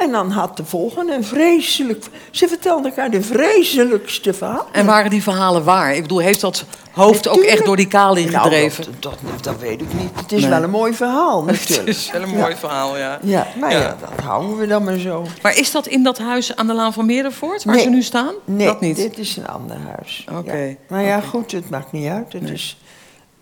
En 0.00 0.10
dan 0.12 0.30
had 0.30 0.56
de 0.56 0.64
volgende 0.64 1.14
een 1.14 1.24
vreselijk... 1.24 2.04
Ze 2.30 2.48
vertelde 2.48 2.88
elkaar 2.88 3.10
de 3.10 3.22
vreselijkste 3.22 4.32
verhaal. 4.34 4.66
En 4.72 4.86
waren 4.86 5.10
die 5.10 5.22
verhalen 5.22 5.64
waar? 5.64 5.94
Ik 5.94 6.02
bedoel, 6.02 6.18
heeft 6.18 6.40
dat 6.40 6.64
hoofd 6.92 7.28
ook 7.28 7.40
echt 7.40 7.64
door 7.64 7.76
die 7.76 7.86
kali 7.86 8.24
Nou, 8.24 8.42
gedreven? 8.42 8.84
dat, 9.00 9.14
dat, 9.22 9.44
dat 9.44 9.58
weet 9.58 9.80
ik 9.80 9.92
niet. 9.94 10.10
Het 10.14 10.32
is 10.32 10.40
Nee. 10.40 10.50
wel 10.50 10.62
een 10.62 10.70
mooi 10.70 10.94
verhaal, 10.94 11.38
Het 11.46 11.58
natuurlijk. 11.60 11.88
is 11.88 12.10
wel 12.10 12.22
een 12.22 12.28
mooi 12.36 12.54
verhaal, 12.56 12.96
ja. 12.98 13.18
Ja, 13.22 13.46
nou 13.56 13.72
ja. 13.72 13.78
Ja. 13.80 13.96
dat 14.00 14.24
houden 14.24 14.56
we 14.58 14.66
dan 14.66 14.84
maar 14.84 14.98
zo. 14.98 15.26
Maar 15.42 15.56
is 15.58 15.70
dat 15.70 15.86
in 15.86 16.02
dat 16.02 16.18
huis 16.18 16.56
aan 16.56 16.66
de 16.66 16.74
Laan 16.74 16.92
van 16.92 17.06
Meerdervoort, 17.06 17.64
waar 17.64 17.74
Nee. 17.74 17.84
ze 17.84 17.90
nu 17.90 18.02
staan? 18.02 18.32
Nee, 18.44 18.66
dat 18.66 18.80
niet. 18.80 18.96
dit 18.96 19.18
is 19.18 19.36
een 19.36 19.48
ander 19.48 19.76
huis. 19.96 20.26
Oké, 20.38 20.56
Ja. 20.56 20.74
Maar 20.88 21.02
ja, 21.02 21.20
goed, 21.20 21.52
het 21.52 21.70
maakt 21.70 21.92
niet 21.92 22.08
uit. 22.08 22.32
Het 22.32 22.50
is, 22.50 22.76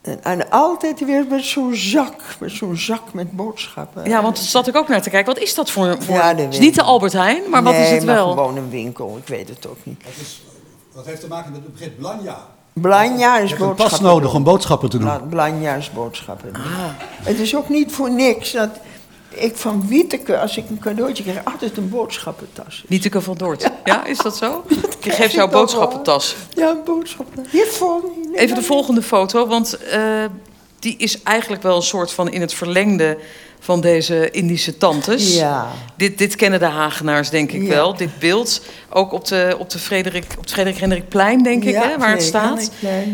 en, 0.00 0.24
en 0.24 0.50
altijd 0.50 1.04
weer 1.04 1.24
met 1.28 1.44
zo'n 1.44 1.74
zak, 1.74 2.14
met 2.40 2.50
zo'n 2.50 2.76
zak 2.76 3.02
met 3.12 3.32
boodschappen. 3.32 4.04
Ja, 4.04 4.22
want 4.22 4.36
daar 4.36 4.44
zat 4.44 4.66
ik 4.66 4.76
ook 4.76 4.88
naar 4.88 5.02
te 5.02 5.10
kijken. 5.10 5.34
Wat 5.34 5.42
is 5.42 5.54
dat 5.54 5.70
voor... 5.70 5.96
voor 6.02 6.14
Ja, 6.14 6.34
het 6.36 6.52
is 6.54 6.58
niet 6.58 6.74
de 6.74 6.82
Albert 6.82 7.12
Heijn, 7.12 7.42
maar 7.50 7.62
wat 7.62 7.74
is 7.74 7.90
het 7.90 8.04
maar 8.04 8.14
wel? 8.14 8.30
gewoon 8.30 8.56
een 8.56 8.70
winkel, 8.70 9.16
ik 9.22 9.28
weet 9.28 9.48
het 9.48 9.66
ook 9.66 9.78
niet. 9.82 10.00
Dat, 10.04 10.12
is, 10.20 10.42
dat 10.94 11.06
heeft 11.06 11.20
te 11.20 11.26
maken 11.28 11.52
met 11.52 11.60
het 11.62 11.72
begrip 11.72 11.98
blanja. 11.98 12.38
Blanja 12.72 13.36
Je 13.36 13.44
is 13.44 13.50
boodschappen. 13.50 13.88
pas 13.88 14.00
nodig 14.00 14.34
om 14.34 14.42
boodschappen 14.44 14.90
te 14.90 14.98
doen. 14.98 15.06
Bla- 15.06 15.18
Blanja 15.28 15.74
is 15.74 15.90
boodschappen. 15.90 16.54
Ah. 16.54 16.62
Het 17.22 17.38
is 17.38 17.56
ook 17.56 17.68
niet 17.68 17.92
voor 17.92 18.10
niks 18.10 18.52
dat 18.52 18.70
ik 19.28 19.56
van 19.56 19.86
Wieteke, 19.88 20.38
als 20.38 20.56
ik 20.56 20.70
een 20.70 20.78
cadeautje 20.78 21.22
krijg, 21.22 21.44
altijd 21.44 21.76
een 21.76 21.88
boodschappentas. 21.88 22.84
Nieteke 22.86 23.20
van 23.20 23.36
Dort. 23.36 23.70
Ja. 23.84 24.04
is 24.04 24.18
dat 24.18 24.36
zo? 24.36 24.64
Geeft 25.00 25.18
ik 25.20 25.30
jouw 25.30 25.44
toch 25.44 25.50
wel. 25.52 25.60
boodschappentas. 25.60 26.36
Ja, 26.54 26.70
een 26.70 26.84
boodschappentas. 26.84 27.52
Hier 27.52 27.66
voor. 27.66 28.02
nee, 28.30 28.38
Even 28.40 28.56
de 28.56 28.62
volgende 28.62 29.02
foto, 29.02 29.46
want 29.46 29.78
eh, 29.78 30.24
die 30.78 30.96
is 30.96 31.22
eigenlijk 31.22 31.62
wel 31.62 31.76
een 31.76 31.82
soort 31.82 32.12
van 32.12 32.28
in 32.30 32.40
het 32.40 32.54
verlengde 32.54 33.18
van 33.60 33.80
deze 33.80 34.30
Indische 34.30 34.76
tantes. 34.76 35.36
Ja. 35.36 35.66
Dit, 35.96 36.18
dit 36.18 36.36
kennen 36.36 36.58
de 36.60 36.64
Hagenaars 36.66 37.30
denk 37.30 37.52
ik 37.52 37.62
Ja. 37.62 37.68
wel. 37.68 37.96
Dit 37.96 38.18
beeld, 38.18 38.62
ook 38.90 39.12
op 39.12 39.24
de, 39.26 39.56
op 39.58 39.70
de 39.70 39.78
Frederik, 39.78 40.24
op 40.36 40.40
het 40.40 40.52
Frederik 40.52 40.78
Hendrikplein 40.78 41.42
denk 41.42 41.64
ik, 41.64 41.70
Ja, 41.72 41.88
hè, 41.88 41.98
waar 41.98 42.10
het 42.10 42.22
staat. 42.22 42.70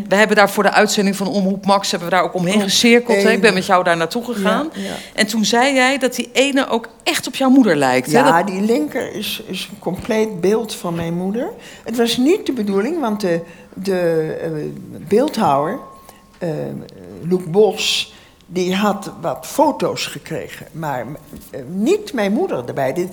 We 0.09 0.14
hebben 0.14 0.37
daar 0.37 0.50
voor 0.50 0.62
de 0.62 0.70
uitzending 0.70 1.16
van 1.16 1.26
Omroep 1.28 1.66
Max 1.66 1.90
hebben 1.90 2.09
we 2.09 2.14
daar 2.14 2.24
ook 2.24 2.35
omheen 2.35 2.61
gecirkeld. 2.61 3.22
hè. 3.22 3.30
Ik 3.30 3.40
ben 3.40 3.54
met 3.54 3.66
jou 3.66 3.85
daar 3.85 3.96
naartoe 3.96 4.24
gegaan. 4.24 4.70
En 5.14 5.26
toen 5.26 5.44
zei 5.44 5.74
jij 5.74 5.98
dat 5.98 6.14
die 6.14 6.28
ene 6.33 6.68
ook 6.68 6.88
echt 7.02 7.26
op 7.26 7.35
jouw 7.35 7.50
moeder 7.50 7.76
lijkt. 7.76 8.12
hè? 8.12 8.18
Ja, 8.18 8.37
Dat- 8.42 8.46
die 8.46 8.61
linker 8.61 9.12
is, 9.14 9.42
is 9.46 9.68
een 9.70 9.78
compleet 9.78 10.40
beeld 10.40 10.74
van 10.74 10.94
mijn 10.94 11.14
moeder. 11.14 11.48
Het 11.85 11.96
was 11.96 12.16
niet 12.16 12.46
de 12.46 12.52
bedoeling, 12.52 13.00
want 13.00 13.20
de, 13.20 13.40
de 13.74 14.37
eh, 14.42 14.50
beeldhouwer, 15.09 15.78
eh 16.38 16.48
Loek 17.28 17.44
Bos, 17.50 18.14
die 18.46 18.74
had 18.74 19.12
wat 19.20 19.46
foto's 19.46 20.07
gekregen. 20.07 20.66
Maar 20.72 21.07
eh, 21.50 21.61
niet 21.68 22.12
mijn 22.12 22.33
moeder 22.33 22.66
erbij. 22.66 23.09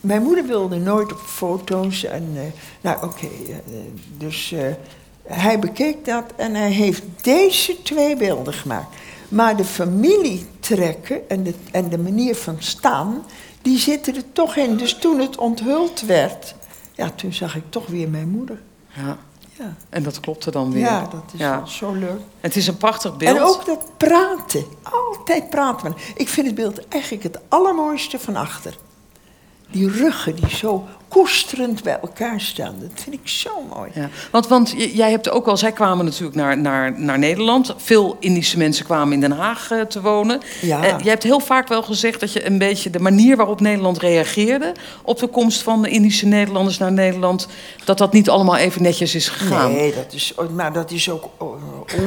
Mijn 0.00 0.22
moeder 0.22 0.46
wilde 0.46 0.78
nooit 0.78 1.12
op 1.12 1.18
foto's. 1.18 2.04
En, 2.04 2.28
eh, 2.34 2.42
nou, 2.80 3.04
oké. 3.04 3.26
eh, 3.26 3.74
dus 4.18 4.54
hij 5.22 5.58
bekeek 5.58 6.04
dat 6.04 6.24
en 6.36 6.54
hij 6.54 6.70
heeft 6.70 7.02
deze 7.22 7.82
twee 7.82 8.16
beelden 8.16 8.54
gemaakt. 8.54 8.96
Maar 9.28 9.56
de 9.56 9.64
familietrekken 9.64 11.28
en 11.28 11.42
de, 11.42 11.54
en 11.72 11.88
de 11.88 11.98
manier 11.98 12.36
van 12.36 12.56
staan, 12.58 13.24
die 13.62 13.78
zitten 13.78 14.14
er 14.14 14.32
toch 14.32 14.56
in. 14.56 14.76
Dus 14.76 14.94
toen 14.94 15.20
het 15.20 15.36
onthuld 15.36 16.00
werd, 16.00 16.54
ja, 16.94 17.10
toen 17.10 17.32
zag 17.32 17.56
ik 17.56 17.64
toch 17.68 17.86
weer 17.86 18.08
mijn 18.08 18.28
moeder. 18.28 18.60
ja. 18.88 19.18
Ja, 19.58 19.74
En 19.88 20.02
dat 20.02 20.20
klopte 20.20 20.50
dan 20.50 20.72
weer. 20.72 20.82
ja 20.82 21.00
dat 21.10 21.22
is 21.32 21.38
Ja. 21.40 21.66
zo 21.66 21.92
leuk. 21.92 22.20
Het 22.40 22.56
is 22.56 22.66
een 22.66 22.76
prachtig 22.76 23.16
beeld. 23.16 23.36
En 23.36 23.42
ook 23.42 23.64
dat 23.66 23.84
praten. 23.96 24.64
Altijd 24.82 25.50
praten. 25.50 25.94
Ik 26.14 26.28
vind 26.28 26.46
het 26.46 26.54
beeld 26.54 26.88
eigenlijk 26.88 27.22
het 27.22 27.38
allermooiste 27.48 28.18
van 28.18 28.36
achter. 28.36 28.76
Die 29.70 29.90
ruggen 29.90 30.36
die 30.36 30.48
zo 30.50 30.84
koesterend 31.14 31.82
bij 31.82 31.98
elkaar 32.02 32.40
staan. 32.40 32.74
Dat 32.80 32.90
vind 32.94 33.14
ik 33.14 33.28
zo 33.28 33.50
mooi. 33.74 33.90
Ja, 33.94 34.08
want, 34.30 34.48
want 34.48 34.74
jij 34.92 35.10
hebt 35.10 35.30
ook 35.30 35.46
al, 35.46 35.56
zij 35.56 35.72
kwamen 35.72 36.04
natuurlijk 36.04 36.34
naar, 36.36 36.58
naar, 36.58 37.00
naar 37.00 37.18
Nederland. 37.18 37.74
Veel 37.76 38.16
Indische 38.20 38.58
mensen 38.58 38.84
kwamen 38.84 39.12
in 39.12 39.20
Den 39.20 39.30
Haag 39.32 39.70
eh, 39.70 39.80
te 39.80 40.00
wonen. 40.00 40.40
Ja. 40.60 40.84
Eh, 40.84 40.94
jij 40.98 41.10
hebt 41.10 41.22
heel 41.22 41.40
vaak 41.40 41.68
wel 41.68 41.82
gezegd 41.82 42.20
dat 42.20 42.32
je 42.32 42.46
een 42.46 42.58
beetje 42.58 42.90
de 42.90 42.98
manier 43.00 43.36
waarop 43.36 43.60
Nederland 43.60 43.98
reageerde 43.98 44.72
op 45.02 45.18
de 45.18 45.26
komst 45.26 45.62
van 45.62 45.82
de 45.82 45.88
Indische 45.88 46.26
Nederlanders 46.26 46.78
naar 46.78 46.92
Nederland, 46.92 47.48
dat 47.84 47.98
dat 47.98 48.12
niet 48.12 48.30
allemaal 48.30 48.56
even 48.56 48.82
netjes 48.82 49.14
is 49.14 49.28
gegaan. 49.28 49.72
Nee, 49.72 49.94
dat 49.94 50.12
is, 50.12 50.34
maar 50.54 50.72
dat 50.72 50.90
is 50.90 51.10
ook 51.10 51.28
eh, 51.38 51.46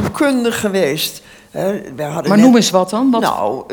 onkundig 0.04 0.60
geweest. 0.60 1.22
Hadden 1.52 1.96
Maar 1.98 2.24
net- 2.24 2.38
noem 2.40 2.56
eens 2.56 2.70
wat 2.70 2.90
dan. 2.90 3.12
Wat, 3.12 3.22
Nou, 3.22 3.64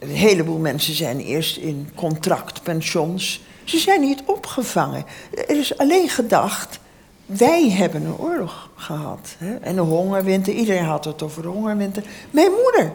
een 0.00 0.08
heleboel 0.08 0.58
mensen 0.58 0.94
zijn 0.94 1.20
eerst 1.20 1.56
in 1.56 1.88
contractpensions. 1.94 3.40
Ze 3.66 3.78
zijn 3.78 4.00
niet 4.00 4.22
opgevangen. 4.26 5.04
Er 5.34 5.58
is 5.58 5.78
alleen 5.78 6.08
gedacht, 6.08 6.78
wij 7.26 7.70
hebben 7.70 8.04
een 8.04 8.18
oorlog 8.18 8.70
gehad. 8.76 9.34
Hè? 9.38 9.54
En 9.54 9.74
de 9.74 9.80
hongerwinter, 9.80 10.52
iedereen 10.52 10.84
had 10.84 11.04
het 11.04 11.22
over 11.22 11.42
de 11.42 11.48
hongerwinter. 11.48 12.02
Mijn 12.30 12.50
moeder 12.50 12.92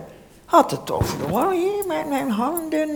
had 0.52 0.72
het 0.72 0.92
over. 0.92 1.18
Hier, 1.52 1.84
mijn, 1.88 2.08
mijn 2.08 2.30
handen, 2.30 2.90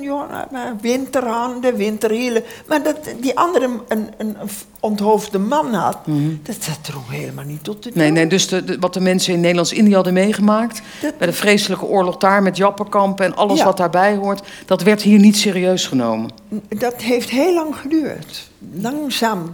mijn 0.52 0.78
winterhanden, 0.82 1.76
winterhielen. 1.76 2.44
Maar 2.68 2.84
dat 2.84 2.98
die 3.20 3.38
andere 3.38 3.70
een, 3.88 4.10
een 4.18 4.38
onthoofde 4.80 5.40
man 5.40 5.74
had, 5.74 5.98
dat, 6.44 6.56
dat 6.66 6.78
drong 6.82 7.10
helemaal 7.10 7.46
niet 7.46 7.64
tot 7.64 7.84
de 7.84 7.90
Mhm. 7.90 8.00
Nee, 8.00 8.12
nee, 8.12 8.28
dus 8.28 8.48
de, 8.48 8.64
de- 8.64 8.78
wat 8.80 8.94
de 8.94 9.00
mensen 9.00 9.34
in 9.34 9.40
Nederlands-Indië 9.40 9.94
hadden 9.96 10.14
meegemaakt... 10.14 10.82
Dat- 11.02 11.18
bij 11.18 11.28
de 11.28 11.34
vreselijke 11.34 11.86
oorlog 11.86 12.18
daar 12.18 12.44
met 12.44 12.58
Jappenkampen 12.58 13.26
en 13.26 13.36
alles 13.36 13.58
Ja. 13.58 13.66
wat 13.66 13.78
daarbij 13.78 14.16
hoort... 14.16 14.48
dat 14.66 14.82
werd 14.82 15.02
hier 15.02 15.20
niet 15.20 15.38
serieus 15.38 15.88
genomen. 15.88 16.30
Dat 16.70 17.02
heeft 17.02 17.30
heel 17.30 17.54
lang 17.54 17.76
geduurd. 17.76 18.50
Langzaam 18.74 19.52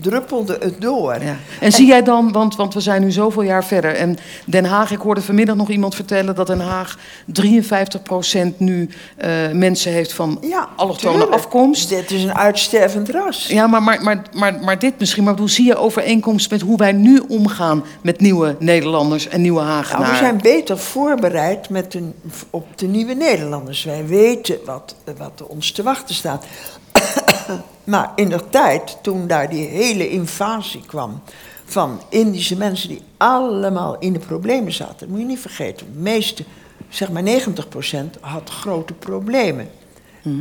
druppelde 0.00 0.56
het 0.60 0.80
door. 0.80 1.22
Ja. 1.22 1.36
En 1.60 1.72
zie 1.72 1.86
jij 1.86 2.02
dan, 2.02 2.32
want, 2.32 2.56
want 2.56 2.74
we 2.74 2.80
zijn 2.80 3.02
nu 3.02 3.10
zoveel 3.10 3.42
jaar 3.42 3.64
verder... 3.64 3.94
en 3.94 4.16
Den 4.44 4.64
Haag, 4.64 4.90
ik 4.90 4.98
hoorde 4.98 5.22
vanmiddag 5.22 5.56
nog 5.56 5.68
iemand 5.70 5.94
vertellen... 5.94 6.34
dat 6.34 6.46
Den 6.46 6.60
Haag 6.60 6.98
53% 7.42 8.56
nu 8.56 8.88
eh, 9.16 9.30
mensen 9.52 9.92
heeft 9.92 10.12
van 10.12 10.38
Ja, 10.40 10.68
allochtone 10.76 11.12
tuurlijk. 11.12 11.32
afkomst... 11.32 11.88
Dit 11.88 12.10
is 12.10 12.22
een 12.22 12.34
uitstervend 12.34 13.08
ras. 13.08 13.46
Ja, 13.46 13.66
maar, 13.66 13.82
maar, 13.82 14.02
maar, 14.02 14.22
maar, 14.32 14.58
maar 14.60 14.78
dit 14.78 14.98
misschien. 14.98 15.24
Maar 15.24 15.32
bedoel, 15.34 15.48
zie 15.48 15.66
je 15.66 15.76
overeenkomst 15.76 16.50
met 16.50 16.60
hoe 16.60 16.76
wij 16.76 16.92
nu 16.92 17.22
omgaan 17.28 17.84
met 18.02 18.20
nieuwe 18.20 18.56
Nederlanders 18.58 19.28
en 19.28 19.40
nieuwe 19.40 19.60
Nou, 19.60 19.72
Hagenaren? 19.72 20.10
we 20.10 20.16
zijn 20.16 20.38
beter 20.42 20.78
voorbereid 20.78 21.68
met 21.68 21.92
de, 21.92 22.10
op 22.50 22.66
de 22.78 22.86
nieuwe 22.86 23.14
Nederlanders. 23.14 23.84
Wij 23.84 24.06
weten 24.06 24.58
wat, 24.64 24.94
wat 25.18 25.46
ons 25.46 25.72
te 25.72 25.82
wachten 25.82 26.14
staat. 26.14 26.44
maar 27.90 28.12
in 28.14 28.28
de 28.28 28.48
tijd, 28.48 28.98
toen 29.02 29.26
daar 29.26 29.50
die 29.50 29.66
hele 29.66 30.08
invasie 30.08 30.82
kwam 30.86 31.20
van 31.64 32.00
Indische 32.08 32.56
mensen 32.56 32.88
die 32.88 33.02
allemaal 33.16 33.98
in 33.98 34.12
de 34.12 34.18
problemen 34.18 34.72
zaten, 34.72 34.98
dat 34.98 35.08
moet 35.08 35.18
je 35.18 35.24
niet 35.24 35.38
vergeten. 35.38 35.86
De 35.92 35.98
meeste, 36.00 36.44
zeg 36.88 37.10
maar 37.10 37.22
90%, 37.22 38.20
had 38.20 38.50
grote 38.50 38.92
problemen. 38.92 39.68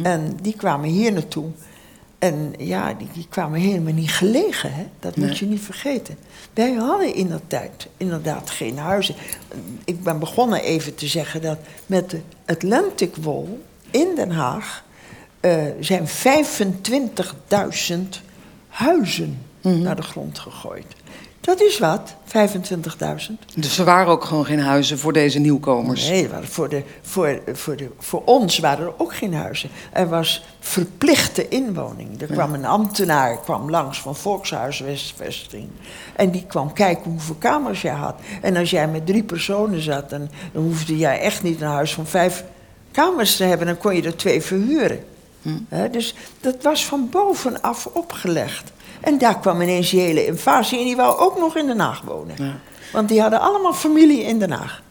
En 0.04 0.38
die 0.42 0.56
kwamen 0.58 0.90
hier 0.90 1.12
naartoe. 1.12 1.46
En 2.20 2.54
ja, 2.58 2.94
die, 2.94 3.08
die 3.14 3.28
kwamen 3.30 3.60
helemaal 3.60 3.94
niet 3.94 4.12
gelegen, 4.12 4.74
hè? 4.74 4.86
dat 5.00 5.16
moet 5.16 5.38
je 5.38 5.46
niet 5.46 5.62
vergeten. 5.62 6.18
Wij 6.54 6.74
hadden 6.74 7.14
in 7.14 7.30
dat 7.30 7.42
tijd 7.48 7.88
inderdaad 7.98 8.50
geen 8.50 8.78
huizen. 8.78 9.16
Ik 9.86 10.04
ben 10.04 10.20
begonnen 10.20 10.62
even 10.62 10.96
te 10.96 11.08
zeggen 11.08 11.42
dat 11.42 11.58
met 11.86 12.10
de 12.10 12.20
Atlantic 12.46 13.16
Wall 13.16 13.46
in 13.92 14.16
Den 14.16 14.32
Haag 14.32 14.84
eh, 15.40 15.64
zijn 15.80 16.08
25.000 16.08 18.22
huizen 18.68 19.38
naar 19.62 19.96
de 19.96 20.02
grond 20.02 20.40
gegooid. 20.40 20.86
Dat 21.42 21.62
is 21.62 21.80
wat, 21.80 22.16
25.000. 22.26 22.32
Dus 23.56 23.78
er 23.78 23.86
waren 23.86 24.08
ook 24.08 24.24
gewoon 24.24 24.46
geen 24.46 24.60
huizen 24.60 25.00
voor 25.00 25.14
deze 25.14 25.40
nieuwkomers. 25.40 26.10
Nee, 26.10 26.30
voor, 26.42 26.70
de, 26.70 26.84
voor, 27.02 27.42
voor, 27.54 27.76
de, 27.76 27.90
voor 27.98 28.22
ons 28.26 28.60
waren 28.60 28.86
er 28.86 28.94
ook 28.98 29.16
geen 29.16 29.34
huizen. 29.34 29.70
Er 29.94 30.10
was 30.10 30.44
verplichte 30.60 31.48
inwoning. 31.48 32.22
Er 32.22 32.28
kwam 32.28 32.54
een 32.54 32.66
ambtenaar 32.66 33.40
kwam 33.40 33.70
langs 33.70 34.02
van 34.02 34.16
Volkshuisvesting. 34.16 35.70
En 36.16 36.32
die 36.32 36.46
kwam 36.46 36.74
kijken 36.74 37.12
hoeveel 37.12 37.36
kamers 37.40 37.82
jij 37.82 37.94
had. 37.94 38.16
En 38.42 38.58
als 38.58 38.70
jij 38.70 38.88
met 38.88 39.06
drie 39.06 39.24
personen 39.24 39.82
zat, 39.82 40.10
dan, 40.10 40.30
dan 40.54 40.64
hoefde 40.64 40.98
jij 40.98 41.20
echt 41.20 41.44
niet 41.44 41.62
een 41.62 41.68
huis 41.68 41.94
van 41.94 42.06
vijf 42.06 42.44
kamers 42.92 43.36
te 43.36 43.44
hebben. 43.44 43.68
Dan 43.68 43.78
kon 43.78 43.96
je 43.96 44.02
er 44.02 44.18
twee 44.18 44.42
verhuren. 44.42 45.04
Dus 45.92 46.14
dat 46.40 46.64
was 46.64 46.86
van 46.86 47.10
bovenaf 47.10 47.86
opgelegd. 47.86 48.72
En 49.02 49.18
daar 49.18 49.40
kwam 49.40 49.62
ineens 49.62 49.90
die 49.90 50.00
hele 50.00 50.26
invasie 50.26 50.80
en 50.80 50.86
die 50.86 50.96
wou 50.96 51.20
ook 51.20 51.40
nog 51.40 51.56
in 51.56 51.68
Den 51.68 51.80
Haag 51.80 52.02
wonen. 52.02 52.62
Want 52.92 53.10
die 53.10 53.22
hadden 53.22 53.40
allemaal 53.40 53.74
familie 53.74 54.24
in 54.24 54.40
Den 54.40 54.52
Haag. 54.52 54.82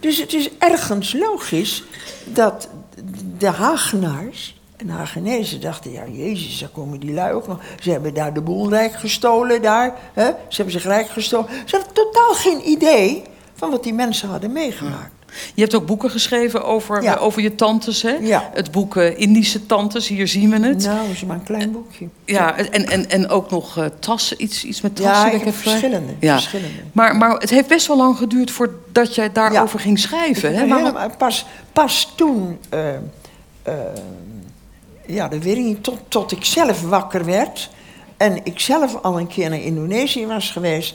Dus 0.00 0.18
het 0.18 0.32
is 0.32 0.50
ergens 0.58 1.12
logisch 1.12 1.84
dat 2.24 2.68
de 3.38 3.46
Hagenaars 3.48 4.60
en 4.76 4.88
Hagenezen 4.88 5.60
dachten... 5.60 5.92
ja, 5.92 6.02
jezus, 6.06 6.58
daar 6.58 6.68
komen 6.68 7.00
die 7.00 7.12
lui 7.12 7.32
ook 7.32 7.46
nog. 7.46 7.58
Ze 7.80 7.90
hebben 7.90 8.14
daar 8.14 8.34
de 8.34 8.40
boel 8.40 8.68
rijk 8.68 8.92
gestolen, 8.94 9.62
daar. 9.62 9.94
Hè? 10.12 10.26
Ze 10.26 10.56
hebben 10.56 10.72
zich 10.72 10.84
rijk 10.84 11.08
gestolen. 11.08 11.48
Ze 11.64 11.76
hadden 11.76 11.94
totaal 11.94 12.34
geen 12.34 12.68
idee 12.68 13.22
van 13.54 13.70
wat 13.70 13.82
die 13.82 13.94
mensen 13.94 14.28
hadden 14.28 14.52
meegemaakt. 14.52 15.12
Je 15.54 15.62
hebt 15.62 15.74
ook 15.74 15.86
boeken 15.86 16.10
geschreven 16.10 16.64
over, 16.64 17.02
Ja. 17.02 17.16
over 17.16 17.42
je 17.42 17.54
tantes, 17.54 18.02
hè? 18.02 18.10
Ja. 18.20 18.50
Het 18.54 18.70
boek 18.70 18.96
eh, 18.96 19.18
Indische 19.18 19.66
Tantes, 19.66 20.08
hier 20.08 20.28
zien 20.28 20.50
we 20.50 20.66
het. 20.66 20.84
Nou, 20.84 21.10
is 21.10 21.24
maar 21.24 21.36
een 21.36 21.42
klein 21.42 21.72
boekje. 21.72 22.08
Ja, 22.24 22.56
en, 22.56 22.86
en, 22.90 23.10
en 23.10 23.28
ook 23.28 23.50
nog 23.50 23.78
eh, 23.78 23.84
tassen, 23.98 24.42
iets, 24.42 24.64
iets 24.64 24.80
met 24.80 24.96
tassen. 24.96 25.26
Ja, 25.30 25.32
ik 25.36 25.44
heb 25.44 25.54
verschillende. 25.54 26.12
Ja. 26.20 26.32
verschillende. 26.34 26.80
Maar, 26.92 27.16
maar 27.16 27.30
het 27.38 27.50
heeft 27.50 27.68
best 27.68 27.86
wel 27.86 27.96
lang 27.96 28.16
geduurd 28.16 28.50
voordat 28.50 29.14
jij 29.14 29.32
daarover 29.32 29.80
ging 29.80 29.98
schrijven. 29.98 30.54
Hè? 30.54 30.60
Helemaal- 30.60 31.10
pas, 31.18 31.46
pas 31.72 32.12
toen, 32.16 32.58
eh, 32.68 32.88
ja, 35.06 35.28
dat 35.28 35.42
weet 35.42 35.56
ik 35.56 35.64
niet, 35.64 35.82
tot, 35.82 35.98
tot 36.08 36.32
ik 36.32 36.44
zelf 36.44 36.82
wakker 36.82 37.24
werd 37.24 37.70
en 38.16 38.40
ik 38.44 38.60
zelf 38.60 38.96
al 39.02 39.18
een 39.18 39.26
keer 39.26 39.50
naar 39.50 39.60
Indonesië 39.60 40.26
was 40.26 40.50
geweest, 40.50 40.94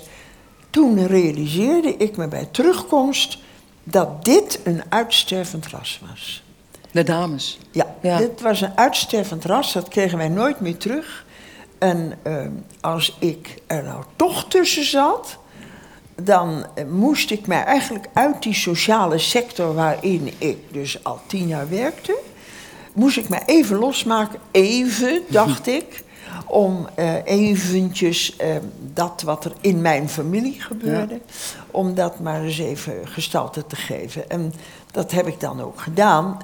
toen 0.69 1.07
realiseerde 1.07 1.95
ik 1.97 2.17
me 2.17 2.27
bij 2.27 2.47
terugkomst 2.51 3.37
dat 3.89 4.25
dit 4.25 4.59
een 4.63 4.81
uitstervend 4.89 5.67
ras 5.67 6.01
was. 6.09 6.43
De 6.91 7.03
dames. 7.03 7.59
Ja, 7.71 7.95
Ja. 8.01 8.17
dit 8.17 8.41
was 8.41 8.61
een 8.61 8.77
uitstervend 8.77 9.45
ras, 9.45 9.73
dat 9.73 9.87
kregen 9.87 10.17
wij 10.17 10.29
nooit 10.29 10.59
meer 10.59 10.77
terug. 10.77 11.25
En 11.77 12.13
eh, 12.21 12.45
als 12.81 13.17
ik 13.19 13.61
er 13.67 13.83
nou 13.83 14.03
toch 14.15 14.47
tussen 14.47 14.83
zat, 14.85 15.37
dan 16.15 16.65
eh, 16.75 16.85
moest 16.85 17.31
ik 17.31 17.47
mij 17.47 17.63
eigenlijk 17.63 18.05
uit 18.13 18.43
die 18.43 18.53
sociale 18.53 19.17
sector 19.17 19.73
waarin 19.73 20.33
ik 20.37 20.57
dus 20.71 21.03
al 21.03 21.21
tien 21.27 21.47
jaar 21.47 21.69
werkte, 21.69 22.19
moest 22.93 23.17
ik 23.17 23.29
mij 23.29 23.43
even 23.45 23.77
losmaken, 23.77 24.39
even, 24.51 25.21
dacht 25.27 25.67
ik, 25.79 26.03
om 26.45 26.87
eh, 26.95 27.25
eventjes 27.25 28.35
eh, 28.35 28.55
dat 28.93 29.21
wat 29.21 29.45
er 29.45 29.53
in 29.61 29.81
mijn 29.81 30.09
familie 30.09 30.61
gebeurde, 30.61 31.19
om 31.71 31.93
dat 31.93 32.19
maar 32.19 32.43
eens 32.43 32.59
even 32.59 33.07
gestalte 33.07 33.67
te 33.67 33.75
geven. 33.75 34.29
En 34.29 34.53
dat 34.91 35.11
heb 35.11 35.27
ik 35.27 35.39
dan 35.39 35.61
ook 35.61 35.81
gedaan. 35.81 36.37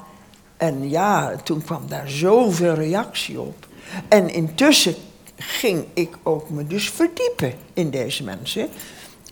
En 0.57 0.89
ja, 0.89 1.35
toen 1.43 1.63
kwam 1.63 1.81
daar 1.87 2.09
zoveel 2.09 2.73
reactie 2.73 3.39
op. 3.39 3.67
En 4.07 4.33
intussen 4.33 4.95
ging 5.37 5.85
ik 5.93 6.17
ook 6.23 6.49
me 6.49 6.67
dus 6.67 6.89
verdiepen 6.89 7.53
in 7.73 7.89
deze 7.89 8.23
mensen. 8.23 8.69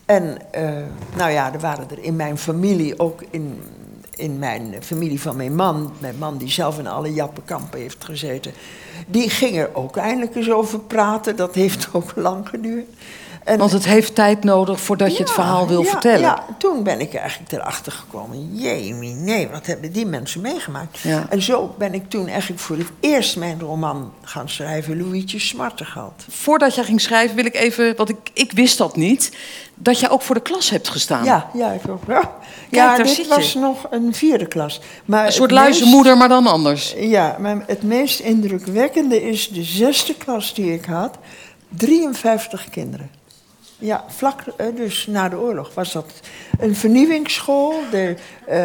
En 0.04 0.52
eh, 0.52 0.70
nou 1.16 1.30
ja, 1.30 1.52
er 1.52 1.60
waren 1.60 1.90
er 1.90 1.98
in 1.98 2.16
mijn 2.16 2.38
familie, 2.38 2.98
ook 2.98 3.22
in, 3.30 3.62
in 4.16 4.38
mijn 4.38 4.74
familie 4.80 5.20
van 5.20 5.36
mijn 5.36 5.54
man, 5.54 5.92
mijn 5.98 6.18
man 6.18 6.38
die 6.38 6.50
zelf 6.50 6.78
in 6.78 6.86
alle 6.86 7.12
jappenkampen 7.12 7.80
heeft 7.80 8.04
gezeten, 8.04 8.52
die 9.06 9.30
ging 9.30 9.56
er 9.56 9.74
ook 9.74 9.96
eindelijk 9.96 10.34
eens 10.34 10.50
over 10.50 10.78
praten. 10.78 11.36
Dat 11.36 11.54
heeft 11.54 11.88
ook 11.92 12.12
lang 12.16 12.48
geduurd. 12.48 12.88
En, 13.44 13.58
Want 13.58 13.72
het 13.72 13.84
heeft 13.84 14.14
tijd 14.14 14.44
nodig 14.44 14.80
voordat 14.80 15.16
je 15.16 15.22
het 15.22 15.32
verhaal 15.32 15.68
wil 15.68 15.82
ja, 15.82 15.90
vertellen. 15.90 16.20
Ja, 16.20 16.44
toen 16.58 16.82
ben 16.82 17.00
ik 17.00 17.14
eigenlijk 17.14 17.52
erachter 17.52 17.92
gekomen. 17.92 18.56
Jemie, 18.56 19.14
nee, 19.14 19.48
wat 19.48 19.66
hebben 19.66 19.92
die 19.92 20.06
mensen 20.06 20.40
meegemaakt? 20.40 20.98
Ja. 20.98 21.26
En 21.28 21.42
zo 21.42 21.74
ben 21.78 21.94
ik 21.94 22.10
toen 22.10 22.28
eigenlijk 22.28 22.60
voor 22.60 22.76
het 22.76 22.86
eerst 23.00 23.36
mijn 23.36 23.60
roman 23.60 24.12
gaan 24.22 24.48
schrijven, 24.48 24.98
Louietje 24.98 25.38
Smartegeld. 25.38 26.24
Voordat 26.30 26.74
jij 26.74 26.84
ging 26.84 27.00
schrijven 27.00 27.36
wil 27.36 27.44
ik 27.44 27.54
even, 27.54 27.96
want 27.96 28.08
ik, 28.08 28.16
ik 28.32 28.52
wist 28.52 28.78
dat 28.78 28.96
niet, 28.96 29.36
dat 29.74 30.00
jij 30.00 30.10
ook 30.10 30.22
voor 30.22 30.34
de 30.34 30.42
klas 30.42 30.70
hebt 30.70 30.88
gestaan. 30.88 31.24
Ja, 31.24 31.50
ja, 31.54 31.70
ik 31.72 31.88
ook. 31.88 32.02
Ja, 32.08 32.32
ja 32.70 32.86
daar 32.96 32.96
dit 33.04 33.14
zit 33.14 33.24
je. 33.24 33.34
was 33.34 33.54
nog 33.54 33.86
een 33.90 34.14
vierde 34.14 34.46
klas. 34.46 34.80
Maar 35.04 35.26
Een 35.26 35.32
soort 35.32 35.50
meest- 35.50 35.62
luizenmoeder, 35.62 36.16
maar 36.16 36.28
dan 36.28 36.46
anders. 36.46 36.94
Ja, 36.98 37.36
maar 37.40 37.62
het 37.66 37.82
meest 37.82 38.20
indrukwekkende 38.20 39.22
is 39.28 39.48
de 39.48 39.62
zesde 39.62 40.14
klas 40.14 40.54
die 40.54 40.72
ik 40.72 40.84
had. 40.84 41.18
53 41.68 42.68
kinderen. 42.70 43.10
Ja, 43.84 44.04
vlak 44.08 44.40
eh, 44.56 44.66
dus 44.76 45.06
na 45.06 45.28
de 45.28 45.36
oorlog 45.36 45.74
was 45.74 45.92
dat 45.92 46.12
een 46.58 46.76
vernieuwingsschool. 46.76 47.74
De, 47.90 48.16
eh, 48.46 48.56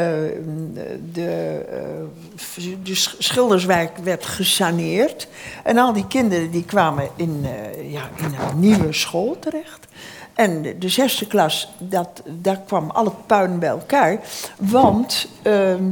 de, 1.11 1.65
eh, 1.69 2.65
de 2.83 2.95
Sch- 2.95 3.15
Schilderswijk 3.17 3.97
werd 3.97 4.25
gesaneerd. 4.25 5.27
En 5.63 5.77
al 5.77 5.93
die 5.93 6.07
kinderen 6.07 6.51
die 6.51 6.65
kwamen 6.65 7.09
in, 7.15 7.45
ja, 7.89 8.09
in 8.17 8.25
een 8.25 8.59
nieuwe 8.59 8.93
school 8.93 9.37
terecht. 9.39 9.87
En 10.33 10.61
de, 10.61 10.77
de 10.77 10.89
zesde 10.89 11.27
klas, 11.27 11.69
dat, 11.77 12.23
daar 12.25 12.59
kwam 12.59 12.89
alle 12.89 13.11
puin 13.25 13.59
bij 13.59 13.69
elkaar. 13.69 14.19
Want 14.57 15.27
ehm, 15.41 15.83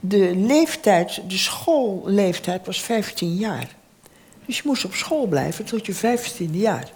de 0.00 0.34
leeftijd, 0.36 1.20
de 1.28 1.38
schoolleeftijd 1.38 2.66
was 2.66 2.80
15 2.82 3.34
jaar. 3.34 3.68
Dus 4.44 4.56
je 4.56 4.62
moest 4.64 4.84
op 4.84 4.94
school 4.94 5.26
blijven 5.26 5.64
tot 5.64 5.86
je 5.86 5.94
15e 5.94 6.50
jaar. 6.50 6.94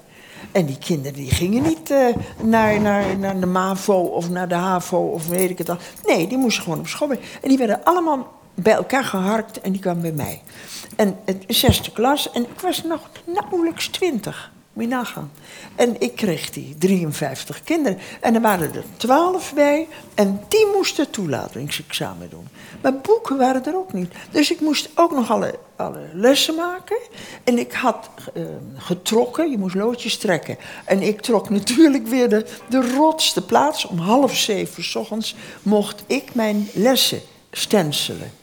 En 0.52 0.66
die 0.66 0.78
kinderen 0.78 1.18
die 1.18 1.30
gingen 1.30 1.62
niet 1.62 1.90
eh, 1.90 2.06
naar, 2.42 2.80
naar, 2.80 3.18
naar 3.18 3.40
de 3.40 3.46
MAVO 3.46 4.02
of 4.02 4.30
naar 4.30 4.48
de 4.48 4.54
HAVO 4.54 4.98
of 4.98 5.28
weet 5.28 5.50
ik 5.50 5.58
het 5.58 5.68
al. 5.68 5.76
Nee, 6.06 6.26
die 6.26 6.38
moesten 6.38 6.62
gewoon 6.62 6.78
op 6.78 6.86
school. 6.86 7.10
En 7.10 7.48
die 7.48 7.58
werden 7.58 7.84
allemaal 7.84 8.32
bij 8.54 8.72
elkaar 8.72 9.04
geharkt 9.04 9.60
en 9.60 9.72
die 9.72 9.80
kwamen 9.80 10.02
bij 10.02 10.12
mij. 10.12 10.42
En 10.96 11.18
het 11.24 11.44
zesde 11.46 11.92
klas 11.92 12.30
en 12.30 12.42
ik 12.42 12.60
was 12.60 12.82
nog 12.82 13.10
nauwelijks 13.24 13.88
20. 13.88 14.52
Moet 14.72 14.88
nagaan. 14.88 15.32
En 15.76 16.00
ik 16.00 16.16
kreeg 16.16 16.50
die 16.50 16.74
53 16.78 17.62
kinderen. 17.62 17.98
En 18.20 18.34
er 18.34 18.40
waren 18.40 18.74
er 18.74 18.84
12 18.96 19.54
bij. 19.54 19.88
En 20.14 20.40
die 20.48 20.66
moesten 20.74 21.10
toelatingsexamen 21.10 22.30
doen. 22.30 22.48
Maar 22.82 22.94
boeken 22.94 23.36
waren 23.36 23.64
er 23.64 23.76
ook 23.76 23.92
niet. 23.92 24.12
Dus 24.30 24.50
ik 24.50 24.60
moest 24.60 24.90
ook 24.94 25.12
nog 25.12 25.30
alle, 25.30 25.58
alle 25.76 26.08
lessen 26.12 26.54
maken. 26.54 26.96
En 27.44 27.58
ik 27.58 27.72
had 27.72 28.10
eh, 28.34 28.42
getrokken. 28.76 29.50
Je 29.50 29.58
moest 29.58 29.74
loodjes 29.74 30.16
trekken. 30.16 30.56
En 30.84 31.02
ik 31.02 31.20
trok 31.20 31.50
natuurlijk 31.50 32.06
weer 32.06 32.28
de, 32.28 32.46
de 32.68 32.94
rotste 32.96 33.42
plaats. 33.42 33.86
Om 33.86 33.98
half 33.98 34.36
zeven 34.36 34.84
s 34.84 34.94
ochtends 34.94 35.34
mocht 35.62 36.02
ik 36.06 36.34
mijn 36.34 36.68
lessen 36.74 37.20
stencelen. 37.50 38.39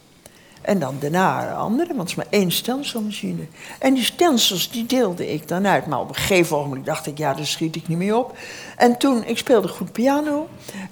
En 0.67 0.79
dan 0.79 0.95
daarna 0.99 1.53
andere, 1.53 1.87
want 1.87 1.99
het 1.99 2.09
is 2.09 2.15
maar 2.15 2.25
één 2.29 2.51
stencilmachine. 2.51 3.45
En 3.79 3.93
die 3.93 4.03
stencils 4.03 4.71
die 4.71 4.85
deelde 4.85 5.33
ik 5.33 5.47
dan 5.47 5.67
uit. 5.67 5.85
Maar 5.85 5.99
op 5.99 6.09
een 6.09 6.15
gegeven 6.15 6.57
moment 6.57 6.85
dacht 6.85 7.07
ik, 7.07 7.17
ja, 7.17 7.33
daar 7.33 7.45
schiet 7.45 7.75
ik 7.75 7.87
niet 7.87 7.97
meer 7.97 8.17
op. 8.17 8.37
En 8.77 8.97
toen, 8.97 9.25
ik 9.25 9.37
speelde 9.37 9.67
goed 9.67 9.91
piano. 9.91 10.47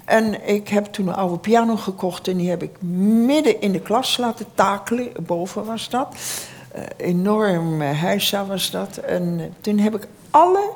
En 0.05 0.47
ik 0.47 0.67
heb 0.67 0.85
toen 0.85 1.07
een 1.07 1.13
oude 1.13 1.37
piano 1.37 1.75
gekocht. 1.75 2.27
En 2.27 2.37
die 2.37 2.49
heb 2.49 2.63
ik 2.63 2.81
midden 3.25 3.61
in 3.61 3.71
de 3.71 3.79
klas 3.79 4.17
laten 4.17 4.45
takelen. 4.53 5.11
Boven 5.21 5.65
was 5.65 5.89
dat. 5.89 6.15
Eh, 6.71 6.83
enorm 6.97 7.81
uh, 7.81 8.01
heisa 8.01 8.45
was 8.45 8.71
dat. 8.71 8.97
En 8.97 9.35
eh, 9.39 9.45
toen 9.61 9.77
heb 9.77 9.95
ik 9.95 10.07
alle 10.29 10.71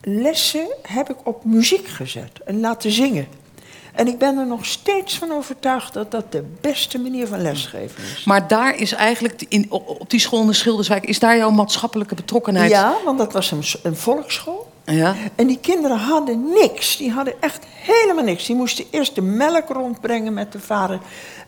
lessen 0.00 0.66
heb 0.82 1.10
ik 1.10 1.16
op 1.22 1.44
muziek 1.44 1.88
gezet. 1.88 2.40
En 2.44 2.60
laten 2.60 2.90
zingen. 2.90 3.26
En 3.94 4.08
ik 4.08 4.18
ben 4.18 4.38
er 4.38 4.46
nog 4.46 4.66
steeds 4.66 5.18
van 5.18 5.32
overtuigd 5.32 5.92
dat 5.92 6.10
dat 6.10 6.32
de 6.32 6.44
beste 6.60 6.98
manier 6.98 7.26
van 7.26 7.42
lesgeven 7.42 8.02
is. 8.02 8.24
Maar 8.24 8.48
daar 8.48 8.76
is 8.76 8.92
eigenlijk, 8.92 9.44
in, 9.48 9.66
op 9.70 10.10
die 10.10 10.20
school 10.20 10.40
in 10.40 10.46
de 10.46 10.52
Schilderswijk, 10.52 11.04
is 11.04 11.18
daar 11.18 11.36
jouw 11.36 11.50
maatschappelijke 11.50 12.14
betrokkenheid? 12.14 12.70
Ja, 12.70 12.94
want 13.04 13.18
dat 13.18 13.32
was 13.32 13.50
een, 13.50 13.62
een 13.82 13.96
volksschool. 13.96 14.72
Ja. 14.84 15.14
En 15.34 15.46
die 15.46 15.58
kinderen 15.58 15.98
hadden 15.98 16.48
niks. 16.48 16.96
Die 16.96 17.10
hadden 17.10 17.34
echt 17.40 17.64
helemaal 17.68 18.24
niks. 18.24 18.46
Die 18.46 18.56
moesten 18.56 18.84
eerst 18.90 19.14
de 19.14 19.22
melk 19.22 19.68
rondbrengen 19.68 20.32
met 20.32 20.52
de 20.52 20.60
vader. 20.60 20.98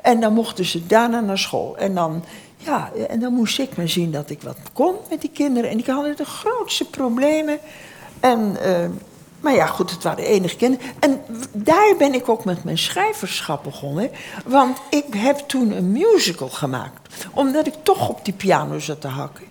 En 0.03 0.21
dan 0.21 0.33
mochten 0.33 0.65
ze 0.65 0.87
daarna 0.87 1.21
naar 1.21 1.39
school. 1.39 1.77
En 1.77 1.95
dan, 1.95 2.25
ja, 2.57 2.91
en 3.09 3.21
dan 3.21 3.33
moest 3.33 3.59
ik 3.59 3.77
maar 3.77 3.89
zien 3.89 4.13
dat 4.13 4.31
ik 4.31 4.43
wat 4.43 4.59
kon 4.73 4.95
met 5.11 5.21
die 5.21 5.31
kinderen. 5.31 5.71
En 5.71 5.77
die 5.77 5.93
hadden 5.93 6.17
de 6.17 6.25
grootste 6.25 6.85
problemen. 6.85 7.59
En, 8.21 8.57
eh, 8.63 8.89
maar 9.41 9.55
ja, 9.55 9.67
goed, 9.67 9.91
het 9.91 10.03
waren 10.03 10.25
de 10.25 10.31
enige 10.31 10.57
kinderen. 10.57 10.87
En 10.99 11.21
daar 11.53 11.95
ben 11.99 12.15
ik 12.15 12.29
ook 12.29 12.45
met 12.45 12.65
mijn 12.65 12.79
schrijverschap 12.79 13.63
begonnen. 13.65 14.11
Want 14.47 14.79
ik 14.91 15.05
heb 15.17 15.39
toen 15.39 15.71
een 15.77 15.93
musical 15.93 16.49
gemaakt. 16.49 17.27
Omdat 17.35 17.67
ik 17.67 17.75
toch 17.83 18.09
op 18.09 18.25
die 18.25 18.35
piano 18.35 18.79
zat 18.79 19.01
te 19.01 19.09
hakken. 19.09 19.45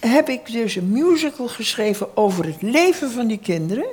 Heb 0.00 0.28
ik 0.28 0.52
dus 0.52 0.74
een 0.76 0.90
musical 0.90 1.48
geschreven 1.48 2.16
over 2.16 2.44
het 2.44 2.62
leven 2.62 3.10
van 3.10 3.26
die 3.26 3.38
kinderen. 3.38 3.86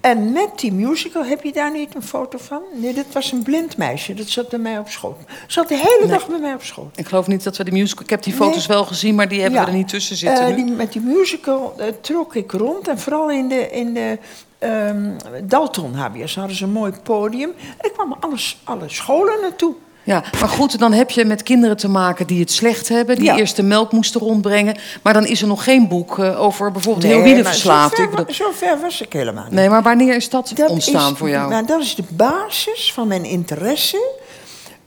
En 0.00 0.32
met 0.32 0.48
die 0.56 0.72
musical, 0.72 1.24
heb 1.24 1.42
je 1.42 1.52
daar 1.52 1.72
niet 1.72 1.94
een 1.94 2.02
foto 2.02 2.38
van? 2.38 2.60
Nee, 2.74 2.94
dat 2.94 3.04
was 3.12 3.32
een 3.32 3.42
blind 3.42 3.76
meisje. 3.76 4.14
Dat 4.14 4.28
zat 4.28 4.48
bij 4.48 4.58
mij 4.58 4.78
op 4.78 4.88
school. 4.88 5.16
Zat 5.46 5.68
de 5.68 5.76
hele 5.76 6.06
dag 6.08 6.26
bij 6.26 6.38
mij 6.38 6.54
op 6.54 6.62
school. 6.62 6.90
Ik 6.94 7.06
geloof 7.06 7.26
niet 7.26 7.44
dat 7.44 7.56
we 7.56 7.64
de 7.64 7.70
musical... 7.72 8.02
Ik 8.04 8.10
heb 8.10 8.22
die 8.22 8.32
foto's 8.32 8.66
Nee. 8.68 8.76
wel 8.76 8.84
gezien, 8.84 9.14
maar 9.14 9.28
die 9.28 9.40
hebben 9.40 9.58
Ja. 9.60 9.64
we 9.66 9.70
er 9.70 9.76
niet 9.76 9.88
tussen 9.88 10.16
zitten 10.16 10.48
nu. 10.48 10.54
die, 10.64 10.72
met 10.74 10.92
die 10.92 11.02
musical 11.02 11.74
eh, 11.78 11.86
trok 12.00 12.34
ik 12.34 12.52
rond. 12.52 12.88
En 12.88 12.98
vooral 12.98 13.30
in 13.30 13.48
de, 13.48 13.70
in 13.70 13.94
de 13.94 14.18
ehm, 14.62 15.10
Dalton 15.48 15.94
HBS 15.94 16.34
hadden 16.34 16.56
ze 16.56 16.64
een 16.64 16.70
mooi 16.72 16.92
podium. 17.02 17.52
Er 17.80 17.90
kwamen 17.90 18.16
alle, 18.20 18.36
alle 18.64 18.88
scholen 18.88 19.40
naartoe. 19.40 19.74
Ja, 20.04 20.24
maar 20.40 20.48
goed, 20.48 20.78
dan 20.78 20.92
heb 20.92 21.10
je 21.10 21.24
met 21.24 21.42
kinderen 21.42 21.76
te 21.76 21.88
maken 21.88 22.26
die 22.26 22.40
het 22.40 22.50
slecht 22.50 22.88
hebben, 22.88 23.16
die 23.16 23.24
Ja. 23.24 23.36
eerst 23.36 23.56
de 23.56 23.62
melk 23.62 23.92
moesten 23.92 24.20
rondbrengen. 24.20 24.76
Maar 25.02 25.12
dan 25.12 25.26
is 25.26 25.40
er 25.42 25.46
nog 25.48 25.64
geen 25.64 25.88
boek 25.88 26.18
eh, 26.18 26.40
over 26.40 26.72
bijvoorbeeld 26.72 27.04
Nee, 27.06 27.14
heroïneverslaafd. 27.14 27.96
bedoel- 28.10 28.34
Zo 28.34 28.50
ver, 28.52 28.80
was 28.80 29.00
ik 29.00 29.12
helemaal 29.12 29.44
niet. 29.44 29.52
Nee, 29.52 29.68
maar 29.68 29.82
wanneer 29.82 30.14
is 30.14 30.28
dat, 30.28 30.52
Dat 30.54 30.70
ontstaan 30.70 31.12
is- 31.12 31.18
voor 31.18 31.28
jou? 31.28 31.50
Maar 31.50 31.66
dat 31.66 31.80
is 31.80 31.94
de 31.94 32.04
basis 32.10 32.92
van 32.92 33.08
mijn 33.08 33.24
interesse 33.24 34.10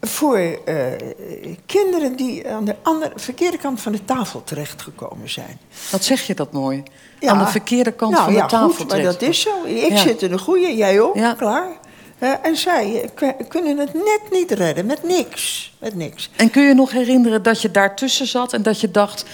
voor 0.01 0.37
eh, 0.37 0.75
kinderen 1.65 2.15
die 2.15 2.49
aan 2.49 2.65
de 2.65 2.75
andere, 2.83 3.11
verkeerde 3.15 3.57
kant 3.57 3.81
van 3.81 3.91
de 3.91 4.05
tafel 4.05 4.43
terechtgekomen 4.43 5.29
zijn. 5.29 5.59
Wat 5.91 6.03
zeg 6.03 6.21
je 6.27 6.33
dat 6.35 6.51
mooi? 6.51 6.83
Ja. 7.25 7.31
Aan 7.31 7.45
de 7.45 7.51
verkeerde 7.51 7.91
kant 7.91 8.11
nou, 8.11 8.23
van 8.23 8.33
de 8.33 8.39
ja, 8.39 8.45
tafel 8.45 8.69
Goed, 8.69 8.89
maar 8.89 9.01
dat 9.01 9.21
is 9.21 9.41
zo. 9.41 9.63
Ik 9.65 9.97
zit 9.97 10.21
in 10.21 10.31
de 10.31 10.37
goede, 10.37 10.75
jij 10.75 11.01
ook, 11.01 11.17
klaar. 11.37 11.67
En 12.19 12.55
zij 12.55 13.09
eh, 13.15 13.29
kunnen 13.47 13.77
het 13.77 13.93
net 13.93 14.21
niet 14.31 14.51
redden, 14.51 14.85
met 14.85 15.03
niks. 15.03 15.73
Met 15.79 15.95
niks. 15.95 16.29
En 16.35 16.49
kun 16.49 16.63
je 16.63 16.73
nog 16.73 16.91
herinneren 16.91 17.43
dat 17.43 17.61
je 17.61 17.71
daartussen 17.71 18.27
zat 18.27 18.53
en 18.53 18.63
dat 18.63 18.79
je 18.79 18.91
dacht... 18.91 19.25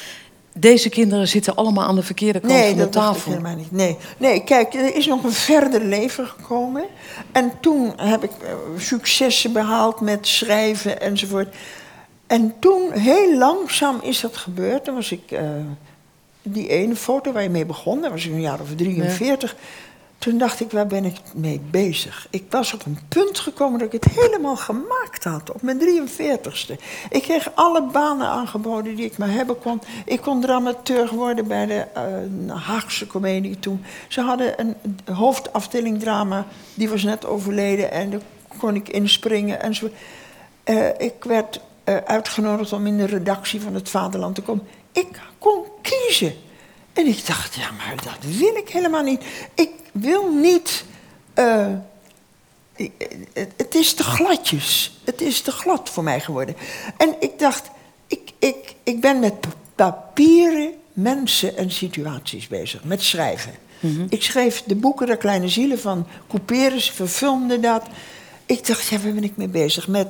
deze 0.53 0.89
kinderen 0.89 1.27
zitten 1.27 1.55
allemaal 1.55 1.87
aan 1.87 1.95
de 1.95 2.03
verkeerde 2.03 2.39
kant 2.39 2.53
Nee, 2.53 2.67
van 2.67 2.77
de 2.77 2.83
dat 2.83 2.93
dacht 2.93 3.07
ik 3.07 3.13
tafel? 3.13 3.31
helemaal 3.31 3.55
niet. 3.55 3.71
Nee. 3.71 3.97
nee, 4.17 4.43
kijk, 4.43 4.73
er 4.73 4.95
is 4.95 5.05
nog 5.05 5.23
een 5.23 5.31
verder 5.31 5.83
leven 5.83 6.27
gekomen. 6.27 6.83
En 7.31 7.51
toen 7.59 7.93
heb 7.95 8.23
ik 8.23 8.31
eh, 8.31 8.53
successen 8.77 9.53
behaald 9.53 10.01
met 10.01 10.27
schrijven 10.27 11.01
enzovoort. 11.01 11.55
En 12.27 12.53
toen, 12.59 12.91
heel 12.91 13.37
langzaam 13.37 13.99
is 14.01 14.21
dat 14.21 14.37
gebeurd. 14.37 14.85
Dan 14.85 14.95
was 14.95 15.11
ik, 15.11 15.31
eh, 15.31 15.39
die 16.41 16.67
ene 16.67 16.95
foto 16.95 17.31
waar 17.31 17.43
je 17.43 17.49
mee 17.49 17.65
begon, 17.65 18.01
dat 18.01 18.11
was 18.11 18.25
ik 18.25 18.31
een 18.31 18.41
jaar 18.41 18.59
of 18.59 18.75
43. 18.75 19.55
Toen 20.21 20.37
dacht 20.37 20.59
ik, 20.59 20.71
waar 20.71 20.87
ben 20.87 21.05
ik 21.05 21.17
mee 21.33 21.61
bezig? 21.71 22.27
Ik 22.29 22.43
was 22.49 22.73
op 22.73 22.85
een 22.85 22.99
punt 23.07 23.39
gekomen 23.39 23.79
dat 23.79 23.93
ik 23.93 24.03
het 24.03 24.13
helemaal 24.13 24.55
gemaakt 24.55 25.23
had, 25.23 25.51
op 25.51 25.61
mijn 25.61 25.79
43ste. 25.79 26.73
Ik 27.09 27.21
kreeg 27.21 27.51
alle 27.55 27.83
banen 27.83 28.27
aangeboden 28.27 28.95
die 28.95 29.05
ik 29.05 29.17
maar 29.17 29.31
hebben 29.31 29.59
kon. 29.59 29.81
Ik 30.05 30.21
kon 30.21 30.41
dramaturg 30.41 31.11
worden 31.11 31.47
bij 31.47 31.65
de 31.65 31.85
eh, 31.93 32.55
Haagse 32.55 33.07
Comedie 33.07 33.59
toen. 33.59 33.83
Ze 34.07 34.21
hadden 34.21 34.53
een 34.59 34.75
hoofdafdeling 35.13 35.99
drama, 35.99 36.45
die 36.73 36.89
was 36.89 37.03
net 37.03 37.25
overleden 37.25 37.91
en 37.91 38.09
daar 38.09 38.21
kon 38.57 38.75
ik 38.75 38.89
inspringen 38.89 39.61
en 39.61 39.75
zo. 39.75 39.89
Eh, 40.63 40.87
ik 40.97 41.23
werd 41.23 41.61
eh, 41.83 41.95
uitgenodigd 41.95 42.73
om 42.73 42.87
in 42.87 42.97
de 42.97 43.05
redactie 43.05 43.61
van 43.61 43.73
het 43.73 43.89
Vaderland 43.89 44.35
te 44.35 44.41
komen. 44.41 44.67
Ik 44.91 45.07
kon 45.39 45.63
kiezen. 45.81 46.33
En 46.93 47.07
ik 47.07 47.25
dacht, 47.27 47.55
ja, 47.55 47.71
maar 47.71 47.95
dat 48.03 48.33
wil 48.37 48.55
ik 48.55 48.69
helemaal 48.69 49.03
niet. 49.03 49.21
Ik 49.55 49.69
wil 49.93 50.33
niet. 50.33 50.83
eh, 51.33 51.67
het, 53.57 53.75
is 53.75 53.93
te 53.93 54.03
gladjes. 54.03 54.99
Het 55.03 55.21
is 55.21 55.41
te 55.41 55.51
glad 55.51 55.89
voor 55.89 56.03
mij 56.03 56.19
geworden. 56.19 56.55
En 56.97 57.15
ik 57.19 57.39
dacht, 57.39 57.69
ik, 58.07 58.31
ik, 58.39 58.75
ik 58.83 59.01
ben 59.01 59.19
met 59.19 59.39
pa- 59.39 59.49
papieren 59.75 60.73
mensen 60.93 61.57
en 61.57 61.71
situaties 61.71 62.47
bezig. 62.47 62.83
Met 62.83 63.01
schrijven. 63.03 63.51
Ik 64.09 64.23
schreef 64.23 64.63
de 64.65 64.75
boeken 64.75 65.07
De 65.07 65.17
Kleine 65.17 65.49
Zielen 65.49 65.79
van 65.79 66.07
Couperus, 66.29 66.91
verfilmde 66.91 67.59
dat. 67.59 67.83
Ik 68.45 68.67
dacht, 68.67 68.87
ja, 68.87 68.99
waar 68.99 69.13
ben 69.13 69.23
ik 69.23 69.37
mee 69.37 69.47
bezig? 69.47 69.87
Met 69.87 70.07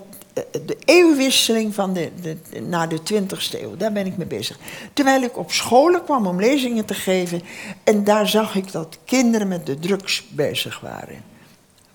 de 0.52 0.78
eeuwwisseling 0.86 1.74
van 1.76 1.94
de- 1.94 2.38
naar 2.68 2.90
de 2.90 3.04
20ste 3.04 3.62
eeuw. 3.62 3.78
Daar 3.78 3.92
ben 3.92 4.06
ik 4.06 4.18
mee 4.18 4.28
bezig. 4.28 4.58
Terwijl 4.94 5.22
ik 5.22 5.38
op 5.38 5.52
scholen 5.52 6.04
kwam 6.04 6.28
om 6.28 6.40
lezingen 6.40 6.86
te 6.86 6.94
geven. 6.94 7.42
En 7.84 8.04
daar 8.04 8.28
zag 8.28 8.56
ik 8.56 8.72
dat 8.72 8.98
kinderen 9.06 9.48
met 9.48 9.66
de 9.66 9.80
drugs 9.80 10.24
bezig 10.30 10.80
waren. 10.80 11.30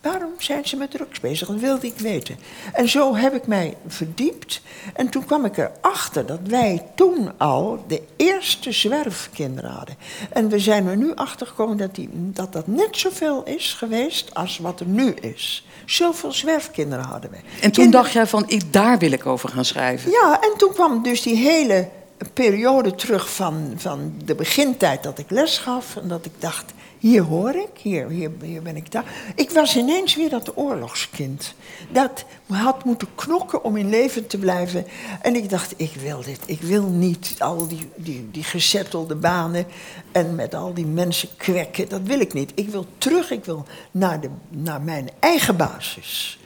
Waarom 0.00 0.32
zijn 0.38 0.66
ze 0.66 0.76
met 0.76 0.90
drugs 0.90 1.20
bezig? 1.20 1.48
Dat 1.48 1.60
wilde 1.60 1.86
ik 1.86 1.98
weten. 1.98 2.38
En 2.72 2.88
zo 2.88 3.14
heb 3.14 3.34
ik 3.34 3.46
mij 3.46 3.76
verdiept. 3.86 4.60
En 4.94 5.08
toen 5.08 5.24
kwam 5.24 5.44
ik 5.44 5.56
erachter 5.58 6.26
dat 6.26 6.40
wij 6.42 6.82
toen 6.94 7.38
al 7.38 7.84
de 7.88 8.02
eerste 8.16 8.72
zwerfkinderen 8.72 9.70
hadden. 9.70 9.96
En 10.30 10.48
we 10.48 10.58
zijn 10.58 10.86
er 10.86 10.96
nu 10.96 11.14
achter 11.14 11.46
gekomen 11.46 11.76
dat, 11.76 11.94
die, 11.94 12.08
dat 12.12 12.52
dat 12.52 12.66
net 12.66 12.96
zoveel 12.96 13.42
is 13.44 13.72
geweest 13.74 14.34
als 14.34 14.58
wat 14.58 14.80
er 14.80 14.86
nu 14.86 15.10
is. 15.12 15.65
Zoveel 15.86 16.32
zwerfkinderen 16.32 17.04
hadden 17.04 17.30
we. 17.30 17.36
En 17.36 17.42
toen 17.42 17.60
Kinderen- 17.70 17.90
dacht 17.90 18.12
jij 18.12 18.26
van, 18.26 18.44
ik, 18.46 18.72
daar 18.72 18.98
wil 18.98 19.12
ik 19.12 19.26
over 19.26 19.48
gaan 19.48 19.64
schrijven. 19.64 20.10
ja, 20.10 20.40
en 20.40 20.52
toen 20.58 20.72
kwam 20.72 21.02
dus 21.02 21.22
die 21.22 21.36
hele 21.36 21.88
periode 22.32 22.94
terug 22.94 23.34
van, 23.34 23.72
van 23.76 24.14
de 24.24 24.34
begintijd 24.34 25.02
dat 25.02 25.18
ik 25.18 25.30
les 25.30 25.58
gaf. 25.58 25.96
En 25.96 26.08
dat 26.08 26.24
ik 26.24 26.32
dacht, 26.38 26.72
hier 26.98 27.22
hoor 27.22 27.54
ik, 27.54 27.78
hier, 27.82 28.08
hier, 28.08 28.30
hier 28.42 28.62
ben 28.62 28.76
ik 28.76 28.92
daar. 28.92 29.04
Ik 29.34 29.50
was 29.50 29.76
ineens 29.76 30.14
weer 30.14 30.28
dat 30.28 30.56
oorlogskind. 30.56 31.54
Dat 31.92 32.24
had 32.46 32.84
moeten 32.84 33.08
knokken 33.14 33.64
om 33.64 33.76
in 33.76 33.88
leven 33.88 34.26
te 34.26 34.38
blijven. 34.38 34.86
En 35.22 35.34
ik 35.34 35.50
dacht, 35.50 35.74
ik 35.76 35.92
wil 36.00 36.22
dit. 36.22 36.40
Ik 36.46 36.60
wil 36.60 36.82
niet 36.82 37.36
al 37.38 37.66
die, 37.66 37.88
die, 37.96 38.28
die 38.30 38.44
gezettelde 38.44 39.14
banen 39.14 39.66
en 40.12 40.34
met 40.34 40.54
al 40.54 40.74
die 40.74 40.86
mensen 40.86 41.28
kwekken. 41.36 41.88
Dat 41.88 42.02
wil 42.02 42.20
ik 42.20 42.32
niet. 42.32 42.52
Ik 42.54 42.68
wil 42.68 42.86
terug, 42.98 43.30
ik 43.30 43.44
wil 43.44 43.66
naar, 43.90 44.20
de, 44.20 44.28
naar 44.48 44.82
mijn 44.82 45.10
eigen 45.18 45.56
basis. 45.56 46.38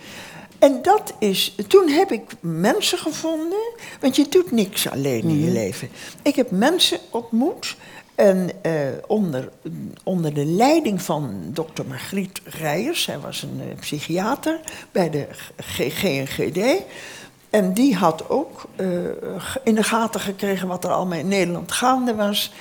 En 0.60 0.82
dat 0.82 1.14
is, 1.18 1.54
toen 1.66 1.88
heb 1.88 2.12
ik 2.12 2.22
mensen 2.40 2.98
gevonden, 2.98 3.72
want 4.00 4.16
je 4.16 4.28
doet 4.28 4.50
niks 4.50 4.88
alleen 4.88 5.22
in 5.22 5.44
je 5.44 5.50
leven. 5.50 5.88
Ik 6.22 6.36
heb 6.36 6.50
mensen 6.50 6.98
ontmoet 7.10 7.76
en 8.20 8.50
eh, 8.62 8.72
onder, 9.06 9.48
onder 10.04 10.34
de 10.34 10.44
leiding 10.44 11.02
van 11.02 11.40
dokter 11.44 11.86
Margriet 11.86 12.40
Rijers, 12.44 13.02
zij 13.02 13.18
was 13.18 13.42
een 13.42 13.60
eh, 13.60 13.78
psychiater 13.78 14.60
bij 14.92 15.10
de 15.10 15.26
GNGD. 15.56 16.82
En 17.50 17.72
die 17.72 17.96
had 17.96 18.28
ook 18.28 18.64
eh, 18.76 18.86
in 19.64 19.74
de 19.74 19.82
gaten 19.82 20.20
gekregen 20.20 20.68
wat 20.68 20.84
er 20.84 20.90
allemaal 20.90 21.18
in 21.18 21.28
Nederland 21.28 21.72
gaande 21.72 22.14
was. 22.14 22.52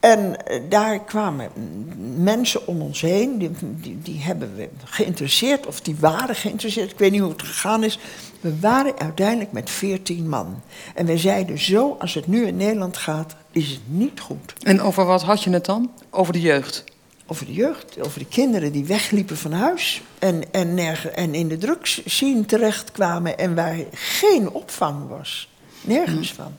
En 0.00 0.46
eh, 0.46 0.60
daar 0.68 1.04
kwamen 1.04 1.50
mm, 1.54 2.22
mensen 2.22 2.66
om 2.66 2.82
ons 2.82 3.00
heen, 3.00 3.38
die, 3.38 3.50
die, 3.60 3.98
die 4.02 4.20
hebben 4.20 4.56
we 4.56 4.68
geïnteresseerd, 4.84 5.66
of 5.66 5.80
die 5.80 5.96
waren 6.00 6.34
geïnteresseerd, 6.34 6.90
ik 6.90 6.98
weet 6.98 7.10
niet 7.10 7.20
hoe 7.20 7.30
het 7.30 7.42
gegaan 7.42 7.84
is. 7.84 7.98
We 8.40 8.58
waren 8.58 8.98
uiteindelijk 8.98 9.52
met 9.52 9.70
veertien 9.70 10.28
man. 10.28 10.62
En 10.94 11.06
we 11.06 11.18
zeiden 11.18 11.58
zo, 11.58 11.96
als 11.98 12.14
het 12.14 12.26
nu 12.26 12.46
in 12.46 12.56
Nederland 12.56 12.96
gaat, 12.96 13.36
is 13.50 13.70
het 13.70 13.80
niet 13.86 14.20
goed. 14.20 14.52
En 14.62 14.80
over 14.80 15.04
wat 15.04 15.22
had 15.22 15.42
je 15.42 15.50
het 15.50 15.64
dan? 15.64 15.90
Over 16.10 16.32
de 16.32 16.40
jeugd. 16.40 16.84
Over 17.26 17.46
de 17.46 17.52
jeugd, 17.52 18.00
over 18.00 18.18
de 18.18 18.26
kinderen 18.26 18.72
die 18.72 18.84
wegliepen 18.84 19.36
van 19.36 19.52
huis 19.52 20.02
en, 20.18 20.42
en, 20.52 20.74
nergen, 20.74 21.16
en 21.16 21.34
in 21.34 21.48
de 21.48 21.58
drugs 21.58 22.04
zien 22.04 22.46
terechtkwamen 22.46 23.38
en 23.38 23.54
waar 23.54 23.76
geen 23.92 24.50
opvang 24.50 25.08
was. 25.08 25.48
Nergens 25.80 26.32
van. 26.32 26.52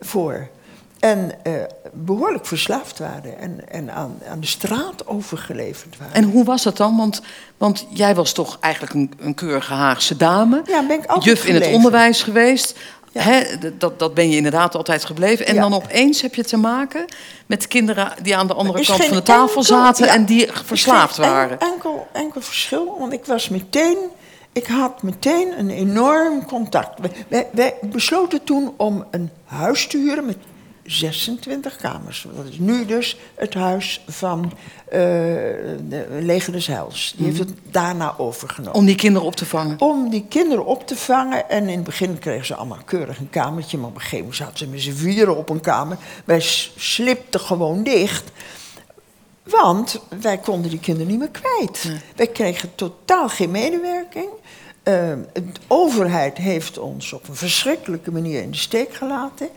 Voor. 0.00 0.48
En 1.04 1.30
eh, 1.42 1.52
behoorlijk 1.92 2.46
verslaafd 2.46 2.98
waren 2.98 3.38
en, 3.38 3.68
en 3.68 3.90
aan, 3.94 4.18
aan 4.28 4.40
de 4.40 4.46
straat 4.46 5.06
overgeleverd 5.06 5.96
waren. 5.98 6.14
En 6.14 6.24
hoe 6.24 6.44
was 6.44 6.62
dat 6.62 6.76
dan? 6.76 6.96
Want, 6.96 7.20
want 7.58 7.86
jij 7.90 8.14
was 8.14 8.32
toch 8.32 8.58
eigenlijk 8.60 8.94
een, 8.94 9.12
een 9.18 9.34
keurige 9.34 9.72
Haagse 9.72 10.16
dame. 10.16 10.62
Ja, 10.66 10.86
ben 10.86 10.98
ik 10.98 11.06
altijd 11.06 11.24
Juf 11.24 11.46
in 11.46 11.54
het 11.54 11.72
onderwijs 11.72 12.22
geweest. 12.22 12.78
Ja. 13.12 13.44
Dat, 13.78 13.98
dat 13.98 14.14
ben 14.14 14.30
je 14.30 14.36
inderdaad 14.36 14.74
altijd 14.74 15.04
gebleven. 15.04 15.46
En 15.46 15.54
Ja. 15.54 15.60
dan 15.60 15.74
opeens 15.74 16.20
heb 16.22 16.34
je 16.34 16.44
te 16.44 16.56
maken 16.56 17.04
met 17.46 17.68
kinderen 17.68 18.12
die 18.22 18.36
aan 18.36 18.46
de 18.46 18.54
andere 18.54 18.84
kant 18.84 19.04
van 19.04 19.16
de 19.16 19.22
tafel 19.22 19.46
enkel- 19.46 19.62
zaten 19.62 20.06
ja, 20.06 20.14
en 20.14 20.24
die 20.24 20.48
verslaafd 20.52 21.16
waren. 21.16 21.58
Enkel, 21.60 22.06
enkel 22.12 22.40
verschil, 22.40 22.96
want 22.98 23.12
ik 23.12 23.24
was 23.24 23.48
meteen, 23.48 23.98
ik 24.52 24.66
had 24.66 25.02
meteen 25.02 25.58
een 25.58 25.70
enorm 25.70 26.46
contact. 26.46 27.00
Wij, 27.00 27.10
wij, 27.28 27.48
wij 27.52 27.74
besloten 27.82 28.44
toen 28.44 28.74
om 28.76 29.04
een 29.10 29.30
huis 29.44 29.86
te 29.86 29.98
huren 29.98 30.26
met 30.26 30.36
26 30.84 31.76
kamers. 31.76 32.26
Dat 32.36 32.46
is 32.46 32.58
nu 32.58 32.86
dus 32.86 33.16
het 33.34 33.54
huis 33.54 34.04
van 34.08 34.52
eh 34.88 35.00
de 35.88 36.06
Leger 36.20 36.52
des 36.52 36.66
Heils. 36.66 37.14
Die 37.16 37.26
heeft 37.26 37.38
het 37.38 37.50
daarna 37.70 38.14
overgenomen 38.18 38.74
Om 38.74 38.84
die 38.86 38.94
kinderen 38.94 39.26
op 39.26 39.36
te 39.36 39.46
vangen. 39.46 39.80
om 39.80 40.10
die 40.10 40.24
kinderen 40.28 40.66
op 40.66 40.86
te 40.86 40.96
vangen. 40.96 41.48
En 41.50 41.68
in 41.68 41.74
het 41.74 41.84
begin 41.84 42.18
kregen 42.18 42.46
ze 42.46 42.54
allemaal 42.54 42.82
keurig 42.84 43.18
een 43.18 43.30
kamertje. 43.30 43.78
Maar 43.78 43.88
op 43.88 43.94
een 43.94 44.00
gegeven 44.00 44.18
moment 44.18 44.36
zaten 44.36 44.58
ze 44.58 44.68
met 44.68 44.80
z'n 44.80 44.92
vieren 44.92 45.36
op 45.36 45.48
een 45.50 45.60
kamer. 45.60 45.96
Wij 46.24 46.40
slipten 46.76 47.40
gewoon 47.40 47.82
dicht. 47.82 48.30
Want 49.42 50.00
wij 50.20 50.38
konden 50.38 50.70
die 50.70 50.80
kinderen 50.80 51.10
niet 51.10 51.18
meer 51.18 51.30
kwijt. 51.30 51.92
Wij 52.16 52.26
kregen 52.26 52.74
totaal 52.74 53.28
geen 53.28 53.50
medewerking. 53.50 54.28
Eh, 54.82 54.92
de 55.32 55.42
overheid 55.66 56.36
heeft 56.36 56.78
ons 56.78 57.12
op 57.12 57.28
een 57.28 57.36
verschrikkelijke 57.36 58.12
manier 58.12 58.42
in 58.42 58.50
de 58.50 58.56
steek 58.56 58.94
gelaten. 58.94 59.48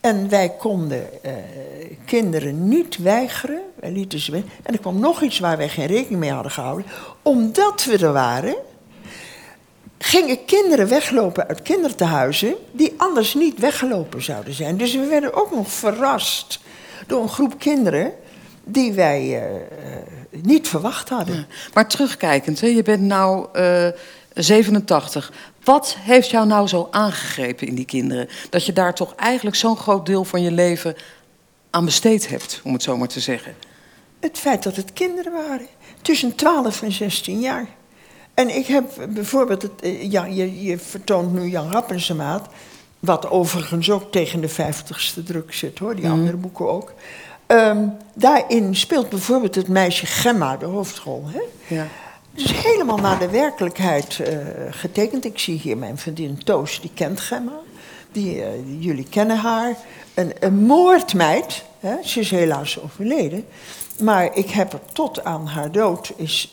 En 0.00 0.28
wij 0.28 0.48
konden 0.58 1.22
eh, 1.22 1.32
kinderen 2.04 2.68
niet 2.68 2.96
weigeren. 2.96 3.60
Wij 3.74 3.90
lieten 3.90 4.18
ze. 4.18 4.32
En 4.62 4.72
er 4.72 4.80
kwam 4.80 4.98
nog 4.98 5.22
iets 5.22 5.38
waar 5.38 5.56
wij 5.56 5.68
geen 5.68 5.86
rekening 5.86 6.20
mee 6.20 6.30
hadden 6.30 6.52
gehouden. 6.52 6.86
Omdat 7.22 7.84
we 7.84 7.98
er 7.98 8.12
waren, 8.12 8.56
gingen 9.98 10.44
kinderen 10.44 10.88
weglopen 10.88 11.48
uit 11.48 11.62
kindertehuizen 11.62 12.54
die 12.72 12.94
anders 12.96 13.34
niet 13.34 13.58
weggelopen 13.58 14.22
zouden 14.22 14.54
zijn. 14.54 14.76
Dus 14.76 14.94
we 14.94 15.06
werden 15.06 15.34
ook 15.34 15.54
nog 15.54 15.70
verrast 15.70 16.60
door 17.06 17.22
een 17.22 17.28
groep 17.28 17.58
kinderen 17.58 18.12
die 18.64 18.92
wij 18.92 19.20
eh, 19.20 19.54
eh, 19.54 19.62
niet 20.30 20.68
verwacht 20.68 21.08
hadden. 21.08 21.46
Maar 21.74 21.88
terugkijkend, 21.88 22.60
hè, 22.60 22.66
je 22.66 22.82
bent 22.82 23.02
nou 23.02 23.46
eh, 23.52 23.88
87. 24.34 25.32
Wat 25.68 25.96
heeft 26.00 26.30
jou 26.30 26.46
nou 26.46 26.66
zo 26.68 26.88
aangegrepen 26.90 27.66
in 27.66 27.74
die 27.74 27.84
kinderen? 27.84 28.28
Dat 28.50 28.66
je 28.66 28.72
daar 28.72 28.94
toch 28.94 29.14
eigenlijk 29.14 29.56
zo'n 29.56 29.76
groot 29.76 30.06
deel 30.06 30.24
van 30.24 30.42
je 30.42 30.52
leven 30.52 30.96
aan 31.70 31.84
besteed 31.84 32.28
hebt, 32.28 32.60
om 32.64 32.72
het 32.72 32.82
zo 32.82 32.96
maar 32.96 33.08
te 33.08 33.20
zeggen. 33.20 33.54
Het 34.20 34.38
feit 34.38 34.62
dat 34.62 34.76
het 34.76 34.92
kinderen 34.92 35.32
waren. 35.32 35.66
Tussen 36.02 36.34
12 36.34 36.82
en 36.82 36.92
16 36.92 37.40
jaar. 37.40 37.66
En 38.34 38.56
ik 38.56 38.66
heb 38.66 38.90
bijvoorbeeld, 39.08 39.62
het, 39.62 39.72
eh, 39.82 40.10
ja, 40.10 40.24
je, 40.24 40.62
je 40.62 40.78
vertoont 40.78 41.32
nu 41.32 41.48
Jan 41.48 41.70
Rappensemaat. 41.70 42.46
Wat 42.98 43.30
overigens 43.30 43.90
ook 43.90 44.12
tegen 44.12 44.40
de 44.40 44.48
50ste 44.48 45.22
druk 45.22 45.54
zit 45.54 45.78
hoor, 45.78 45.94
die 45.94 46.04
Mhm. 46.04 46.12
andere 46.12 46.36
boeken 46.36 46.68
ook. 46.68 46.92
Ehm, 47.46 47.86
daarin 48.14 48.76
speelt 48.76 49.08
bijvoorbeeld 49.08 49.54
het 49.54 49.68
meisje 49.68 50.06
Gemma 50.06 50.56
de 50.56 50.66
hoofdrol. 50.66 51.24
Hè? 51.26 51.40
Ja. 51.74 51.86
Het 52.38 52.50
is 52.50 52.56
helemaal 52.62 52.96
naar 52.96 53.18
de 53.18 53.28
werkelijkheid 53.30 54.18
eh, 54.20 54.36
getekend. 54.70 55.24
Ik 55.24 55.38
zie 55.38 55.58
hier 55.58 55.76
mijn 55.76 55.98
vriendin 55.98 56.44
Toos, 56.44 56.80
die 56.80 56.90
kent 56.94 57.20
Gemma. 57.20 57.52
Die, 58.12 58.42
eh, 58.42 58.48
jullie 58.78 59.06
kennen 59.10 59.36
haar. 59.36 59.76
Een, 60.14 60.32
een 60.40 60.54
moordmeid. 60.66 61.64
Hè? 61.80 61.94
Ze 62.04 62.20
is 62.20 62.30
helaas 62.30 62.80
overleden. 62.80 63.46
Maar 64.00 64.36
ik 64.36 64.50
heb 64.50 64.72
er 64.72 64.80
tot 64.92 65.24
aan 65.24 65.46
haar 65.46 65.72
dood 65.72 66.12
is, 66.16 66.50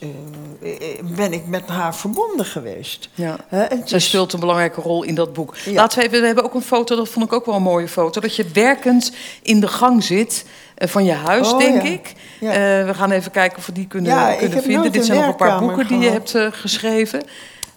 eh, 0.61 0.69
ben 1.15 1.33
ik 1.33 1.47
met 1.47 1.67
haar 1.67 1.95
verbonden 1.95 2.45
geweest. 2.45 3.09
Ja. 3.13 3.37
Zij 3.49 3.97
is- 3.97 4.05
speelt 4.07 4.33
een 4.33 4.39
belangrijke 4.39 4.81
rol 4.81 5.03
in 5.03 5.15
dat 5.15 5.33
boek. 5.33 5.55
Ja. 5.57 5.71
Laten 5.73 5.99
we 5.99 6.05
even, 6.05 6.19
we 6.19 6.25
hebben 6.25 6.43
ook 6.43 6.53
een 6.53 6.61
foto, 6.61 6.95
dat 6.95 7.09
vond 7.09 7.25
ik 7.25 7.33
ook 7.33 7.45
wel 7.45 7.55
een 7.55 7.61
mooie 7.61 7.87
foto. 7.87 8.21
Dat 8.21 8.35
je 8.35 8.45
werkend 8.53 9.11
in 9.41 9.59
de 9.59 9.67
gang 9.67 10.03
zit 10.03 10.45
van 10.75 11.05
je 11.05 11.13
huis, 11.13 11.51
Oh, 11.51 11.59
denk 11.59 11.81
ja. 11.83 11.89
ik. 11.89 12.13
Ja. 12.39 12.51
Eh, 12.51 12.85
we 12.85 12.93
gaan 12.93 13.11
even 13.11 13.31
kijken 13.31 13.57
of 13.57 13.65
we 13.65 13.71
die 13.71 13.87
kunnen, 13.87 14.11
Ja, 14.15 14.33
kunnen 14.33 14.63
vinden. 14.63 14.91
Dit 14.91 15.05
zijn 15.05 15.19
nog 15.19 15.27
een 15.27 15.35
paar 15.35 15.59
boeken 15.59 15.87
die 15.87 15.99
je 15.99 16.09
hebt 16.09 16.35
eh, 16.35 16.47
geschreven. 16.51 17.19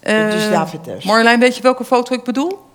Het 0.01 0.34
is 0.34 0.44
Eh, 0.44 0.51
David 0.53 0.80
S. 0.99 1.05
Marjolein, 1.05 1.40
weet 1.40 1.57
je 1.57 1.62
welke 1.62 1.84
foto 1.84 2.14
ik 2.14 2.24
bedoel? 2.24 2.66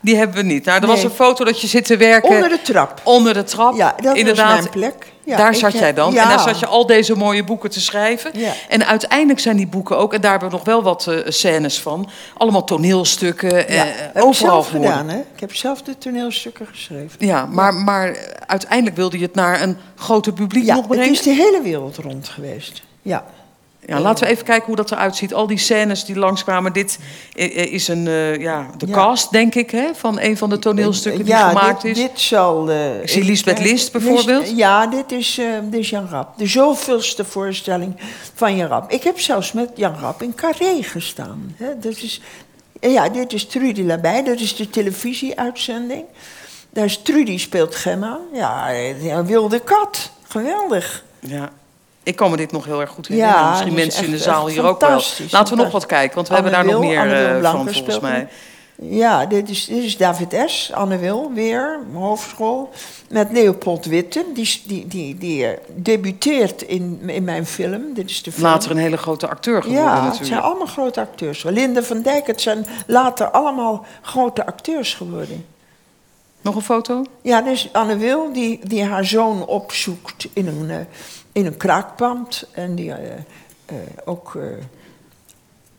Die 0.00 0.16
hebben 0.16 0.36
we 0.36 0.42
niet. 0.42 0.64
Nou, 0.64 0.80
er 0.80 0.86
was 0.86 1.02
een 1.02 1.10
foto 1.10 1.44
dat 1.44 1.60
je 1.60 1.66
zit 1.66 1.84
te 1.84 1.96
werken 1.96 2.30
Onder 2.30 2.48
de 2.48 2.62
trap. 2.62 3.00
onder 3.04 3.34
de 3.34 3.44
trap. 3.44 3.76
Ja, 3.76 3.94
dat 4.02 4.16
Inderdaad. 4.16 4.50
was 4.50 4.58
mijn 4.58 4.70
plek. 4.70 5.12
Ja, 5.28 5.36
daar 5.36 5.50
ik 5.52 5.58
zat 5.58 5.72
jij 5.72 5.94
dan. 5.94 6.12
ja. 6.12 6.22
En 6.22 6.28
daar 6.28 6.40
zat 6.40 6.58
je 6.58 6.66
al 6.66 6.86
deze 6.86 7.14
mooie 7.16 7.44
boeken 7.44 7.70
te 7.70 7.80
schrijven. 7.80 8.30
Ja. 8.34 8.52
En 8.68 8.86
uiteindelijk 8.86 9.40
zijn 9.40 9.56
die 9.56 9.66
boeken 9.66 9.98
ook, 9.98 10.14
en 10.14 10.20
daar 10.20 10.30
hebben 10.30 10.48
we 10.50 10.54
nog 10.56 10.64
wel 10.64 10.82
wat 10.82 11.06
eh, 11.06 11.16
scènes 11.26 11.80
van, 11.80 12.08
allemaal 12.36 12.64
toneelstukken, 12.64 13.68
eh, 13.68 13.76
heb 13.78 13.86
ik 14.16 14.24
overal 14.24 14.32
zelf 14.32 14.66
geworden. 14.66 14.90
gedaan, 14.90 15.08
hè? 15.08 15.18
Ik 15.18 15.40
heb 15.40 15.54
zelf 15.54 15.82
de 15.82 15.98
toneelstukken 15.98 16.66
geschreven. 16.66 17.26
Ja, 17.26 17.46
maar, 17.46 17.74
maar 17.74 18.16
uiteindelijk 18.46 18.96
wilde 18.96 19.18
je 19.18 19.24
het 19.24 19.34
naar 19.34 19.62
een 19.62 19.76
groter 19.96 20.32
publiek 20.32 20.64
Ja, 20.64 20.74
nog 20.74 20.82
het 20.82 20.92
brengen. 20.92 21.12
is 21.12 21.22
de 21.22 21.30
hele 21.34 21.60
wereld 21.62 21.96
rond 21.96 22.28
geweest. 22.28 22.82
Ja. 23.02 23.24
Ja, 23.88 24.00
laten 24.00 24.24
we 24.24 24.30
even 24.30 24.44
kijken 24.44 24.66
hoe 24.66 24.76
dat 24.76 24.90
eruit 24.92 25.16
ziet. 25.16 25.34
Al 25.34 25.46
die 25.46 25.58
scènes 25.58 26.04
die 26.04 26.16
langskwamen. 26.18 26.72
Dit 26.72 26.98
eh, 27.36 27.44
eh, 27.44 27.72
is 27.72 27.88
een, 27.88 28.06
eh, 28.06 28.36
ja, 28.40 28.66
de 28.76 28.86
Ja. 28.86 28.92
cast, 28.92 29.30
denk 29.30 29.54
ik, 29.54 29.70
hè, 29.70 29.94
van 29.94 30.20
een 30.20 30.36
van 30.36 30.48
de 30.50 30.58
toneelstukken 30.58 31.24
die 31.24 31.32
ja, 31.34 31.48
gemaakt 31.48 31.82
dit, 31.82 31.96
is. 31.96 32.02
Dit 32.02 32.20
zal... 32.20 32.70
eh, 32.70 33.00
Ik 33.02 33.08
zie 33.08 33.24
Lisbeth. 33.24 33.58
List 33.58 33.92
bijvoorbeeld. 33.92 34.56
ja, 34.56 34.86
dit 34.86 35.12
is, 35.12 35.38
eh, 35.38 35.46
dit 35.62 35.80
is 35.80 35.90
Jan 35.90 36.08
Rap. 36.10 36.38
De 36.38 36.46
zoveelste 36.46 37.24
voorstelling 37.24 37.96
van 38.34 38.56
Jan 38.56 38.68
Rap. 38.68 38.90
Ik 38.90 39.02
heb 39.02 39.20
zelfs 39.20 39.52
met 39.52 39.70
Jan 39.74 39.94
Rap 40.00 40.22
in 40.22 40.34
Carré 40.34 40.82
gestaan. 40.82 41.54
Hè. 41.56 41.78
Dat 41.78 41.96
is, 41.96 42.20
ja, 42.80 43.08
dit 43.08 43.32
is 43.32 43.46
Trudy 43.46 43.82
Labij. 43.82 44.22
Dat 44.24 44.40
is 44.40 44.56
de 44.56 44.70
televisieuitzending. 44.70 46.04
Daar 46.70 46.84
is 46.84 46.98
Trudy 47.02 47.38
speelt 47.38 47.74
Gemma. 47.74 48.18
Ja, 48.32 48.72
een 49.02 49.26
wilde 49.26 49.58
kat. 49.58 50.10
Geweldig. 50.28 51.04
Ja. 51.20 51.50
Ik 52.08 52.16
kan 52.16 52.30
me 52.30 52.36
dit 52.36 52.52
nog 52.52 52.64
heel 52.64 52.80
erg 52.80 52.90
goed 52.90 53.08
herinneren. 53.08 53.40
Ja, 53.40 53.50
Misschien 53.50 53.74
mensen 53.74 54.04
in 54.04 54.10
de 54.10 54.18
zaal 54.18 54.48
hier 54.48 54.64
ook 54.66 54.80
wel. 54.80 55.02
Laten 55.30 55.56
we 55.56 55.62
nog 55.62 55.72
wat 55.72 55.86
kijken, 55.86 56.14
want 56.14 56.28
we 56.28 56.34
hebben 56.34 56.52
daar 56.52 56.64
nog 56.64 56.80
meer 56.80 57.12
eh, 57.12 57.42
van 57.42 57.54
volgens 57.54 57.76
speelt 57.76 58.00
mij. 58.00 58.28
Ja, 58.74 59.26
dit 59.26 59.48
is, 59.48 59.64
dit 59.66 59.84
is 59.84 59.96
David 59.96 60.42
S. 60.46 60.72
Anne 60.72 60.98
Wil, 60.98 61.30
weer, 61.34 61.80
hoofdrol. 61.92 62.70
Met 63.08 63.32
Leopold 63.32 63.84
Witte, 63.84 64.24
die, 64.34 64.62
die, 64.66 64.86
die, 64.86 65.18
die 65.18 65.46
eh, 65.46 65.58
debuteert 65.74 66.62
in, 66.62 67.00
in 67.06 67.24
mijn 67.24 67.46
film. 67.46 67.94
Dit 67.94 68.10
is 68.10 68.22
de 68.22 68.32
film. 68.32 68.46
Later 68.46 68.70
een 68.70 68.76
hele 68.76 68.96
grote 68.96 69.28
acteur 69.28 69.62
geworden 69.62 69.84
Ja, 69.84 69.94
het 69.94 70.02
natuurlijk. 70.02 70.30
zijn 70.30 70.42
allemaal 70.42 70.66
grote 70.66 71.00
acteurs. 71.00 71.42
Linde 71.42 71.82
van 71.82 72.02
Dijk, 72.02 72.26
het 72.26 72.40
zijn 72.40 72.66
later 72.86 73.30
allemaal 73.30 73.86
grote 74.02 74.46
acteurs 74.46 74.94
geworden. 74.94 75.44
Nog 76.40 76.54
een 76.54 76.62
foto? 76.62 77.04
Ja, 77.22 77.42
dus 77.42 77.72
Anne 77.72 77.96
Wil, 77.96 78.32
die, 78.32 78.60
die 78.66 78.84
haar 78.84 79.04
zoon 79.04 79.46
opzoekt 79.46 80.28
in 80.32 80.46
een, 80.46 80.70
eh, 80.70 80.76
in 81.32 81.46
een 81.46 81.56
kraakpand. 81.56 82.48
En 82.52 82.74
die 82.74 82.92
eh, 82.92 83.16
eh, 83.66 83.76
ook 84.04 84.38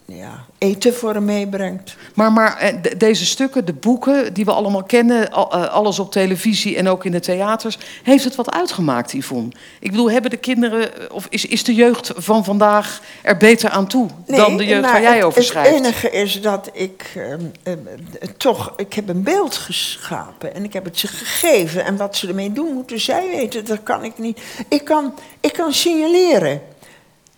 ja, 0.10 0.46
eten 0.58 0.94
voor 0.94 1.14
hem 1.14 1.26
meebrengt. 1.26 1.96
Maar, 2.14 2.32
maar 2.32 2.58
eh, 2.58 2.74
de- 2.82 2.98
deze 2.98 3.26
stukken, 3.26 3.66
de 3.66 3.74
boeken 3.74 4.34
die 4.34 4.46
we 4.46 4.52
allemaal 4.52 4.84
kennen, 4.84 5.32
eh, 5.32 5.68
alles 5.70 6.00
op 6.00 6.12
televisie 6.12 6.78
en 6.78 6.88
ook 6.88 7.06
in 7.06 7.12
de 7.12 7.20
theaters, 7.20 7.78
heeft 8.04 8.24
het 8.24 8.36
wat 8.36 8.52
uitgemaakt, 8.52 9.12
Yvonne? 9.12 9.50
Ik 9.80 9.92
bedoel, 9.92 10.12
hebben 10.12 10.32
de 10.32 10.38
kinderen, 10.38 10.96
eh, 11.00 11.16
of 11.16 11.28
is, 11.30 11.46
is 11.46 11.64
de 11.64 11.74
jeugd 11.74 12.12
van 12.16 12.44
vandaag 12.44 13.02
er 13.22 13.38
beter 13.38 13.70
aan 13.70 13.88
toe 13.88 14.08
dan 14.26 14.58
de 14.58 14.66
jeugd 14.66 14.92
waar 14.92 15.02
jij 15.02 15.24
over 15.24 15.44
schrijft? 15.44 15.70
Het 15.70 15.80
enige 15.80 16.10
is 16.12 16.42
dat 16.42 16.70
ik 16.74 17.12
ehm, 17.16 17.40
ehm, 17.64 17.78
eh, 18.20 18.30
toch, 18.38 18.74
ik 18.76 18.94
heb 18.94 19.10
een 19.10 19.24
beeld 19.24 19.56
geschapen 19.56 20.56
en 20.56 20.64
ik 20.64 20.74
heb 20.74 20.86
het 20.86 21.00
ze 21.00 21.08
gegeven. 21.08 21.86
En 21.86 21.98
wat 21.98 22.16
ze 22.16 22.28
ermee 22.28 22.52
doen, 22.52 22.74
moeten 22.74 23.00
zij 23.00 23.28
weten. 23.36 23.66
Dat 23.66 23.84
kan 23.84 24.04
ik 24.04 24.18
niet. 24.18 24.40
Ik 24.68 24.84
kan, 24.84 25.14
ik 25.40 25.54
kan 25.54 25.74
signaleren. 25.74 26.62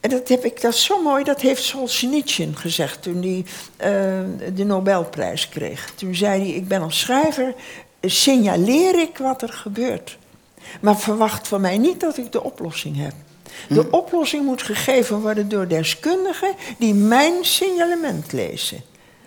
En 0.01 0.09
dat, 0.09 0.27
heb 0.27 0.45
ik, 0.45 0.61
dat 0.61 0.73
is 0.73 0.83
zo 0.83 1.01
mooi, 1.01 1.23
dat 1.23 1.41
heeft 1.41 1.63
Solzhenitsyn 1.63 2.55
gezegd 2.57 3.01
toen 3.01 3.21
hij 3.21 3.45
eh, 3.77 4.53
de 4.53 4.63
Nobelprijs 4.63 5.49
kreeg. 5.49 5.91
Toen 5.95 6.15
zei 6.15 6.41
hij, 6.41 6.49
ik 6.49 6.67
ben 6.67 6.81
als 6.81 6.99
schrijver, 6.99 7.53
eh, 7.99 8.09
signaleer 8.09 8.99
ik 8.99 9.17
wat 9.17 9.41
er 9.41 9.53
gebeurt. 9.53 10.17
Maar 10.81 10.97
verwacht 10.97 11.47
van 11.47 11.61
mij 11.61 11.77
niet 11.77 11.99
dat 11.99 12.17
ik 12.17 12.31
de 12.31 12.43
oplossing 12.43 12.97
heb. 12.97 13.13
De 13.69 13.91
oplossing 13.91 14.45
moet 14.45 14.61
gegeven 14.61 15.21
worden 15.21 15.49
door 15.49 15.67
deskundigen 15.67 16.53
die 16.77 16.93
mijn 16.93 17.33
signalement 17.41 18.31
lezen. 18.31 18.81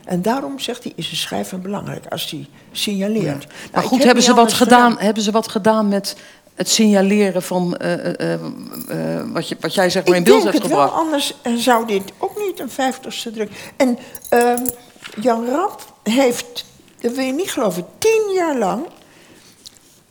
En 0.04 0.22
daarom 0.22 0.58
zegt 0.58 0.84
hij, 0.84 0.92
is 0.96 1.10
een 1.10 1.16
schrijver 1.16 1.60
belangrijk 1.60 2.06
als 2.06 2.30
hij 2.30 2.48
signaleert. 2.72 3.46
Nou, 3.46 3.48
Maar 3.72 3.82
goed, 3.82 3.98
heb 3.98 4.06
hebben 4.06 4.24
ze, 4.24 4.34
wat 4.34 4.52
gedaan, 4.52 4.98
hebben 4.98 5.22
ze 5.22 5.30
wat 5.30 5.48
gedaan 5.48 5.88
met 5.88 6.16
het 6.54 6.68
signaleren 6.68 7.42
van 7.42 7.76
eh, 7.76 8.40
wat, 9.32 9.48
je, 9.48 9.56
wat 9.60 9.74
jij 9.74 9.90
zeg 9.90 10.04
maar 10.04 10.14
in 10.14 10.20
ik 10.20 10.26
beeld 10.26 10.42
denk 10.42 10.52
hebt 10.54 10.64
het 10.64 10.74
wel, 10.74 10.82
gebracht? 10.82 11.04
anders 11.04 11.34
zou 11.56 11.86
dit 11.86 12.02
ook 12.18 12.38
niet 12.46 12.60
een 12.60 12.70
vijftigste 12.70 13.30
druk. 13.30 13.72
En 13.76 13.98
ehm, 14.28 14.64
Jan 15.20 15.46
Rap 15.46 15.94
heeft, 16.02 16.64
dat 17.00 17.14
wil 17.14 17.24
je 17.24 17.32
niet 17.32 17.50
geloven, 17.50 17.86
tien 17.98 18.32
jaar 18.34 18.58
lang... 18.58 18.86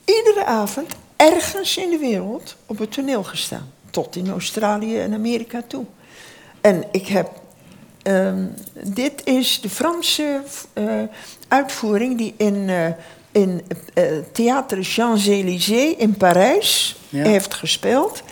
iedere 0.04 0.44
avond 0.44 0.92
ergens 1.16 1.76
in 1.76 1.90
de 1.90 1.98
wereld 1.98 2.56
op 2.66 2.78
het 2.78 2.92
toneel 2.92 3.24
gestaan. 3.24 3.72
Tot 3.90 4.16
in 4.16 4.30
Australië 4.30 4.98
en 4.98 5.14
Amerika 5.14 5.62
toe. 5.66 5.84
En 6.60 6.84
ik 6.90 7.06
heb... 7.06 7.30
ehm, 8.02 8.46
dit 8.72 9.20
is 9.24 9.60
de 9.60 9.70
Franse 9.70 10.42
uitvoering 11.48 12.18
die 12.18 12.34
in... 12.36 12.70
in 13.34 13.62
eh 13.94 14.04
Theater 14.32 14.78
Champs-Élysées 14.82 15.96
in 15.96 16.16
Parijs 16.16 16.96
Ja. 17.08 17.24
heeft 17.24 17.54
gespeeld. 17.54 18.22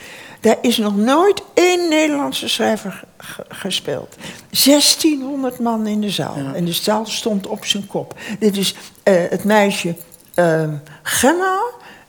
Daar 0.41 0.57
is 0.61 0.77
nog 0.77 0.97
nooit 0.97 1.43
één 1.55 1.89
Nederlandse 1.89 2.49
schrijver 2.49 3.05
ge- 3.19 3.45
gespeeld. 3.49 4.17
1600 4.51 5.59
man 5.59 5.87
in 5.87 6.01
de 6.01 6.11
zaal. 6.11 6.37
En 6.55 6.65
de 6.65 6.73
zaal 6.73 7.07
stond 7.07 7.47
op 7.47 7.65
zijn 7.65 7.87
kop. 7.87 8.15
Dit 8.39 8.57
is 8.57 8.75
eh, 9.03 9.15
het 9.29 9.45
meisje 9.45 9.95
eh, 10.35 10.69
Gemma. 11.03 11.61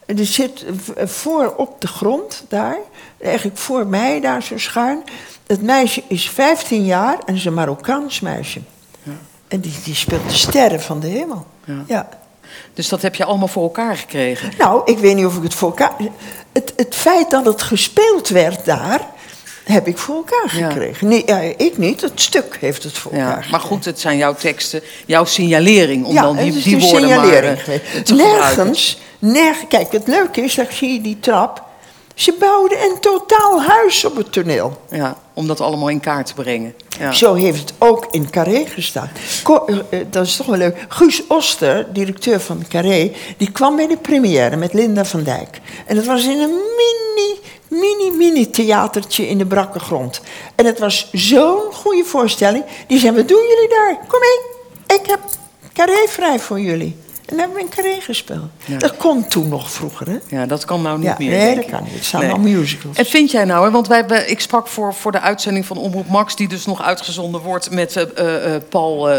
Die 0.05 0.25
zit 0.25 0.65
voor 0.95 1.53
op 1.55 1.81
de 1.81 1.87
grond 1.87 2.45
daar. 2.49 2.77
Eigenlijk 3.21 3.57
voor 3.57 3.87
mij 3.87 4.19
daar 4.21 4.43
zo 4.43 4.57
schuin. 4.57 5.03
Het 5.47 5.61
meisje 5.61 6.03
is 6.07 6.29
15 6.29 6.85
jaar 6.85 7.17
en 7.25 7.35
is 7.35 7.45
een 7.45 7.53
Marokkaans 7.53 8.19
meisje. 8.19 8.61
En 9.47 9.59
die, 9.59 9.73
die 9.83 9.95
speelt 9.95 10.29
de 10.29 10.35
sterren 10.35 10.81
van 10.81 10.99
de 10.99 11.07
hemel. 11.07 11.45
Ja. 11.87 12.09
Ja. 12.57 12.69
Dus 12.73 12.89
dat 12.89 13.01
heb 13.01 13.15
je 13.15 13.25
allemaal 13.25 13.47
voor 13.47 13.63
elkaar 13.63 13.97
gekregen. 13.97 14.51
Nou, 14.57 14.81
ik 14.85 14.97
weet 14.97 15.15
niet 15.15 15.25
of 15.25 15.37
ik 15.37 15.43
het 15.43 15.53
voor 15.53 15.69
elkaar. 15.69 15.91
Het, 16.51 16.73
het 16.75 16.95
feit 16.95 17.31
dat 17.31 17.45
het 17.45 17.61
gespeeld 17.61 18.29
werd 18.29 18.65
daar, 18.65 19.01
heb 19.63 19.87
ik 19.87 19.97
voor 19.97 20.15
elkaar 20.15 20.57
Ja. 20.57 20.69
gekregen. 20.69 21.07
Nee, 21.07 21.23
ja, 21.25 21.39
ik 21.39 21.77
niet, 21.77 22.01
het 22.01 22.21
stuk 22.21 22.57
heeft 22.59 22.83
het 22.83 22.97
voor 22.97 23.11
elkaar 23.11 23.27
Ja, 23.27 23.33
maar 23.35 23.43
gekregen. 23.43 23.67
goed, 23.67 23.85
het 23.85 23.99
zijn 23.99 24.17
jouw 24.17 24.33
teksten, 24.35 24.81
jouw 25.05 25.25
signalering 25.25 26.05
om 26.05 26.13
ja, 26.13 26.21
dan 26.21 26.35
die, 26.35 26.51
woorden 26.53 26.79
maar 26.79 26.89
signalering 26.89 27.57
eh, 27.57 27.63
geweest. 27.63 28.05
te. 28.05 28.13
Nergens, 28.13 28.97
nergens. 29.19 29.67
Kijk, 29.69 29.91
het 29.91 30.07
leuke 30.07 30.41
is, 30.41 30.55
dat 30.55 30.67
zie 30.71 30.93
je 30.93 31.01
die 31.01 31.19
trap. 31.19 31.63
Ze 32.15 32.35
bouwden 32.39 32.83
een 32.83 32.97
totaal 32.99 33.61
huis 33.63 34.05
op 34.05 34.15
het 34.15 34.31
toneel. 34.31 34.81
Ja, 34.89 35.17
om 35.33 35.47
dat 35.47 35.61
allemaal 35.61 35.89
in 35.89 35.99
kaart 35.99 36.25
te 36.25 36.33
brengen. 36.33 36.73
Zo 37.11 37.33
heeft 37.33 37.59
het 37.59 37.73
ook 37.77 38.07
in 38.11 38.29
Carré 38.29 38.65
gestaan. 38.65 39.09
Eh, 39.43 39.77
eh, 39.89 40.05
dat 40.09 40.25
is 40.25 40.35
toch 40.35 40.45
wel 40.45 40.57
leuk. 40.57 40.85
Guus 40.87 41.27
Oster, 41.27 41.93
directeur 41.93 42.39
van 42.39 42.63
Carré, 42.69 43.11
die 43.37 43.51
kwam 43.51 43.75
bij 43.75 43.87
de 43.87 43.97
première 43.97 44.55
met 44.55 44.73
Linda 44.73 45.05
van 45.05 45.23
Dijk. 45.23 45.61
En 45.85 45.95
dat 45.95 46.05
was 46.05 46.25
in 46.25 46.39
een 46.39 46.59
mini, 46.77 47.39
mini-mini-theatertje 47.67 49.27
in 49.27 49.37
de 49.37 49.45
brakke 49.45 49.79
grond. 49.79 50.21
En 50.55 50.65
het 50.65 50.79
was 50.79 51.09
zo'n 51.11 51.73
goede 51.73 52.03
voorstelling. 52.03 52.63
Die 52.87 52.99
zei, 52.99 53.15
wat 53.15 53.27
doen 53.27 53.43
jullie 53.47 53.69
daar? 53.69 53.97
Kom 54.07 54.19
mee, 54.19 54.99
ik 54.99 55.05
heb 55.05 55.19
carré 55.73 56.07
vrij 56.07 56.39
voor 56.39 56.59
jullie. 56.59 57.02
En 57.33 57.39
hebben 57.39 57.57
we 57.57 57.63
een 57.63 57.69
carré 57.69 58.01
gespeeld. 58.01 58.49
Ja. 58.65 58.77
Dat 58.77 58.97
kon 58.97 59.27
toen 59.27 59.47
nog 59.47 59.71
vroeger, 59.71 60.07
hè? 60.09 60.17
Ja, 60.27 60.45
dat 60.45 60.65
kan 60.65 60.81
nou 60.81 60.97
niet 60.97 61.07
Ja, 61.07 61.15
meer. 61.17 61.29
nee, 61.29 61.55
dat 61.55 61.65
kan 61.65 61.83
niet. 61.83 61.93
Het 61.93 62.05
zijn 62.05 62.21
Nee. 62.23 62.31
al 62.31 62.39
musicals. 62.39 62.97
En 62.97 63.05
vind 63.05 63.31
jij 63.31 63.45
nou, 63.45 63.65
hè, 63.65 63.71
want 63.71 63.87
wij, 63.87 63.97
hebben- 63.97 64.29
ik 64.29 64.39
sprak 64.39 64.67
voor, 64.67 64.93
voor 64.93 65.11
de 65.11 65.19
uitzending 65.19 65.65
van 65.65 65.77
Omroep 65.77 66.07
Max, 66.07 66.35
die 66.35 66.47
dus 66.47 66.65
nog 66.65 66.81
uitgezonden 66.81 67.41
wordt 67.41 67.71
met 67.71 67.95
eh, 67.95 68.03
eh, 68.17 68.55
eh, 68.55 68.61
Paul, 68.69 69.09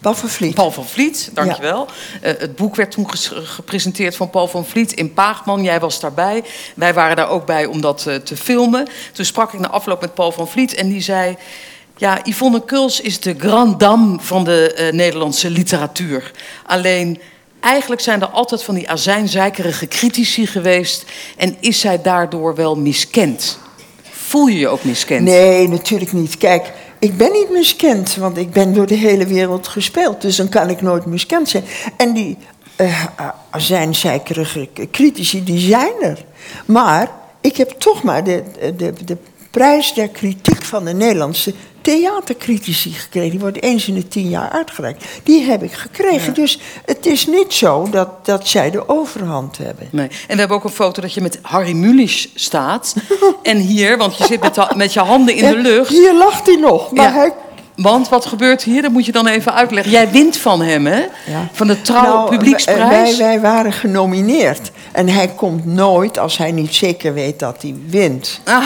Paul 0.00 0.14
van 0.14 0.28
Vliet. 0.28 0.54
Paul 0.54 0.70
van 0.70 0.84
Vliet. 0.86 1.30
Dankjewel. 1.34 1.86
Het 2.20 2.56
boek 2.56 2.76
werd 2.76 2.90
toen 2.90 3.06
gepresenteerd 3.30 4.16
van 4.16 4.30
Paul 4.30 4.48
van 4.48 4.66
Vliet 4.66 4.92
in 4.92 5.12
Paagman. 5.12 5.62
Jij 5.62 5.80
was 5.80 6.00
daarbij. 6.00 6.44
Wij 6.74 6.94
waren 6.94 7.16
daar 7.16 7.28
ook 7.28 7.46
bij 7.46 7.66
om 7.66 7.80
dat 7.80 8.02
te 8.24 8.36
filmen. 8.36 8.88
Toen 9.12 9.24
sprak 9.24 9.52
ik 9.52 9.60
na 9.60 9.68
afloop 9.70 10.00
met 10.00 10.14
Paul 10.14 10.32
van 10.32 10.48
Vliet 10.48 10.74
en 10.74 10.88
die 10.88 11.00
zei. 11.00 11.36
Ja, 11.98 12.20
Yvonne 12.24 12.64
Kuls 12.64 13.00
is 13.00 13.20
de 13.20 13.34
grand 13.38 13.80
dame 13.80 14.16
van 14.20 14.44
de 14.44 14.72
eh, 14.72 14.92
Nederlandse 14.92 15.50
literatuur. 15.50 16.32
Alleen, 16.66 17.20
eigenlijk 17.60 18.00
zijn 18.00 18.20
er 18.20 18.28
altijd 18.28 18.62
van 18.62 18.74
die 18.74 18.90
azijnzeikerige 18.90 19.88
critici 19.88 20.46
geweest... 20.46 21.04
en 21.36 21.56
is 21.60 21.80
zij 21.80 22.02
daardoor 22.02 22.54
wel 22.54 22.76
miskend? 22.76 23.58
Voel 24.10 24.46
je 24.46 24.58
je 24.58 24.68
ook 24.68 24.84
miskend? 24.84 25.20
Nee, 25.20 25.68
natuurlijk 25.68 26.12
niet. 26.12 26.38
Kijk, 26.38 26.72
ik 26.98 27.16
ben 27.16 27.32
niet 27.32 27.50
miskend, 27.50 28.14
want 28.14 28.36
ik 28.36 28.50
ben 28.50 28.74
door 28.74 28.86
de 28.86 28.94
hele 28.94 29.26
wereld 29.26 29.68
gespeeld. 29.68 30.20
Dus 30.20 30.36
dan 30.36 30.48
kan 30.48 30.70
ik 30.70 30.80
nooit 30.80 31.06
miskend 31.06 31.48
zijn. 31.48 31.64
En 31.96 32.12
die 32.12 32.36
eh 32.76 33.04
azijnzeikerige 33.50 34.68
critici, 34.90 35.44
die 35.44 35.58
zijn 35.58 35.92
er. 36.00 36.24
Maar 36.66 37.10
ik 37.40 37.56
heb 37.56 37.70
toch 37.70 38.02
maar 38.02 38.24
de, 38.24 38.42
de, 38.76 38.92
de 39.04 39.16
prijs 39.56 39.94
der 39.94 40.08
kritiek 40.08 40.64
van 40.64 40.84
de 40.84 40.92
Nederlandse 40.92 41.54
theatercritici 41.80 42.90
gekregen. 42.92 43.30
Die 43.30 43.40
wordt 43.40 43.62
eens 43.62 43.88
in 43.88 43.94
de 43.94 44.08
tien 44.08 44.28
jaar 44.28 44.50
uitgereikt. 44.50 45.04
Die 45.22 45.44
heb 45.44 45.62
ik 45.62 45.72
gekregen. 45.72 46.34
Dus 46.34 46.58
het 46.84 47.06
is 47.06 47.26
niet 47.26 47.52
zo 47.52 47.88
dat, 47.90 48.24
dat 48.26 48.48
zij 48.48 48.70
de 48.70 48.88
overhand 48.88 49.58
hebben. 49.58 49.88
Nee. 49.92 50.06
En 50.08 50.14
we 50.34 50.38
hebben 50.38 50.56
ook 50.56 50.64
een 50.64 50.70
foto 50.70 51.00
dat 51.00 51.14
je 51.14 51.20
met 51.20 51.38
Harry 51.42 51.72
Mulisch 51.72 52.28
staat. 52.34 52.94
en 53.42 53.56
hier, 53.58 53.96
want 53.98 54.16
je 54.16 54.24
zit 54.24 54.40
met, 54.40 54.54
de- 54.54 54.72
met 54.76 54.92
je 54.92 55.00
handen 55.00 55.34
in 55.34 55.44
de 55.50 55.56
lucht. 55.56 55.90
Hier 55.90 56.14
lacht 56.14 56.46
hij 56.46 56.56
nog, 56.56 56.92
maar 56.92 57.04
Ja. 57.06 57.12
hij 57.12 57.32
Want 57.76 58.08
wat 58.08 58.26
gebeurt 58.26 58.62
hier? 58.62 58.82
Dat 58.82 58.90
moet 58.92 59.06
je 59.06 59.12
dan 59.12 59.26
even 59.26 59.54
uitleggen. 59.54 59.92
Jij 59.92 60.10
wint 60.10 60.36
van 60.36 60.62
hem, 60.62 60.86
hè? 60.86 60.98
Ja. 61.26 61.48
Van 61.52 61.66
de 61.66 61.82
Trouw 61.82 62.02
Nou, 62.02 62.30
Publieksprijs. 62.30 63.16
Wij, 63.16 63.26
wij 63.26 63.40
waren 63.40 63.72
genomineerd. 63.72 64.70
En 64.92 65.08
hij 65.08 65.28
komt 65.28 65.64
nooit 65.66 66.18
als 66.18 66.36
hij 66.38 66.52
niet 66.52 66.74
zeker 66.74 67.14
weet 67.14 67.38
dat 67.38 67.62
hij 67.62 67.74
wint. 67.86 68.40
Ah, 68.44 68.64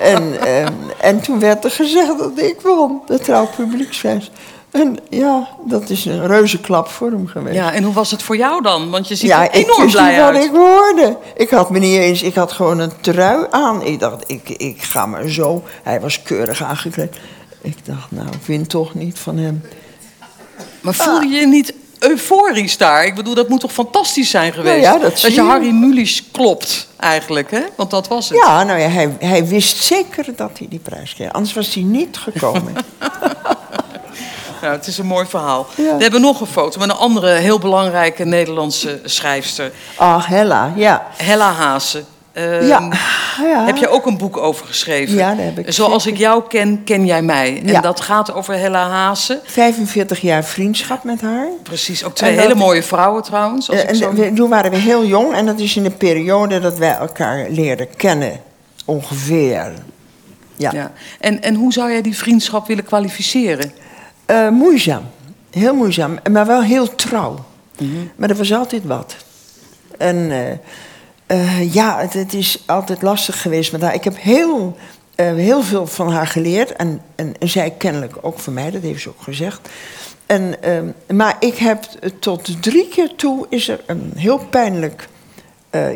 En, 0.00 0.40
ehm, 0.40 0.72
en 1.00 1.20
toen 1.20 1.38
werd 1.40 1.64
er 1.64 1.70
gezegd 1.70 2.18
dat 2.18 2.32
ik 2.38 2.60
won, 2.62 3.02
de 3.06 3.18
Trouw 3.18 3.48
Publieksprijs. 3.56 4.30
En 4.70 4.98
ja, 5.10 5.48
dat 5.66 5.90
is 5.90 6.04
een 6.04 6.26
reuze 6.26 6.60
klap 6.60 6.88
voor 6.88 7.10
hem 7.10 7.26
geweest. 7.26 7.54
ja, 7.56 7.72
en 7.72 7.82
hoe 7.82 7.94
was 7.94 8.10
het 8.10 8.22
voor 8.22 8.36
jou 8.36 8.62
dan? 8.62 8.90
Want 8.90 9.08
je 9.08 9.14
ziet 9.14 9.28
Ja, 9.28 9.40
er 9.48 9.58
ik 9.58 9.64
enorm 9.64 9.80
wist 9.82 9.92
blij 9.94 10.10
niet 10.10 10.20
wat 10.20 10.34
uit. 10.34 10.44
ik 10.44 10.50
hoorde. 10.50 11.16
Ik 11.36 11.50
had 11.50 11.70
me 11.70 11.78
niet 11.78 11.98
eens, 11.98 12.22
ik 12.22 12.34
had 12.34 12.52
gewoon 12.52 12.78
een 12.78 12.92
trui 13.00 13.46
aan. 13.50 13.82
Ik 13.82 14.00
dacht, 14.00 14.24
ik, 14.26 14.48
ik 14.48 14.82
ga 14.82 15.06
maar 15.06 15.28
zo. 15.28 15.62
Hij 15.82 16.00
was 16.00 16.22
keurig 16.22 16.62
aangekleed. 16.62 17.16
Ik 17.60 17.76
dacht, 17.86 18.10
nou, 18.10 18.26
ik 18.26 18.46
win 18.46 18.66
toch 18.66 18.94
niet 18.94 19.18
van 19.18 19.36
hem. 19.38 19.62
Maar 20.80 20.94
voel 20.94 21.20
je 21.20 21.36
je 21.36 21.46
niet 21.46 21.74
euforisch 21.98 22.76
daar? 22.76 23.04
Ik 23.04 23.14
bedoel, 23.14 23.34
dat 23.34 23.48
moet 23.48 23.60
toch 23.60 23.72
fantastisch 23.72 24.30
zijn 24.30 24.52
geweest? 24.52 24.84
Nou 24.86 24.98
ja, 24.98 25.02
dat 25.02 25.20
je 25.20 25.32
je. 25.32 25.40
Harry 25.40 25.70
Mulisch 25.70 26.22
klopt, 26.30 26.88
eigenlijk, 26.96 27.50
hè? 27.50 27.62
Want 27.76 27.90
dat 27.90 28.08
was 28.08 28.28
het. 28.28 28.38
Ja, 28.38 28.64
nou 28.64 28.78
ja, 28.80 28.88
hij, 28.88 29.16
hij 29.18 29.46
wist 29.46 29.76
zeker 29.76 30.24
dat 30.36 30.58
hij 30.58 30.66
die 30.70 30.78
prijs 30.78 31.14
kreeg. 31.14 31.32
Anders 31.32 31.54
was 31.54 31.74
hij 31.74 31.82
niet 31.82 32.16
gekomen. 32.16 32.74
Nou, 34.60 34.78
het 34.78 34.86
is 34.86 34.98
een 34.98 35.06
mooi 35.06 35.26
verhaal. 35.26 35.66
Ja. 35.76 35.96
We 35.96 36.02
hebben 36.02 36.20
nog 36.20 36.40
een 36.40 36.46
foto 36.46 36.78
met 36.78 36.88
een 36.88 36.96
andere 36.96 37.30
heel 37.30 37.58
belangrijke 37.58 38.24
Nederlandse 38.24 39.00
schrijfster. 39.04 39.72
Ah, 39.96 40.28
Hella, 40.28 40.72
ja. 40.76 41.06
Hella 41.16 41.52
Haase. 41.52 42.04
Ehm, 42.36 42.66
Ja, 42.66 42.88
ja. 43.42 43.64
Heb 43.66 43.76
je 43.76 43.88
ook 43.88 44.06
een 44.06 44.18
boek 44.18 44.36
over 44.36 44.66
geschreven? 44.66 45.14
Ja, 45.16 45.34
daar 45.34 45.44
heb 45.44 45.58
ik 45.58 45.72
Zoals 45.72 46.02
zeker. 46.02 46.18
ik 46.18 46.24
jou 46.26 46.42
ken, 46.48 46.84
ken 46.84 47.06
jij 47.06 47.22
mij. 47.22 47.60
En 47.62 47.66
Ja. 47.68 47.80
dat 47.80 48.00
gaat 48.00 48.32
over 48.34 48.54
Hella 48.58 48.88
Haase. 48.88 49.40
45 49.44 50.20
jaar 50.20 50.44
vriendschap 50.44 51.04
met 51.04 51.20
haar. 51.20 51.46
Precies, 51.62 52.04
ook 52.04 52.14
twee 52.14 52.30
En 52.32 52.38
hele 52.38 52.54
mooie 52.54 52.82
vrouwen 52.82 53.22
trouwens. 53.22 53.68
Als 53.70 53.78
Eh, 53.78 53.84
ik 53.84 53.90
en 53.90 53.96
zo... 53.96 54.12
we- 54.12 54.32
toen 54.32 54.48
waren 54.48 54.70
we 54.70 54.76
heel 54.76 55.04
jong 55.06 55.34
en 55.34 55.46
dat 55.46 55.58
is 55.60 55.76
in 55.76 55.82
de 55.82 55.90
periode 55.90 56.60
dat 56.60 56.78
wij 56.78 56.94
elkaar 56.94 57.46
leerden 57.50 57.88
kennen. 57.96 58.40
Ongeveer. 58.84 59.72
Ja. 60.56 60.70
ja. 60.72 60.92
en, 61.20 61.42
en 61.42 61.54
hoe 61.54 61.72
zou 61.72 61.90
jij 61.90 62.02
die 62.02 62.16
vriendschap 62.16 62.66
willen 62.66 62.84
kwalificeren? 62.84 63.72
Eh, 64.26 64.48
moeizaam. 64.48 65.02
Heel 65.50 65.74
moeizaam, 65.74 66.18
maar 66.30 66.46
wel 66.46 66.62
heel 66.62 66.94
trouw. 66.94 67.44
Mhm. 67.78 67.88
Maar 68.16 68.30
er 68.30 68.36
was 68.36 68.52
altijd 68.54 68.84
wat. 68.84 69.16
En 69.98 70.30
eh, 71.26 71.74
ja, 71.74 72.06
het, 72.08 72.34
is 72.34 72.62
altijd 72.66 73.02
lastig 73.02 73.42
geweest 73.42 73.72
met 73.72 73.82
haar. 73.82 73.94
Ik 73.94 74.04
heb 74.04 74.16
heel, 74.20 74.76
eh, 75.14 75.34
heel 75.34 75.62
veel 75.62 75.86
van 75.86 76.12
haar 76.12 76.26
geleerd. 76.26 76.72
En, 76.72 77.02
en, 77.14 77.34
zij 77.40 77.70
kennelijk 77.70 78.14
ook 78.20 78.38
van 78.38 78.52
mij, 78.52 78.70
dat 78.70 78.82
heeft 78.82 79.02
ze 79.02 79.08
ook 79.08 79.22
gezegd. 79.22 79.68
En, 80.26 80.62
ehm, 80.62 81.16
maar 81.16 81.36
ik 81.40 81.56
heb 81.56 81.84
eh, 81.84 82.10
tot 82.20 82.62
drie 82.62 82.88
keer 82.88 83.14
toe 83.16 83.46
is 83.48 83.68
er 83.68 83.80
een 83.86 84.12
heel 84.16 84.38
pijnlijk 84.38 85.08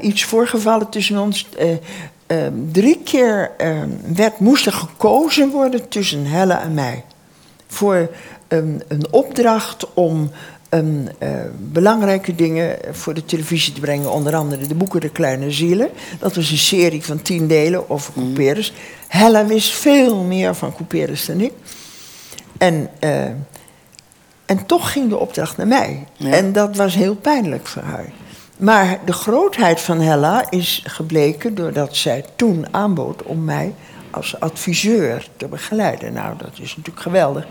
iets 0.01 0.25
voorgevallen 0.25 0.89
tussen 0.89 1.19
ons. 1.19 1.49
Eh, 1.59 1.71
ehm, 2.27 2.53
drie 2.73 3.01
keer 3.05 3.51
ehm, 3.57 3.89
werd, 4.15 4.39
moest 4.39 4.67
er 4.67 4.73
gekozen 4.73 5.51
worden 5.51 5.89
tussen 5.89 6.27
Helle 6.27 6.55
en 6.55 6.75
mij 6.75 7.05
voor 7.67 8.11
een 8.49 9.07
opdracht 9.11 9.95
om 9.95 10.31
een, 10.71 11.09
eh, 11.19 11.31
belangrijke 11.59 12.35
dingen 12.35 12.79
voor 12.91 13.15
de 13.15 13.25
televisie 13.25 13.73
te 13.73 13.81
brengen. 13.81 14.13
Onder 14.13 14.37
andere 14.37 14.67
de 14.67 14.75
boeken 14.75 15.01
De 15.01 15.09
Kleine 15.09 15.51
Zielen. 15.51 15.89
Dat 16.19 16.35
was 16.35 16.51
een 16.51 16.57
serie 16.57 17.05
van 17.05 17.23
tien 17.23 17.47
delen 17.47 17.91
over 17.91 18.13
couperus. 18.13 18.73
Hella 19.09 19.47
wist 19.47 19.73
veel 19.73 20.23
meer 20.23 20.55
van 20.55 20.75
couperus 20.75 21.27
dan 21.27 21.41
ik. 21.41 21.53
En, 22.59 22.91
eh, 22.99 23.25
en 24.47 24.67
toch 24.67 24.93
ging 24.93 25.09
de 25.09 25.19
opdracht 25.19 25.57
naar 25.57 25.67
mij. 25.67 26.07
Ja. 26.17 26.31
En 26.31 26.53
dat 26.53 26.77
was 26.77 26.95
heel 26.95 27.15
pijnlijk 27.15 27.67
voor 27.67 27.83
haar. 27.83 28.13
Maar 28.57 28.99
de 29.05 29.13
grootheid 29.13 29.81
van 29.81 30.01
Hella 30.01 30.51
is 30.51 30.83
gebleken 30.87 31.55
doordat 31.55 31.97
zij 31.97 32.25
toen 32.37 32.67
aanbood 32.71 33.23
om 33.23 33.45
mij 33.45 33.75
als 34.11 34.41
adviseur 34.41 35.29
te 35.37 35.47
begeleiden. 35.47 36.13
Nou, 36.13 36.37
dat 36.39 36.53
is 36.53 36.77
natuurlijk 36.77 37.01
geweldig. 37.01 37.47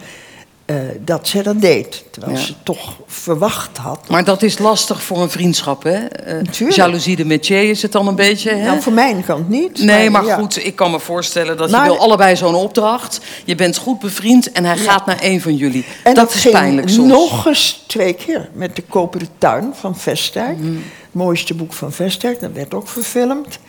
Eh, 0.70 0.76
dat 1.06 1.28
zij 1.28 1.44
dat 1.44 1.62
deed. 1.62 2.04
Terwijl 2.12 2.34
Ja. 2.34 2.40
ze 2.44 2.54
toch 2.64 2.94
verwacht 3.08 3.78
had. 3.78 4.00
Maar 4.10 4.24
dat 4.24 4.42
is 4.44 4.58
lastig 4.60 5.04
voor 5.04 5.22
een 5.22 5.30
vriendschap, 5.30 5.84
hè? 5.84 6.00
Natuurlijk. 6.42 6.72
jaloezie 6.78 7.16
de 7.16 7.26
métier 7.26 7.70
is 7.70 7.82
het 7.82 7.92
dan 7.92 8.08
een 8.08 8.16
beetje, 8.16 8.50
hè? 8.52 8.66
Nou, 8.66 8.82
voor 8.82 8.94
mijn 8.94 9.24
kant 9.26 9.50
niet. 9.50 9.80
Nee, 9.84 10.10
maar 10.10 10.26
ja. 10.26 10.36
goed, 10.36 10.66
ik 10.66 10.76
kan 10.76 10.92
me 10.92 11.00
voorstellen 11.00 11.58
dat 11.58 11.70
Maar- 11.70 11.84
je 11.86 11.92
wil 11.92 12.00
allebei 12.00 12.36
zo'n 12.36 12.56
opdracht. 12.56 13.20
Je 13.46 13.56
bent 13.56 13.78
goed 13.78 14.00
bevriend 14.00 14.52
en 14.52 14.66
hij 14.66 14.78
gaat 14.78 15.06
naar 15.06 15.18
een 15.22 15.42
van 15.42 15.56
jullie. 15.56 15.86
En 16.04 16.14
dat 16.14 16.34
is 16.34 16.50
pijnlijk 16.50 16.90
soms. 16.90 17.08
nog 17.08 17.46
eens 17.46 17.84
twee 17.88 18.14
keer 18.14 18.50
met 18.54 18.76
de 18.76 18.82
Koperen 18.82 19.28
Tuin 19.38 19.72
van 19.80 19.98
Vestdijk. 19.98 20.58
Mhm. 20.58 20.74
Het 20.74 21.18
mooiste 21.22 21.54
boek 21.54 21.74
van 21.74 21.92
Vestdijk, 21.92 22.40
dat 22.40 22.52
werd 22.54 22.74
ook 22.74 22.88
verfilmd. 22.88 23.60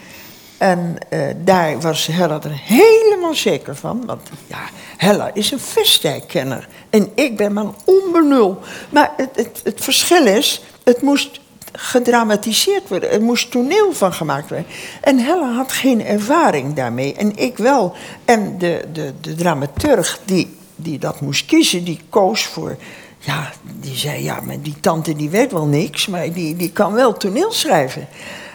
En 0.61 0.97
eh, 1.09 1.21
daar 1.45 1.81
was 1.81 2.07
Hella 2.07 2.41
er 2.43 2.61
helemaal 2.63 3.35
zeker 3.35 3.77
van. 3.77 4.03
Want 4.07 4.29
ja, 4.47 4.59
Hella 4.97 5.31
is 5.35 5.51
een 5.51 5.61
Vestdijk-kenner. 5.61 6.69
En 6.91 7.11
ik 7.15 7.37
ben 7.37 7.53
maar 7.53 7.65
een 7.65 7.75
onbenul. 7.85 8.59
Maar 8.91 9.13
het, 9.17 9.31
het, 9.33 9.61
het 9.65 9.81
verschil 9.81 10.27
is, 10.27 10.63
het 10.85 11.03
moest 11.03 11.41
gedramatiseerd 11.73 12.89
worden. 12.89 13.11
Er 13.11 13.23
moest 13.23 13.51
toneel 13.51 13.93
van 13.93 14.13
gemaakt 14.13 14.49
worden. 14.49 14.67
En 15.01 15.19
Hella 15.19 15.53
had 15.53 15.73
geen 15.73 16.05
ervaring 16.05 16.75
daarmee. 16.75 17.15
En 17.15 17.37
ik 17.37 17.57
wel. 17.57 17.95
En 18.25 18.59
de, 18.59 18.85
de, 18.93 19.13
de 19.21 19.35
dramaturg 19.35 20.21
die, 20.25 20.57
die 20.77 20.99
dat 20.99 21.21
moest 21.21 21.47
kiezen, 21.47 21.85
die 21.85 22.01
koos 22.09 22.47
voor... 22.47 22.77
Ja, 23.19 23.51
die 23.81 23.97
zei, 23.97 24.23
ja, 24.23 24.41
maar 24.41 24.61
die 24.61 24.81
tante 24.81 25.17
die 25.17 25.31
weet 25.31 25.53
wel 25.53 25.67
niks... 25.67 26.07
maar 26.07 26.33
die, 26.33 26.57
die 26.57 26.73
kan 26.73 26.93
wel 26.93 27.13
toneel 27.13 27.53
schrijven. 27.53 28.09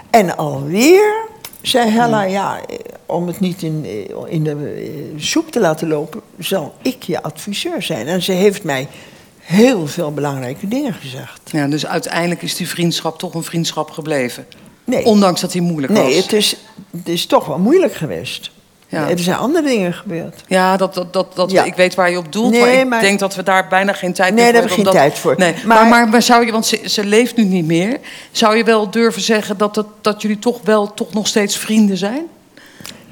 En 0.09 0.37
alweer 0.37 1.33
zei 1.67 1.89
Hella, 1.89 2.23
ja, 2.23 2.59
eh, 2.59 2.77
om 3.05 3.27
het 3.27 3.39
niet 3.39 3.61
in, 3.61 3.85
eh, 3.85 4.33
in 4.33 4.43
de 4.43 4.51
eh, 4.51 5.21
soep 5.21 5.51
te 5.51 5.59
laten 5.59 5.87
lopen... 5.87 6.21
zal 6.39 6.75
ik 6.81 7.03
je 7.03 7.23
adviseur 7.23 7.81
zijn. 7.81 8.07
En 8.07 8.21
ze 8.21 8.31
heeft 8.31 8.63
mij 8.63 8.87
heel 9.39 9.87
veel 9.87 10.13
belangrijke 10.13 10.67
dingen 10.67 10.93
gezegd. 10.93 11.41
Ja, 11.51 11.67
dus 11.67 11.85
uiteindelijk 11.85 12.41
is 12.41 12.55
die 12.55 12.67
vriendschap 12.67 13.19
toch 13.19 13.33
een 13.33 13.43
vriendschap 13.43 13.89
gebleven. 13.89 14.45
Nee. 14.83 15.05
Ondanks 15.05 15.41
dat 15.41 15.53
hij 15.53 15.61
moeilijk 15.61 15.93
was. 15.93 16.03
Nee, 16.03 16.15
het 16.15 16.33
is, 16.33 16.57
het 16.97 17.09
is 17.09 17.25
toch 17.25 17.45
wel 17.45 17.59
moeilijk 17.59 17.93
geweest. 17.93 18.51
Ja. 18.87 19.09
Er 19.09 19.19
zijn 19.19 19.37
andere 19.37 19.67
dingen 19.67 19.93
gebeurd. 19.93 20.43
Ja, 20.47 20.77
dat, 20.77 20.93
dat, 20.93 21.13
dat, 21.13 21.35
dat, 21.35 21.51
Ja. 21.51 21.63
ik 21.63 21.75
weet 21.75 21.95
waar 21.95 22.11
je 22.11 22.17
op 22.17 22.31
doelt. 22.31 22.51
Nee, 22.51 22.61
maar 22.61 22.73
ik 22.73 22.87
maar- 22.87 23.01
denk 23.01 23.19
dat 23.19 23.35
we 23.35 23.43
daar 23.43 23.67
bijna 23.67 23.93
geen 23.93 24.13
tijd 24.13 24.33
Nee, 24.33 24.43
meer 24.43 24.53
daar 24.53 24.61
voor 24.61 24.69
hebben 24.71 24.93
we 24.93 24.99
geen 24.99 25.09
tijd 25.09 25.19
voor. 25.19 25.35
Nee. 25.37 25.53
Maar, 25.65 26.07
Maar- 26.09 26.21
zou 26.21 26.45
je, 26.45 26.51
want 26.51 26.65
ze, 26.65 26.81
ze 26.85 27.05
leeft 27.05 27.35
nu 27.35 27.43
niet 27.43 27.65
meer. 27.65 27.99
Zou 28.31 28.57
je 28.57 28.63
wel 28.63 28.89
durven 28.89 29.21
zeggen 29.21 29.57
dat, 29.57 29.73
dat, 29.75 29.85
dat 30.01 30.21
jullie 30.21 30.39
toch 30.39 30.59
wel 30.63 30.93
toch 30.93 31.13
nog 31.13 31.27
steeds 31.27 31.57
vrienden 31.57 31.97
zijn? 31.97 32.21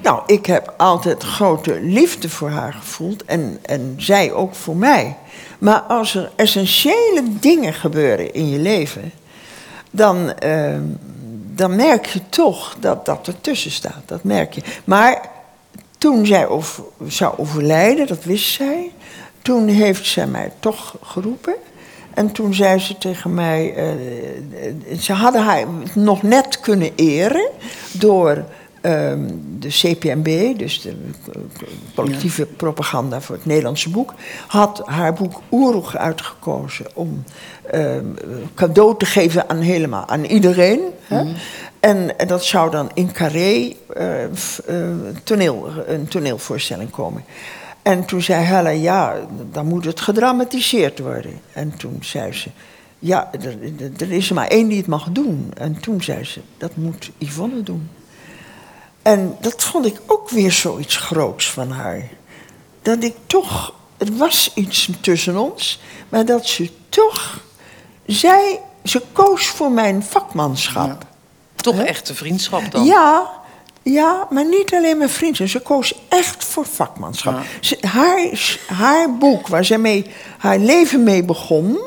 Nou, 0.02 0.22
ik 0.26 0.46
heb 0.46 0.74
altijd 0.78 1.24
grote 1.24 1.80
liefde 1.82 2.30
voor 2.30 2.50
haar 2.50 2.74
gevoeld 2.74 3.26
en, 3.26 3.60
en 3.62 3.94
zij 3.98 4.32
ook 4.32 4.56
voor 4.56 4.76
mij. 4.76 5.16
Maar 5.60 5.80
als 5.80 6.16
er 6.16 6.32
essentiële 6.36 7.24
dingen 7.40 7.74
gebeuren 7.74 8.34
in 8.34 8.50
je 8.50 8.60
leven, 8.60 9.12
dan, 9.92 10.34
eh, 10.40 10.74
dan 11.56 11.76
merk 11.76 12.06
je 12.06 12.20
toch 12.30 12.76
dat 12.80 13.06
dat 13.06 13.28
ertussen 13.28 13.72
staat. 13.72 14.02
Dat 14.06 14.24
merk 14.24 14.54
je. 14.54 14.62
Maar 14.84 15.32
toen 16.04 16.26
zij 16.26 16.48
over, 16.48 16.84
zou 17.08 17.34
overlijden, 17.38 18.08
dat 18.08 18.24
wist 18.24 18.54
zij, 18.54 18.92
toen 19.42 19.68
heeft 19.68 20.06
zij 20.06 20.28
mij 20.28 20.52
toch 20.60 20.96
geroepen. 21.02 21.54
En 22.14 22.32
toen 22.32 22.54
zei 22.54 22.80
ze 22.80 22.98
tegen 22.98 23.34
mij, 23.34 23.74
eh, 23.76 24.98
ze 25.00 25.14
hadden 25.14 25.44
haar 25.44 25.66
nog 25.96 26.24
net 26.24 26.60
kunnen 26.60 26.92
eren 26.96 27.50
door 27.92 28.44
ehm, 28.82 29.28
de 29.60 29.68
CPMB, 29.68 30.58
dus 30.58 30.82
de 30.82 30.96
collectieve 31.96 32.46
propaganda 32.46 33.22
voor 33.22 33.36
het 33.36 33.46
Nederlandse 33.46 33.90
boek, 33.90 34.14
had 34.48 34.82
haar 34.86 35.14
boek 35.14 35.42
Oeroeg 35.52 35.98
uitgekozen 35.98 36.86
om 36.94 37.24
ehm, 37.72 38.06
cadeau 38.56 38.98
te 38.98 39.06
geven 39.06 39.50
aan 39.50 39.60
helemaal 39.60 40.08
aan 40.08 40.24
iedereen. 40.24 40.82
Hè? 41.08 41.24
En, 41.84 42.16
dat 42.28 42.46
zou 42.46 42.72
dan 42.72 42.92
in 42.94 43.12
Carré 43.12 43.76
eh, 43.94 44.24
eh, 44.24 44.30
toneel, 45.24 45.70
een 45.88 46.08
toneelvoorstelling 46.08 46.90
komen. 46.90 47.26
En 47.82 48.06
toen 48.06 48.22
zei 48.22 48.44
Hella, 48.44 48.70
ja, 48.70 49.16
dan 49.52 49.66
moet 49.66 49.86
het 49.86 50.02
gedramatiseerd 50.02 51.00
worden. 51.00 51.40
En 51.54 51.78
toen 51.78 51.98
zei 52.02 52.34
ze, 52.34 52.50
ja, 53.00 53.30
er 53.98 54.12
is 54.12 54.30
er 54.30 54.36
maar 54.36 54.48
één 54.48 54.68
die 54.68 54.78
het 54.78 54.88
mag 54.88 55.10
doen. 55.12 55.52
En 55.58 55.80
toen 55.80 56.02
zei 56.02 56.24
ze, 56.24 56.42
dat 56.58 56.76
moet 56.76 57.12
Yvonne 57.18 57.64
doen. 57.64 57.90
En 59.02 59.38
dat 59.42 59.64
vond 59.64 59.86
ik 59.86 60.02
ook 60.06 60.30
weer 60.30 60.52
zoiets 60.52 60.98
groots 60.98 61.52
van 61.52 61.72
haar. 61.72 62.10
Dat 62.82 63.04
ik 63.04 63.16
toch, 63.26 63.74
er 63.98 64.18
was 64.18 64.52
iets 64.56 64.90
tussen 65.02 65.38
ons, 65.38 65.82
maar 66.10 66.26
dat 66.26 66.48
ze 66.48 66.70
toch, 66.90 67.40
zij, 68.06 68.60
ze 68.84 69.02
koos 69.12 69.46
voor 69.46 69.72
mijn 69.72 70.04
vakmanschap. 70.04 71.12
Toch 71.64 71.80
echte 71.80 72.16
vriendschap 72.16 72.72
dan? 72.72 72.86
Ja, 72.86 73.30
ja, 73.84 74.28
maar 74.30 74.46
niet 74.46 74.74
alleen 74.74 74.98
mijn 74.98 75.10
vriendin. 75.10 75.50
Ze 75.50 75.60
koos 75.60 75.94
echt 76.10 76.44
voor 76.44 76.66
vakmanschap. 76.66 77.34
Ja. 77.34 77.42
Ze, 77.60 77.78
haar, 77.82 78.58
haar 78.78 79.18
boek, 79.18 79.48
waar 79.48 79.66
ze 79.66 79.78
mee, 79.78 80.06
haar 80.38 80.58
leven 80.58 81.04
mee 81.04 81.24
begon... 81.24 81.80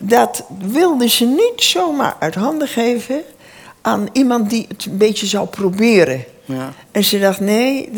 dat 0.00 0.44
wilde 0.58 1.08
ze 1.08 1.24
niet 1.24 1.62
zomaar 1.62 2.16
uit 2.18 2.34
handen 2.34 2.68
geven... 2.68 3.22
aan 3.82 4.08
iemand 4.12 4.50
die 4.50 4.64
het 4.68 4.84
een 4.84 4.96
beetje 4.96 5.26
zou 5.26 5.46
proberen. 5.46 6.24
Ja. 6.44 6.72
En 6.90 7.04
ze 7.04 7.18
dacht, 7.18 7.40
nee... 7.40 7.90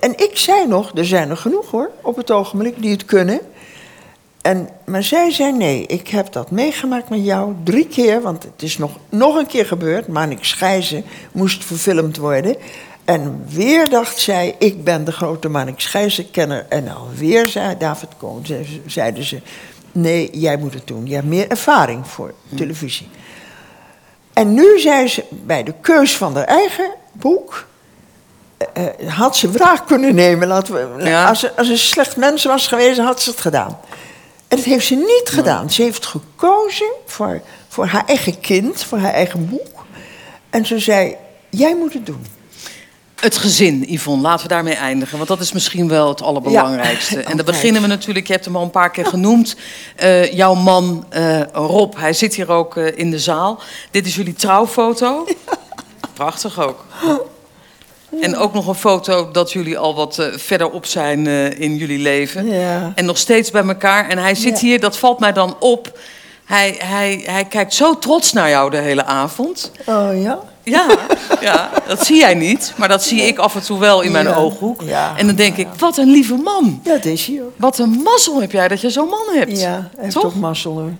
en 0.00 0.12
ik 0.16 0.30
zei 0.32 0.66
nog, 0.66 0.90
er 0.94 1.06
zijn 1.06 1.30
er 1.30 1.36
genoeg 1.36 1.70
hoor, 1.70 1.90
op 2.02 2.16
het 2.16 2.30
ogenblik, 2.30 2.82
die 2.82 2.90
het 2.90 3.04
kunnen... 3.04 3.40
En, 4.44 4.68
maar 4.84 5.02
zij 5.02 5.30
zei 5.30 5.52
nee, 5.52 5.86
ik 5.86 6.08
heb 6.08 6.32
dat 6.32 6.50
meegemaakt 6.50 7.08
met 7.08 7.24
jou 7.24 7.54
drie 7.62 7.86
keer, 7.86 8.22
want 8.22 8.42
het 8.42 8.62
is 8.62 8.78
nog, 8.78 8.90
nog 9.08 9.36
een 9.36 9.46
keer 9.46 9.66
gebeurd. 9.66 10.06
Manix 10.08 10.52
Gijzen 10.52 11.04
moest 11.32 11.64
verfilmd 11.64 12.16
worden. 12.16 12.56
En 13.04 13.44
weer 13.48 13.88
dacht 13.88 14.18
zij, 14.18 14.54
ik 14.58 14.84
ben 14.84 15.04
de 15.04 15.12
grote 15.12 15.48
Manix 15.48 15.86
Gijzen-kenner. 15.86 16.66
En 16.68 16.88
alweer 16.96 17.46
zei 17.48 17.76
David 17.78 18.08
Koon, 18.18 18.46
ze- 18.46 18.80
zeiden 18.86 19.24
ze, 19.24 19.40
nee, 19.92 20.30
jij 20.32 20.56
moet 20.56 20.74
het 20.74 20.86
doen. 20.86 21.06
Je 21.06 21.14
hebt 21.14 21.26
meer 21.26 21.48
ervaring 21.50 22.06
voor 22.08 22.34
televisie. 22.56 23.08
En 24.32 24.54
nu 24.54 24.78
zei 24.78 25.08
ze, 25.08 25.24
bij 25.30 25.62
de 25.62 25.74
keus 25.80 26.16
van 26.16 26.34
haar 26.34 26.44
eigen 26.44 26.90
boek... 27.12 27.66
eh, 28.56 28.86
eh, 28.86 29.12
had 29.12 29.36
ze 29.36 29.50
wraak 29.50 29.86
kunnen 29.86 30.14
nemen. 30.14 30.48
Laten 30.48 30.74
we, 30.96 31.04
Ja. 31.04 31.28
als, 31.28 31.40
ze, 31.40 31.56
als 31.56 31.66
ze 31.66 31.72
een 31.72 31.78
slecht 31.78 32.16
mens 32.16 32.44
was 32.44 32.66
geweest, 32.66 32.98
had 32.98 33.22
ze 33.22 33.30
het 33.30 33.40
gedaan. 33.40 33.78
En 34.48 34.56
dat 34.56 34.64
heeft 34.66 34.86
ze 34.86 34.94
niet 34.94 35.28
gedaan. 35.30 35.70
Ze 35.70 35.82
heeft 35.82 36.06
gekozen 36.06 36.90
voor, 37.06 37.40
voor 37.68 37.86
haar 37.86 38.04
eigen 38.06 38.40
kind, 38.40 38.84
voor 38.84 38.98
haar 38.98 39.12
eigen 39.12 39.48
boek. 39.48 39.84
En 40.50 40.66
ze 40.66 40.78
zei, 40.78 41.16
jij 41.50 41.76
moet 41.76 41.92
het 41.92 42.06
doen. 42.06 42.26
Het 43.20 43.36
gezin, 43.36 43.84
Yvonne, 43.88 44.22
laten 44.22 44.42
we 44.42 44.48
daarmee 44.54 44.74
eindigen. 44.74 45.16
Want 45.16 45.28
dat 45.28 45.40
is 45.40 45.52
misschien 45.52 45.88
wel 45.88 46.08
het 46.08 46.22
allerbelangrijkste. 46.22 47.18
Ja, 47.18 47.24
en 47.24 47.36
dan 47.36 47.46
beginnen 47.46 47.82
we 47.82 47.88
natuurlijk, 47.88 48.26
je 48.26 48.32
hebt 48.32 48.44
hem 48.44 48.56
al 48.56 48.62
een 48.62 48.70
paar 48.70 48.90
keer 48.90 49.06
genoemd. 49.06 49.56
eh, 49.96 50.32
jouw 50.32 50.54
man 50.54 51.06
eh, 51.08 51.40
Rob, 51.52 51.96
hij 51.96 52.12
zit 52.12 52.34
hier 52.34 52.50
ook 52.50 52.76
eh, 52.76 52.98
in 52.98 53.10
de 53.10 53.18
zaal. 53.18 53.60
Dit 53.90 54.06
is 54.06 54.14
jullie 54.14 54.34
trouwfoto. 54.34 55.26
Prachtig 56.14 56.60
ook. 56.60 56.84
En 58.20 58.36
ook 58.36 58.52
nog 58.52 58.66
een 58.66 58.74
foto 58.74 59.30
dat 59.30 59.52
jullie 59.52 59.78
al 59.78 59.94
wat 59.94 60.18
eh, 60.18 60.26
verderop 60.36 60.86
zijn 60.86 61.26
eh, 61.26 61.60
in 61.60 61.76
jullie 61.76 61.98
leven. 61.98 62.46
Ja. 62.50 62.92
En 62.94 63.04
nog 63.04 63.18
steeds 63.18 63.50
bij 63.50 63.62
elkaar. 63.66 64.08
En 64.08 64.18
hij 64.18 64.34
zit 64.34 64.60
Ja. 64.60 64.66
hier, 64.66 64.80
dat 64.80 64.98
valt 64.98 65.18
mij 65.18 65.32
dan 65.32 65.56
op. 65.60 65.98
Hij, 66.44 66.74
hij, 66.78 67.22
hij 67.26 67.44
kijkt 67.44 67.74
zo 67.74 67.98
trots 67.98 68.32
naar 68.32 68.48
jou 68.48 68.70
de 68.70 68.76
hele 68.76 69.04
avond. 69.04 69.70
Oh 69.86 70.22
ja? 70.22 70.38
Ja, 70.62 70.86
ja, 71.40 71.70
dat 71.86 72.06
zie 72.06 72.16
jij 72.18 72.34
niet. 72.34 72.72
Maar 72.76 72.88
dat 72.88 73.02
zie 73.02 73.22
ik 73.22 73.38
af 73.38 73.54
en 73.54 73.62
toe 73.62 73.78
wel 73.78 74.00
in 74.00 74.12
mijn 74.12 74.26
Ja. 74.26 74.34
ooghoek. 74.34 74.82
Ja. 74.82 75.12
En 75.16 75.26
dan 75.26 75.34
denk 75.36 75.56
ik, 75.56 75.66
wat 75.78 75.96
een 75.96 76.10
lieve 76.10 76.34
man. 76.34 76.80
Ja, 76.84 76.92
dat 76.92 77.04
is 77.04 77.26
hij 77.26 77.42
ook. 77.42 77.52
Wat 77.56 77.78
een 77.78 77.90
mazzel 78.04 78.40
heb 78.40 78.52
jij 78.52 78.68
dat 78.68 78.80
je 78.80 78.90
zo'n 78.90 79.08
man 79.08 79.26
hebt. 79.38 79.60
Ja, 79.60 79.70
hij 79.70 80.04
heeft 80.04 80.14
Toch? 80.14 80.24
ook 80.24 80.34
mazzel 80.34 80.72
hoor. 80.72 80.92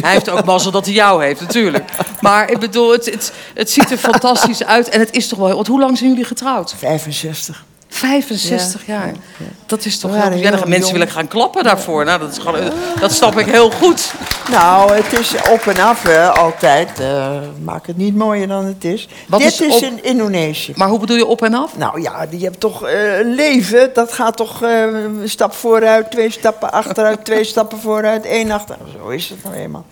Hij 0.00 0.12
heeft 0.12 0.28
ook 0.30 0.44
mazzel 0.44 0.70
dat 0.70 0.84
hij 0.84 0.94
jou 0.94 1.24
heeft, 1.24 1.40
natuurlijk. 1.40 1.90
Maar 2.20 2.50
ik 2.50 2.58
bedoel, 2.58 2.92
het, 2.92 3.04
het, 3.04 3.32
het 3.54 3.70
ziet 3.70 3.90
er 3.90 3.96
fantastisch 3.96 4.64
uit. 4.64 4.88
En 4.88 5.00
het 5.00 5.14
is 5.14 5.28
toch 5.28 5.38
wel... 5.38 5.54
Want 5.54 5.66
hoe 5.66 5.80
lang 5.80 5.98
zijn 5.98 6.10
jullie 6.10 6.24
getrouwd? 6.24 6.74
65. 6.78 7.64
65 7.88 8.86
Ja. 8.86 8.94
jaar. 8.94 9.12
Dat 9.66 9.84
is 9.84 9.98
toch 9.98 10.10
heel... 10.10 10.20
Ja, 10.20 10.28
dan 10.30 10.38
heel 10.38 10.58
gaan 10.58 10.68
mensen 10.68 10.92
willen 10.92 11.10
gaan 11.10 11.28
klappen 11.28 11.64
daarvoor. 11.64 12.04
Nou, 12.04 12.20
dat, 12.20 12.30
is 12.32 12.38
gewoon, 12.38 12.60
dat 13.00 13.12
snap 13.12 13.38
ik 13.38 13.46
heel 13.46 13.70
goed. 13.70 14.12
Nou, 14.50 14.92
het 14.94 15.18
is 15.18 15.34
op 15.50 15.60
en 15.66 15.78
af 15.82 16.02
hè, 16.02 16.28
altijd. 16.28 17.00
eh, 17.00 17.38
maak 17.64 17.86
het 17.86 17.96
niet 17.96 18.16
mooier 18.16 18.48
dan 18.48 18.64
het 18.64 18.84
is. 18.84 19.08
Wat 19.28 19.40
Dit 19.40 19.48
is 19.48 19.60
is, 19.60 19.74
op- 19.74 19.82
in 19.82 20.04
Indonesië. 20.04 20.72
Maar 20.76 20.88
hoe 20.88 20.98
bedoel 20.98 21.16
je 21.16 21.26
op 21.26 21.42
en 21.42 21.54
af? 21.54 21.76
Nou 21.76 22.00
ja, 22.02 22.26
die 22.26 22.44
hebt 22.44 22.60
toch 22.60 22.86
eh, 22.86 23.18
een 23.18 23.34
leven. 23.34 23.90
Dat 23.94 24.12
gaat 24.12 24.36
toch 24.36 24.62
eh, 24.62 24.80
een 24.82 25.20
stap 25.24 25.52
vooruit, 25.54 26.10
twee 26.10 26.30
stappen 26.30 26.72
achteruit, 26.72 27.24
twee 27.24 27.44
stappen 27.44 27.78
vooruit, 27.78 28.24
één 28.24 28.50
achter. 28.50 28.76
Zo 28.98 29.08
is 29.08 29.28
het 29.28 29.42
nou 29.44 29.54
eenmaal. 29.54 29.84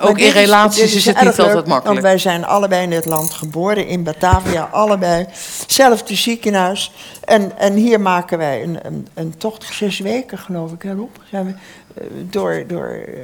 Ook 0.00 0.18
in 0.18 0.30
relaties 0.30 0.94
is 0.94 1.06
het 1.06 1.20
niet 1.20 1.26
altijd 1.40 1.52
makkelijk. 1.66 1.84
Want 1.84 2.00
wij 2.00 2.18
zijn 2.18 2.44
allebei 2.46 2.82
in 2.82 2.90
dit 2.90 3.04
land 3.04 3.30
geboren, 3.32 3.86
in 3.86 4.02
Batavia, 4.02 4.68
allebei. 4.72 5.26
Zelfde 5.66 6.14
ziekenhuis. 6.14 6.92
En, 7.24 7.58
en 7.58 7.74
hier 7.74 8.00
maken 8.00 8.38
wij 8.38 8.62
een, 8.62 8.78
een, 8.82 9.08
een 9.14 9.34
tocht, 9.38 9.64
zes 9.72 9.98
weken 9.98 10.38
geloof 10.38 10.72
ik, 10.72 10.82
hè 10.82 10.92
Rob? 10.94 11.10
Zijn 11.30 11.44
we, 11.46 11.50
eh, 11.50 11.56
door 12.30 12.64
door 12.66 12.88
eh, 12.88 13.22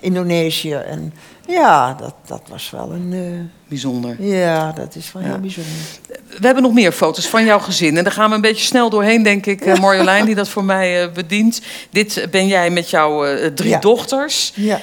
Indonesië. 0.00 0.72
En 0.74 1.12
ja, 1.46 1.94
dat, 1.94 2.14
dat 2.26 2.42
was 2.48 2.70
wel 2.70 2.92
een... 2.92 3.12
eh, 3.12 3.20
Bijzonder. 3.68 4.16
ja, 4.22 4.72
dat 4.72 4.94
is 4.96 5.12
wel 5.12 5.22
Ja. 5.22 5.28
heel 5.28 5.38
bijzonder. 5.38 5.72
We 6.38 6.46
hebben 6.46 6.62
nog 6.62 6.72
meer 6.72 6.92
foto's 6.92 7.26
van 7.26 7.44
jouw 7.44 7.58
gezin. 7.58 7.96
En 7.96 8.04
daar 8.04 8.12
gaan 8.12 8.28
we 8.28 8.34
een 8.34 8.40
beetje 8.40 8.64
snel 8.64 8.90
doorheen, 8.90 9.22
denk 9.22 9.46
ik. 9.46 9.60
eh, 9.60 9.78
Marjolein, 9.80 10.24
die 10.24 10.34
dat 10.34 10.48
voor 10.48 10.64
mij 10.64 11.02
eh, 11.02 11.12
bedient. 11.12 11.60
Dit 11.90 12.26
ben 12.30 12.46
jij 12.46 12.70
met 12.70 12.90
jouw 12.90 13.24
drie 13.54 13.68
Ja. 13.70 13.78
dochters. 13.78 14.52
Ja. 14.54 14.80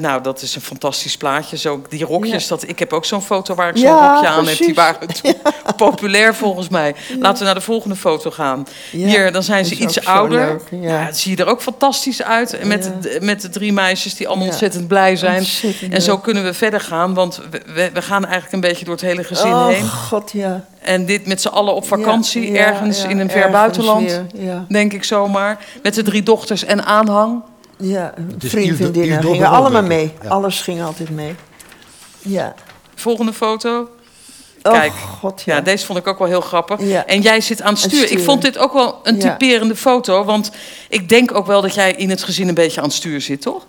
Nou, 0.00 0.22
dat 0.22 0.42
is 0.42 0.54
een 0.54 0.60
fantastisch 0.60 1.16
plaatje. 1.16 1.56
Zo, 1.56 1.82
die 1.88 2.04
rokjes, 2.04 2.46
dat, 2.46 2.68
ik 2.68 2.78
heb 2.78 2.92
ook 2.92 3.04
zo'n 3.04 3.22
foto 3.22 3.54
waar 3.54 3.68
ik 3.68 3.76
zo'n 3.76 3.90
rokje 3.90 4.26
aan 4.28 4.46
heb. 4.46 4.58
Die 4.58 4.72
precies. 4.74 4.74
waren 4.74 5.08
toen 5.22 5.34
populair 5.76 6.34
volgens 6.34 6.68
mij. 6.68 6.94
Laten 7.18 7.38
we 7.38 7.44
naar 7.44 7.54
de 7.54 7.60
volgende 7.60 7.96
foto 7.96 8.30
gaan. 8.30 8.66
Hier, 8.90 9.32
dan 9.32 9.42
zijn 9.42 9.64
ze 9.64 9.74
iets 9.74 10.04
ouder. 10.04 10.60
ja. 10.70 10.96
het 11.04 11.18
zie 11.18 11.36
je 11.36 11.42
er 11.42 11.48
ook 11.50 11.62
fantastisch 11.62 12.22
uit. 12.22 12.64
Met, 12.64 12.90
met 13.20 13.40
de 13.40 13.48
drie 13.48 13.72
meisjes 13.72 14.14
die 14.14 14.28
allemaal 14.28 14.46
ontzettend 14.46 14.88
blij 14.88 15.16
zijn. 15.16 15.41
En 15.90 16.02
zo 16.02 16.18
kunnen 16.18 16.44
we 16.44 16.54
verder 16.54 16.80
gaan. 16.80 17.14
Want 17.14 17.40
we, 17.50 17.60
we, 17.74 17.90
we 17.92 18.02
gaan 18.02 18.22
eigenlijk 18.24 18.52
een 18.52 18.60
beetje 18.60 18.84
door 18.84 18.94
het 18.94 19.02
hele 19.02 19.24
gezin 19.24 19.52
oh, 19.52 19.66
heen. 19.66 19.88
god, 19.88 20.30
ja. 20.32 20.64
En 20.80 21.06
dit 21.06 21.26
met 21.26 21.40
z'n 21.40 21.48
allen 21.48 21.74
op 21.74 21.86
vakantie, 21.86 22.52
Ja, 22.52 22.58
ja, 22.60 22.66
ergens 22.66 23.02
ja, 23.02 23.08
in 23.08 23.18
een 23.18 23.28
ver 23.28 23.36
ergens 23.36 23.56
buitenland, 23.56 24.06
weer, 24.10 24.26
ja. 24.34 24.64
denk 24.68 24.92
ik 24.92 25.04
zomaar. 25.04 25.64
Met 25.82 25.94
de 25.94 26.02
drie 26.02 26.22
dochters 26.22 26.64
en 26.64 26.84
aanhang. 26.84 27.42
Ja, 27.78 28.14
vriend, 28.38 28.66
Yves- 28.66 28.76
vriendinnen 28.76 29.22
gingen 29.22 29.48
allemaal 29.48 29.82
mee. 29.82 30.12
Alles 30.28 30.60
ging 30.60 30.82
altijd 30.82 31.10
mee. 31.10 31.34
Ja. 32.18 32.54
Volgende 32.94 33.32
foto. 33.32 33.88
Oh, 34.62 34.72
Kijk, 34.72 34.92
god, 34.92 35.42
Ja, 35.44 35.54
ja. 35.56 35.60
deze 35.60 35.86
vond 35.86 35.98
ik 35.98 36.06
ook 36.06 36.18
wel 36.18 36.28
heel 36.28 36.40
grappig. 36.40 36.80
Ja. 36.82 37.06
En 37.06 37.20
jij 37.20 37.40
zit 37.40 37.62
aan 37.62 37.72
het 37.72 37.82
stuur. 37.82 38.10
Ik 38.10 38.18
vond 38.20 38.42
dit 38.42 38.58
ook 38.58 38.72
wel 38.72 39.00
een 39.02 39.16
Ja. 39.20 39.36
typerende 39.36 39.76
foto. 39.76 40.24
Want 40.24 40.50
ik 40.88 41.08
denk 41.08 41.34
ook 41.34 41.46
wel 41.46 41.60
dat 41.62 41.74
jij 41.74 41.92
in 41.92 42.10
het 42.10 42.22
gezin 42.22 42.48
een 42.48 42.54
beetje 42.54 42.80
aan 42.80 42.86
het 42.86 42.96
stuur 42.96 43.20
zit, 43.20 43.40
toch? 43.42 43.66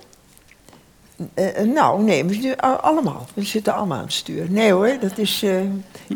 Eh, 1.33 1.57
eh, 1.59 1.67
nou, 1.67 2.01
nee, 2.03 2.25
we 2.25 2.33
zitten 2.33 2.65
a- 2.65 2.73
allemaal. 2.81 3.25
We 3.33 3.43
zitten 3.43 3.73
allemaal 3.73 3.97
aan 3.97 4.03
het 4.03 4.13
stuur. 4.13 4.45
Nee 4.49 4.71
hoor, 4.71 4.97
dat 5.01 5.17
is, 5.17 5.41
eh, 5.43 5.51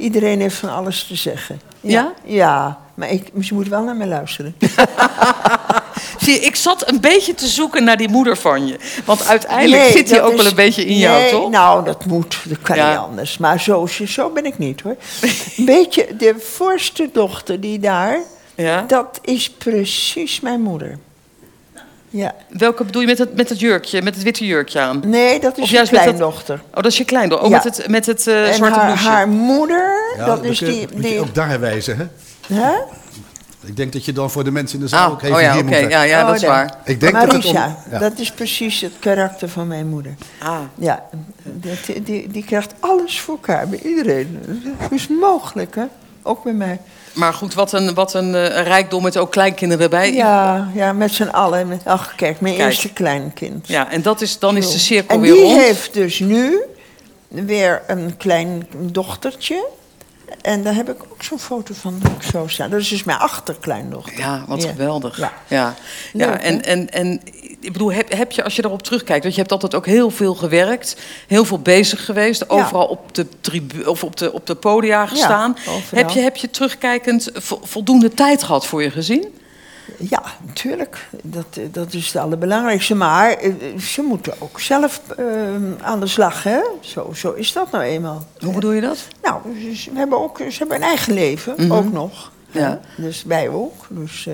iedereen 0.01 0.41
heeft 0.41 0.55
van 0.55 0.69
alles 0.69 1.03
te 1.07 1.15
zeggen. 1.15 1.61
Ja? 1.81 2.13
Ja, 2.23 2.79
maar 2.93 3.11
ik, 3.11 3.31
ze 3.41 3.53
moet 3.53 3.67
wel 3.67 3.83
naar 3.83 3.95
mij 3.95 4.07
luisteren. 4.07 4.55
Zie 6.19 6.33
je, 6.33 6.39
ik 6.39 6.55
zat 6.55 6.89
een 6.91 7.01
beetje 7.01 7.33
te 7.33 7.47
zoeken 7.47 7.83
naar 7.83 7.97
die 7.97 8.09
moeder 8.09 8.37
van 8.37 8.67
je. 8.67 8.79
Want 9.05 9.27
uiteindelijk 9.27 9.81
Nee, 9.81 9.91
zit 9.91 10.07
die 10.07 10.21
ook 10.21 10.35
wel 10.35 10.45
een 10.45 10.55
beetje 10.55 10.85
in 10.85 10.97
jou, 10.97 11.29
toch? 11.29 11.49
Nou, 11.49 11.85
dat 11.85 12.05
moet. 12.05 12.37
Dat 12.45 12.61
kan 12.61 12.75
Ja. 12.75 12.89
niet 12.89 12.97
anders. 12.99 13.37
Maar 13.37 13.59
zo, 13.59 13.85
zo 14.05 14.29
ben 14.29 14.45
ik 14.45 14.57
niet 14.57 14.81
hoor. 14.81 14.95
Een 15.57 15.65
beetje, 15.65 16.07
de 16.17 16.35
voorste 16.39 17.09
dochter 17.13 17.59
die 17.61 17.79
daar, 17.79 18.19
Ja? 18.55 18.81
dat 18.87 19.19
is 19.23 19.49
precies 19.49 20.39
mijn 20.39 20.61
moeder. 20.61 20.97
Ja. 22.09 22.35
Welke 22.49 22.83
bedoel 22.83 23.01
je 23.01 23.07
met 23.07 23.17
het, 23.17 23.35
met 23.35 23.49
het 23.49 23.59
jurkje, 23.59 24.01
met 24.01 24.15
het 24.15 24.23
witte 24.23 24.45
jurkje 24.45 24.79
aan? 24.79 25.01
Nee, 25.05 25.39
dat 25.39 25.51
Of 25.57 25.63
is 25.63 25.71
met 25.71 25.79
dat- 25.79 25.89
kleindochter. 25.89 26.61
Oh, 26.69 26.75
dat 26.75 26.85
is 26.85 26.97
je 26.97 27.05
kleindochter. 27.05 27.45
Oh, 27.47 27.53
Ja. 27.53 27.61
met 27.63 27.77
het, 27.77 27.87
met 27.87 28.05
het 28.05 28.27
eh, 28.27 28.47
En 28.47 28.53
zwarte 28.53 28.75
haar, 28.79 28.85
blouseje. 28.85 29.09
haar 29.09 29.27
moeder, 29.27 30.13
Ja, 30.17 30.25
dat 30.25 30.43
is 30.43 30.59
je- 30.59 30.65
die... 30.65 30.79
moet 30.93 31.03
je 31.03 31.09
die 31.09 31.19
ook 31.19 31.35
daar 31.35 31.59
wijzen, 31.59 31.97
hè? 31.97 32.05
hè? 32.55 32.71
Ik 33.65 33.75
denk 33.75 33.93
dat 33.93 34.05
je 34.05 34.13
dan 34.13 34.31
voor 34.31 34.43
de 34.43 34.51
mensen 34.51 34.77
in 34.77 34.83
de 34.83 34.89
zaal 34.89 35.05
Ah, 35.07 35.11
ook 35.11 35.21
even 35.21 35.35
oh 35.35 35.41
ja, 35.41 35.53
hier 35.53 35.63
moet. 35.65 35.75
Ja, 35.91 36.01
ja, 36.01 36.21
Oh, 36.21 36.25
dat 36.27 36.35
is 36.35 36.41
daar. 36.41 36.49
waar. 36.49 36.77
Ik 36.85 36.99
denk 36.99 37.13
dat 37.13 37.31
het 37.31 37.45
om- 37.45 37.53
ja. 37.53 37.77
dat 37.99 38.19
is 38.19 38.31
precies 38.31 38.81
het 38.81 38.91
karakter 38.99 39.49
van 39.49 39.67
mijn 39.67 39.87
moeder. 39.87 40.15
Ah. 40.39 40.59
Ja, 40.75 41.03
die, 41.43 42.03
die, 42.03 42.27
die 42.27 42.43
krijgt 42.43 42.73
alles 42.79 43.19
voor 43.21 43.35
elkaar 43.35 43.67
bij 43.67 43.79
iedereen. 43.83 44.39
Dat 44.79 44.91
is 44.91 45.07
mogelijk, 45.07 45.75
hè? 45.75 45.83
Ook 46.23 46.43
bij 46.43 46.53
mij. 46.53 46.79
Maar 47.17 47.33
goed, 47.33 47.53
wat 47.53 47.71
een, 47.73 47.93
wat 47.93 48.13
een 48.13 48.35
eh, 48.35 48.63
rijkdom 48.63 49.03
met 49.03 49.17
ook 49.17 49.31
kleinkinderen 49.31 49.89
bij. 49.89 50.13
Ja, 50.13 50.69
ja 50.73 50.93
met 50.93 51.13
z'n 51.13 51.23
allen. 51.23 51.81
Ach, 51.83 52.15
kijk, 52.15 52.41
mijn 52.41 52.55
Kijk. 52.55 52.67
eerste 52.67 52.93
kleinkind. 52.93 53.67
Ja, 53.67 53.91
en 53.91 54.01
dat 54.01 54.21
is, 54.21 54.39
dan 54.39 54.57
is 54.57 54.71
de 54.71 54.79
cirkel 54.79 55.15
en 55.15 55.21
weer 55.21 55.33
die 55.33 55.41
rond. 55.41 55.61
heeft 55.61 55.93
dus 55.93 56.19
nu 56.19 56.61
weer 57.27 57.81
een 57.87 58.17
klein 58.17 58.67
dochtertje. 58.77 59.65
En 60.47 60.63
daar 60.63 60.75
heb 60.75 60.89
ik 60.89 61.03
ook 61.11 61.23
zo'n 61.23 61.39
foto 61.39 61.73
van 61.73 61.99
dat 62.01 62.11
ik 62.11 62.21
zo 62.31 62.47
staan. 62.47 62.69
Dat 62.69 62.79
is 62.79 62.87
dus 62.89 63.03
mijn 63.03 63.17
achterkleindochter. 63.19 64.17
Ja, 64.19 64.43
wat 64.47 64.61
Ja. 64.63 64.69
geweldig. 64.69 65.17
Ja. 65.17 65.33
Ja. 65.47 65.75
Ja. 66.13 66.29
Leuk, 66.29 66.41
en, 66.41 66.63
en, 66.63 66.89
en 66.89 67.21
ik 67.59 67.71
bedoel, 67.73 67.91
heb, 67.91 68.11
heb 68.13 68.31
je 68.31 68.43
als 68.43 68.55
je 68.55 68.63
erop 68.65 68.81
terugkijkt, 68.83 69.21
want 69.23 69.33
je 69.35 69.39
hebt 69.41 69.51
altijd 69.53 69.75
ook 69.75 69.85
heel 69.85 70.09
veel 70.09 70.35
gewerkt, 70.35 70.97
heel 71.27 71.45
veel 71.45 71.59
bezig 71.59 72.05
geweest, 72.05 72.49
overal 72.49 72.85
op 72.85 73.15
de 73.15 73.25
tribu 73.41 73.83
of 73.83 74.03
op 74.03 74.17
de, 74.17 74.33
op 74.33 74.47
de 74.47 74.55
podia 74.55 75.05
gestaan. 75.05 75.57
heb, 75.95 76.09
je, 76.09 76.19
heb 76.19 76.35
je 76.35 76.49
terugkijkend 76.49 77.29
vo- 77.33 77.59
voldoende 77.63 78.09
tijd 78.13 78.43
gehad 78.43 78.65
voor 78.65 78.83
je 78.83 78.91
gezin? 78.91 79.36
Ja, 79.97 80.23
natuurlijk. 80.45 81.07
Dat, 81.23 81.45
eh, 81.51 81.63
dat 81.71 81.93
is 81.93 82.07
het 82.07 82.15
allerbelangrijkste. 82.15 82.95
Maar 82.95 83.31
eh, 83.31 83.51
ze 83.79 84.01
moeten 84.01 84.33
ook 84.39 84.59
zelf 84.59 85.01
eh, 85.17 85.25
aan 85.81 85.99
de 85.99 86.07
slag, 86.07 86.43
hè? 86.43 86.59
Zo, 86.79 87.11
zo 87.13 87.31
is 87.31 87.53
dat 87.53 87.71
nou 87.71 87.83
eenmaal. 87.83 88.25
Hoe 88.39 88.53
bedoel 88.53 88.71
je 88.71 88.81
dat? 88.81 88.97
Nou, 89.21 89.41
ze, 89.75 89.89
hebben 89.93 90.19
ook 90.19 90.37
ze 90.37 90.57
hebben 90.57 90.77
een 90.77 90.83
eigen 90.83 91.13
leven, 91.13 91.71
ook 91.71 91.91
nog. 91.91 92.31
Mhm. 92.51 92.59
Ja. 92.59 92.79
Dus 92.95 93.23
wij 93.23 93.49
ook. 93.49 93.85
Dus, 93.89 94.27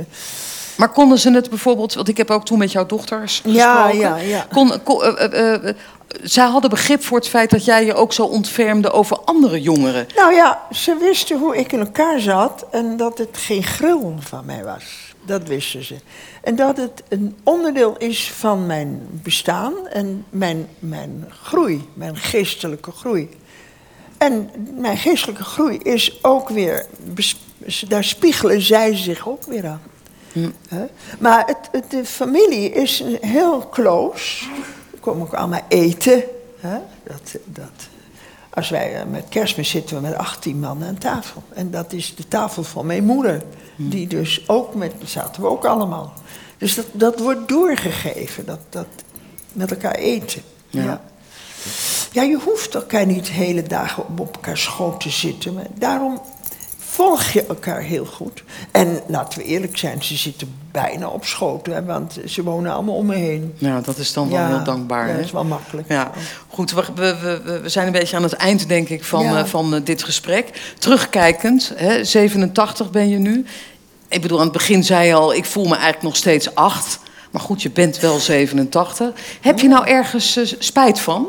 Maar 0.78 0.90
konden 0.90 1.20
ze 1.20 1.32
het 1.32 1.50
bijvoorbeeld, 1.50 1.94
want 1.94 2.08
ik 2.08 2.18
heb 2.18 2.30
ook 2.32 2.46
toen 2.46 2.58
met 2.58 2.72
jouw 2.72 2.86
dochters 2.86 3.42
Ja, 3.46 3.74
gesproken. 3.76 4.00
ja, 4.00 4.16
ja. 4.18 4.46
Kon, 4.52 4.84
kon, 4.84 5.04
eh, 5.04 5.74
zij 6.22 6.46
hadden 6.46 6.70
begrip 6.70 7.04
voor 7.04 7.18
het 7.18 7.28
feit 7.28 7.50
dat 7.50 7.66
jij 7.66 7.86
je 7.86 7.94
ook 7.94 8.14
zo 8.14 8.24
ontfermde 8.24 8.92
over 8.92 9.20
andere 9.20 9.62
jongeren. 9.62 10.08
Nou 10.16 10.34
ja, 10.34 10.62
ze 10.72 10.98
wisten 11.00 11.40
hoe 11.40 11.58
ik 11.58 11.72
in 11.72 11.80
elkaar 11.80 12.20
zat 12.20 12.66
en 12.72 12.98
dat 12.98 13.18
het 13.18 13.38
geen 13.38 13.64
gril 13.64 14.16
van 14.20 14.46
mij 14.46 14.64
was. 14.64 15.13
Dat 15.26 15.48
wisten 15.48 15.84
ze. 15.84 15.96
En 16.44 16.56
dat 16.56 16.78
het 16.78 17.04
een 17.10 17.36
onderdeel 17.44 17.98
is 17.98 18.32
van 18.32 18.66
mijn 18.66 19.02
bestaan 19.12 19.88
en 19.88 20.26
mijn, 20.30 20.68
mijn 20.80 21.26
groei, 21.44 21.90
mijn 21.94 22.18
geestelijke 22.18 22.92
groei. 22.92 23.30
En 24.18 24.50
mijn 24.78 24.98
geestelijke 24.98 25.44
groei 25.44 25.78
is 25.78 26.20
ook 26.24 26.50
weer, 26.50 26.86
bes- 27.04 27.40
daar 27.88 28.04
spiegelen 28.04 28.62
zij 28.62 28.96
zich 28.96 29.28
ook 29.28 29.44
weer 29.46 29.66
aan. 29.68 29.82
Hè? 30.68 30.86
Maar 31.20 31.44
het, 31.46 31.58
het- 31.72 31.92
de 31.92 32.06
familie 32.06 32.70
is 32.72 33.04
heel 33.22 33.70
close. 33.70 34.46
We 34.92 34.98
komen 35.00 35.22
ook 35.28 35.34
allemaal 35.34 35.66
eten. 35.68 36.24
Hè? 36.60 36.78
Dat, 37.04 37.36
dat, 37.46 37.88
als 38.50 38.70
wij 38.70 38.96
eh, 38.96 39.06
met 39.12 39.26
kerstmis 39.30 39.70
zitten 39.70 39.96
we 39.96 40.02
met 40.02 40.16
18 40.16 40.60
man 40.60 40.84
aan 40.84 40.98
tafel. 40.98 41.44
En 41.54 41.72
dat 41.72 41.94
is 41.94 42.16
de 42.16 42.28
tafel 42.28 42.64
van 42.64 42.86
mijn 42.86 43.04
moeder. 43.06 43.42
Die 43.76 44.08
dus 44.08 44.50
ook 44.50 44.76
met, 44.76 44.94
zaten 45.06 45.42
we 45.42 45.48
ook 45.48 45.66
allemaal. 45.66 46.14
Dus 46.58 46.76
dat, 46.76 46.86
dat 46.92 47.20
wordt 47.20 47.48
doorgegeven, 47.48 48.46
dat, 48.46 48.60
dat 48.70 48.88
met 49.54 49.72
elkaar 49.72 49.96
eten. 49.96 50.42
Ja. 50.70 51.02
Ja, 52.12 52.22
je 52.22 52.40
hoeft 52.44 52.76
elkaar 52.76 53.06
niet 53.06 53.30
hele 53.30 53.64
dagen 53.64 54.08
op 54.08 54.20
op 54.20 54.36
elkaar 54.36 54.58
schoot 54.58 55.00
te 55.00 55.10
zitten. 55.10 55.54
Maar 55.54 55.68
daarom 55.76 56.22
volg 56.94 57.24
je 57.24 57.46
elkaar 57.46 57.82
heel 57.82 58.06
goed. 58.06 58.44
En 58.72 59.02
laten 59.08 59.40
we 59.40 59.46
eerlijk 59.46 59.78
zijn, 59.78 60.04
ze 60.04 60.16
zitten 60.16 60.56
bijna 60.72 61.08
op 61.08 61.26
schoot. 61.26 61.66
Hè, 61.66 61.84
want 61.84 62.18
ze 62.26 62.44
wonen 62.44 62.74
allemaal 62.74 62.96
om 62.96 63.06
me 63.06 63.16
heen. 63.16 63.54
Ja, 63.58 63.82
dat 63.82 63.98
is 63.98 64.14
dan 64.14 64.30
wel 64.30 64.46
heel 64.46 64.64
dankbaar. 64.64 65.08
Ja, 65.08 65.16
dat 65.16 65.26
is 65.26 65.32
wel 65.32 65.44
makkelijk. 65.44 65.88
Ja, 65.90 66.12
goed, 66.48 66.72
we, 66.72 66.84
we, 66.96 67.18
we, 67.44 67.60
we 67.62 67.70
zijn 67.70 67.86
een 67.88 67.92
beetje 67.92 68.16
aan 68.16 68.24
het 68.24 68.34
eind, 68.34 68.68
denk 68.68 68.90
ik, 68.90 69.04
van, 69.04 69.24
Ja. 69.24 69.38
eh, 69.38 69.46
van 69.46 69.76
eh, 69.76 69.82
dit 69.84 70.04
gesprek. 70.04 70.74
Terugkijkend, 70.80 71.72
hè, 71.76 72.04
87 72.04 72.92
ben 72.92 73.10
je 73.10 73.18
nu. 73.18 73.46
Ik 74.08 74.22
bedoel, 74.22 74.38
aan 74.38 74.44
het 74.44 74.54
begin 74.54 74.84
zei 74.84 75.08
je 75.08 75.14
al, 75.14 75.34
ik 75.34 75.46
voel 75.46 75.64
me 75.64 75.74
eigenlijk 75.74 76.04
nog 76.04 76.16
steeds 76.16 76.56
acht. 76.56 77.00
Maar 77.32 77.42
goed, 77.42 77.62
je 77.62 77.72
bent 77.72 78.00
wel 78.00 78.20
87. 78.20 79.12
Heb 79.42 79.60
je 79.60 79.68
nou 79.68 79.88
ergens 79.88 80.36
eh, 80.38 80.46
spijt 80.60 81.00
van? 81.00 81.28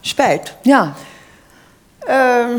Spijt. 0.00 0.52
Ja. 0.62 0.94
Ehm, 1.98 2.50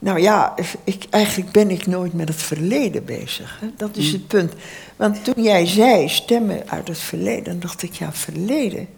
nou 0.00 0.20
ja, 0.20 0.54
ik, 0.84 1.06
eigenlijk 1.10 1.52
ben 1.52 1.70
ik 1.70 1.86
nooit 1.86 2.12
met 2.12 2.28
het 2.28 2.42
verleden 2.42 3.04
bezig. 3.04 3.60
Hè? 3.60 3.70
Dat 3.76 3.96
is 3.96 4.12
het 4.12 4.26
punt. 4.26 4.52
Want 4.96 5.24
toen 5.24 5.42
jij 5.42 5.66
zei 5.66 6.08
stemmen 6.08 6.68
uit 6.68 6.88
het 6.88 6.98
verleden, 6.98 7.60
dacht 7.60 7.82
ik, 7.82 7.92
ja, 7.92 8.12
verleden. 8.12 8.88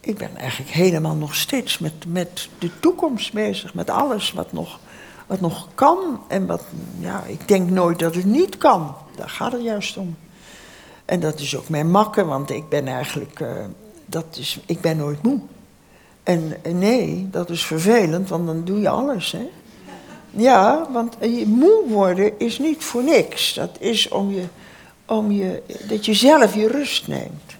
Ik 0.00 0.16
ben 0.16 0.36
eigenlijk 0.36 0.70
helemaal 0.70 1.14
nog 1.14 1.34
steeds 1.34 1.78
met, 1.78 1.92
met 2.06 2.48
de 2.58 2.70
toekomst 2.80 3.32
bezig. 3.32 3.74
Met 3.74 3.90
alles 3.90 4.32
wat 4.32 4.52
nog, 4.52 4.78
wat 5.26 5.40
nog 5.40 5.68
kan. 5.74 6.20
En 6.28 6.46
wat, 6.46 6.62
ja, 6.98 7.22
ik 7.26 7.48
denk 7.48 7.70
nooit 7.70 7.98
dat 7.98 8.14
het 8.14 8.24
niet 8.24 8.58
kan. 8.58 8.94
Daar 9.16 9.30
gaat 9.30 9.52
het 9.52 9.62
juist 9.62 9.96
om. 9.96 10.16
En 11.04 11.20
dat 11.20 11.40
is 11.40 11.56
ook 11.56 11.68
mijn 11.68 11.90
makken, 11.90 12.26
want 12.26 12.50
ik 12.50 12.68
ben 12.68 12.88
eigenlijk, 12.88 13.40
eh, 13.40 13.64
dat 14.06 14.36
is, 14.38 14.60
ik 14.66 14.80
ben 14.80 14.96
nooit 14.96 15.22
moe. 15.22 15.40
En 16.22 16.56
eh, 16.62 16.72
nee, 16.72 17.28
dat 17.30 17.50
is 17.50 17.64
vervelend, 17.64 18.28
want 18.28 18.46
dan 18.46 18.64
doe 18.64 18.80
je 18.80 18.88
alles, 18.88 19.32
hè. 19.32 19.48
Ja, 20.30 20.86
want 20.90 21.16
je 21.20 21.46
moe 21.46 21.82
worden 21.88 22.38
is 22.38 22.58
niet 22.58 22.84
voor 22.84 23.04
niks. 23.04 23.54
Dat 23.54 23.70
is 23.78 24.08
om 24.08 24.30
je, 24.30 24.42
om 25.06 25.32
je, 25.32 25.62
dat 25.88 26.06
je 26.06 26.14
zelf 26.14 26.54
je 26.54 26.68
rust 26.68 27.08
neemt. 27.08 27.56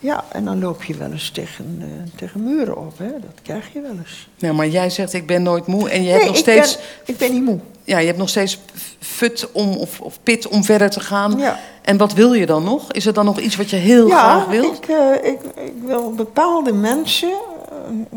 Ja, 0.00 0.24
en 0.28 0.44
dan 0.44 0.60
loop 0.60 0.84
je 0.84 0.96
wel 0.96 1.10
eens 1.10 1.30
tegen, 1.30 1.78
eh, 1.80 2.12
tegen 2.16 2.42
muren 2.42 2.76
op, 2.76 2.98
hè. 2.98 3.10
Dat 3.10 3.42
krijg 3.42 3.72
je 3.72 3.80
wel 3.80 3.96
eens. 3.98 4.28
ja, 4.36 4.52
maar 4.52 4.68
jij 4.68 4.90
zegt 4.90 5.12
ik 5.12 5.26
ben 5.26 5.42
nooit 5.42 5.66
moe 5.66 5.90
en 5.90 6.02
je 6.02 6.08
hebt 6.08 6.18
nee, 6.18 6.26
nog 6.26 6.36
ik 6.36 6.42
steeds, 6.42 6.76
ben, 6.76 6.84
ik 7.04 7.16
ben 7.16 7.32
niet 7.32 7.44
moe. 7.44 7.58
ja, 7.84 7.98
je 7.98 8.06
hebt 8.06 8.18
nog 8.18 8.28
steeds 8.28 8.60
fut 9.00 9.52
om, 9.52 9.76
of, 9.76 10.00
of 10.00 10.18
pit 10.22 10.48
om 10.48 10.64
verder 10.64 10.90
te 10.90 11.00
gaan. 11.00 11.38
Ja. 11.38 11.58
En 11.82 11.96
wat 11.96 12.12
wil 12.12 12.32
je 12.32 12.46
dan 12.46 12.64
nog? 12.64 12.92
Is 12.92 13.06
er 13.06 13.12
dan 13.12 13.24
nog 13.24 13.40
iets 13.40 13.56
wat 13.56 13.70
je 13.70 13.76
heel 13.76 14.08
ja, 14.08 14.18
graag 14.18 14.46
wilt? 14.46 14.76
Ik, 14.76 14.88
eh, 14.88 15.30
ik, 15.30 15.40
ik 15.54 15.82
wil 15.84 16.12
bepaalde 16.14 16.72
mensen, 16.72 17.38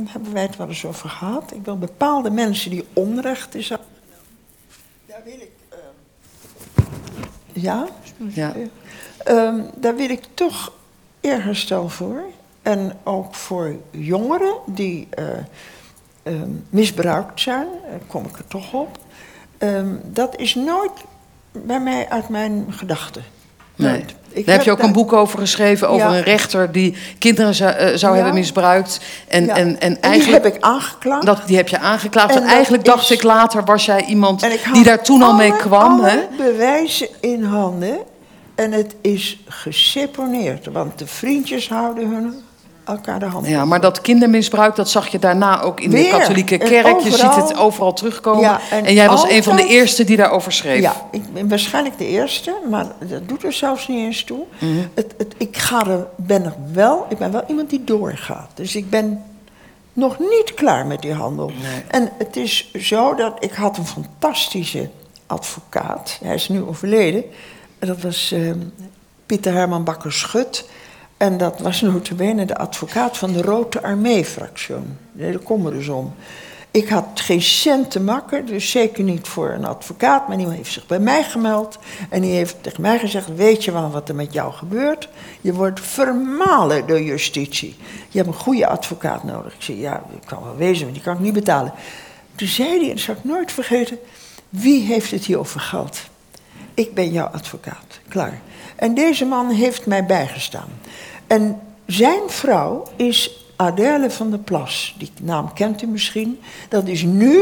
hebben 0.08 0.34
wij 0.34 0.42
het 0.42 0.56
wel 0.56 0.68
eens 0.68 0.86
over 0.86 1.10
gehad. 1.10 1.52
Ik 1.54 1.66
wil 1.66 1.78
bepaalde 1.78 2.30
mensen 2.32 2.72
die 2.72 2.86
onrecht 2.94 3.56
is. 3.56 3.72
aan- 3.72 3.80
Daar 5.06 5.22
wil 5.26 5.34
ik. 5.34 5.52
eh, 5.70 5.78
ja? 7.54 7.88
Ja. 8.18 8.54
Ehm, 9.24 9.62
daar 9.76 9.96
wil 9.96 10.10
ik 10.10 10.24
toch 10.34 10.74
eerherstel 11.22 11.90
voor. 11.90 12.24
En 12.62 12.98
ook 13.04 13.36
voor 13.36 13.76
jongeren 13.92 14.54
die 14.66 15.08
eh, 15.10 15.26
ehm, 16.24 16.50
misbruikt 16.70 17.40
zijn, 17.42 17.68
daar 17.90 18.00
kom 18.08 18.26
ik 18.26 18.38
er 18.38 18.48
toch 18.48 18.74
op. 18.74 18.98
Ehm, 19.58 19.96
dat 20.04 20.36
is 20.38 20.56
nooit 20.56 20.92
bij 21.52 21.80
mij 21.80 22.10
uit 22.10 22.30
mijn 22.30 22.66
gedachten. 22.74 23.24
Nee. 23.76 23.92
Nooit. 23.92 24.16
Ik 24.32 24.46
Daar 24.46 24.56
heb 24.56 24.66
je 24.66 24.72
ook 24.72 24.80
een 24.84 24.92
boek 24.94 25.14
over 25.14 25.40
geschreven, 25.40 25.90
over 25.90 26.10
Ja. 26.10 26.16
een 26.18 26.24
rechter 26.24 26.72
die 26.72 26.96
kinderen 27.18 27.54
zou, 27.56 27.72
eh, 27.72 27.96
zou 27.96 28.12
Ja. 28.16 28.22
hebben 28.24 28.40
misbruikt. 28.40 29.00
En, 29.28 29.46
Ja. 29.46 29.56
en, 29.56 29.80
en 29.80 29.94
die 29.94 30.00
eigenlijk, 30.02 30.44
heb 30.44 30.56
ik 30.56 30.62
aangeklaagd. 30.64 31.26
dat, 31.26 31.42
die 31.46 31.58
heb 31.58 31.68
je 31.68 31.80
aangeklaagd. 31.80 32.36
En 32.36 32.44
eigenlijk 32.44 32.86
dacht 32.86 33.10
ik 33.12 33.24
later, 33.24 33.64
was 33.64 33.86
jij 33.86 34.06
iemand 34.06 34.42
had 34.42 34.74
die 34.74 34.84
daar 34.84 35.04
toen 35.04 35.22
al 35.22 35.34
mee 35.34 35.56
kwam. 35.56 36.00
alle 36.00 36.10
Hè? 36.10 36.20
bewijzen 36.38 37.08
in 37.20 37.44
handen. 37.44 37.98
En 38.56 38.72
het 38.72 38.96
is 39.02 39.40
geseponeerd. 39.48 40.66
Want 40.72 41.00
de 41.00 41.08
vriendjes 41.08 41.70
houden 41.70 42.10
hun 42.10 42.34
elkaar 42.90 43.20
de 43.20 43.26
hand 43.26 43.48
Ja, 43.48 43.66
maar 43.66 43.82
dat 43.82 44.02
kindermisbruik, 44.02 44.76
dat 44.76 44.90
zag 44.90 45.08
je 45.08 45.20
daarna 45.20 45.62
ook 45.62 45.82
in 45.82 45.90
de 45.90 46.08
katholieke 46.10 46.58
kerk. 46.58 47.00
Je 47.00 47.12
ziet 47.12 47.36
het 47.36 47.58
overal 47.58 47.94
terugkomen. 47.94 48.42
Ja, 48.42 48.60
en, 48.72 48.86
en 48.86 48.94
jij 48.94 49.08
was 49.08 49.30
een 49.30 49.44
van 49.44 49.56
de 49.56 49.68
eerste 49.68 50.04
die 50.04 50.18
daarover 50.18 50.52
schreef. 50.52 50.82
Ja, 50.82 50.96
ik 51.12 51.34
ben 51.34 51.50
waarschijnlijk 51.50 51.98
de 51.98 52.08
eerste, 52.08 52.56
maar 52.70 52.86
dat 53.00 53.28
doet 53.28 53.44
er 53.44 53.54
zelfs 53.54 53.88
niet 53.88 54.06
eens 54.06 54.24
toe. 54.24 54.44
Mhm. 54.60 54.74
het, 54.94 55.14
het, 55.18 55.34
ik 55.38 55.58
ga 55.58 55.88
er, 55.88 56.08
ben 56.16 56.46
er 56.46 56.56
wel, 56.74 57.06
ik 57.10 57.18
ben 57.18 57.32
wel 57.32 57.44
iemand 57.48 57.70
die 57.70 57.84
doorgaat. 57.84 58.50
Dus 58.54 58.76
ik 58.76 58.90
ben 58.90 59.24
nog 59.94 60.20
niet 60.20 60.54
klaar 60.56 60.86
met 60.86 61.02
die 61.02 61.14
handel. 61.14 61.52
En 61.88 62.12
het 62.18 62.36
is 62.36 62.74
zo 62.74 63.16
dat 63.16 63.34
ik 63.40 63.54
had 63.54 63.78
een 63.78 63.86
fantastische 63.86 64.90
advocaat. 65.28 66.20
Hij 66.24 66.36
is 66.36 66.50
nu 66.50 66.62
overleden. 66.62 67.24
En 67.80 67.88
dat 67.88 68.02
was 68.02 68.32
eh, 68.32 68.52
Pieter 69.26 69.54
Herman 69.54 69.84
Bakker-Schut. 69.84 70.70
En 71.20 71.38
dat 71.38 71.60
was 71.60 71.82
notabene 71.82 72.46
de 72.46 72.58
advocaat 72.58 73.18
van 73.18 73.34
de 73.34 73.42
Rode 73.42 73.82
Armee-fractie. 73.82 74.76
Daar 75.12 75.38
komen 75.38 75.72
we 75.72 75.78
dus 75.78 75.88
om. 75.88 76.14
Ik 76.72 76.90
had 76.90 77.06
geen 77.14 77.42
cent 77.42 77.92
te 77.92 78.00
makken, 78.00 78.46
dus 78.46 78.72
zeker 78.72 79.04
niet 79.04 79.28
voor 79.28 79.50
een 79.50 79.66
advocaat. 79.66 80.28
Maar 80.28 80.38
die 80.38 80.50
heeft 80.50 80.72
zich 80.72 80.86
bij 80.88 81.00
mij 81.00 81.24
gemeld. 81.24 81.80
En 82.10 82.22
die 82.22 82.32
heeft 82.32 82.56
tegen 82.62 82.82
mij 82.82 83.00
gezegd: 83.00 83.36
Weet 83.36 83.64
je 83.64 83.72
wel 83.72 83.92
wat 83.92 84.10
er 84.10 84.16
met 84.16 84.34
jou 84.34 84.54
gebeurt? 84.54 85.10
Je 85.42 85.54
wordt 85.54 85.80
vermalen 85.80 86.88
door 86.88 87.02
justitie. 87.02 87.76
Je 88.10 88.18
hebt 88.18 88.30
een 88.30 88.40
goede 88.40 88.68
advocaat 88.68 89.24
nodig. 89.24 89.54
Ik 89.54 89.62
zei: 89.62 89.80
Ja, 89.80 90.04
ik 90.16 90.28
kan 90.28 90.44
wel 90.44 90.56
wezen, 90.56 90.84
maar 90.86 90.94
die 90.94 91.04
kan 91.04 91.14
ik 91.14 91.20
niet 91.20 91.34
betalen. 91.34 91.74
Toen 92.36 92.48
zei 92.48 92.70
hij, 92.70 92.90
en 92.90 92.96
dat 92.96 93.00
zal 93.00 93.16
ik 93.16 93.24
nooit 93.24 93.52
vergeten: 93.52 94.00
Wie 94.50 94.82
heeft 94.82 95.12
het 95.12 95.26
hier 95.26 95.40
over 95.40 95.60
geld? 95.60 96.00
Ik 96.74 96.94
ben 96.94 97.12
jouw 97.12 97.28
advocaat. 97.28 98.00
Klaar. 98.08 98.42
En 98.76 98.94
deze 98.94 99.26
man 99.26 99.50
heeft 99.50 99.86
mij 99.86 100.06
bijgestaan. 100.06 100.70
En 101.30 101.62
zijn 101.86 102.22
vrouw 102.28 102.84
is 102.96 103.46
Adèle 103.56 104.12
van 104.12 104.30
der 104.30 104.40
Plas. 104.40 104.96
Die 104.98 105.12
naam 105.22 105.54
kent 105.54 105.82
u 105.82 105.88
misschien. 105.88 106.40
Dat 106.70 106.88
is 106.88 107.04
nu 107.04 107.42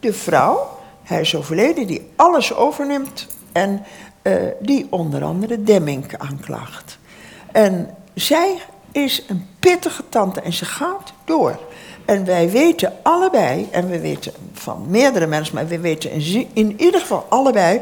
de 0.00 0.12
vrouw, 0.12 0.78
hij 1.02 1.20
is 1.20 1.36
overleden, 1.36 1.86
die 1.86 2.10
alles 2.16 2.54
overneemt. 2.54 3.26
En 3.52 3.82
eh, 4.22 4.34
die 4.60 4.86
onder 4.90 5.24
andere 5.24 5.62
Demmink 5.62 6.14
aanklaagt. 6.14 6.98
En 7.52 7.96
zij 8.14 8.56
is 8.92 9.24
een 9.28 9.46
pittige 9.58 10.02
tante 10.08 10.40
en 10.40 10.52
ze 10.52 10.64
gaat 10.64 11.12
door. 11.24 11.58
En 12.04 12.24
wij 12.24 12.50
weten 12.50 12.92
allebei, 13.02 13.68
en 13.70 13.88
we 13.88 14.00
weten 14.00 14.32
van 14.52 14.84
meerdere 14.88 15.26
mensen, 15.26 15.54
maar 15.54 15.66
we 15.66 15.80
weten 15.80 16.10
in, 16.52 16.80
ieder 16.80 17.00
geval 17.00 17.26
allebei, 17.28 17.80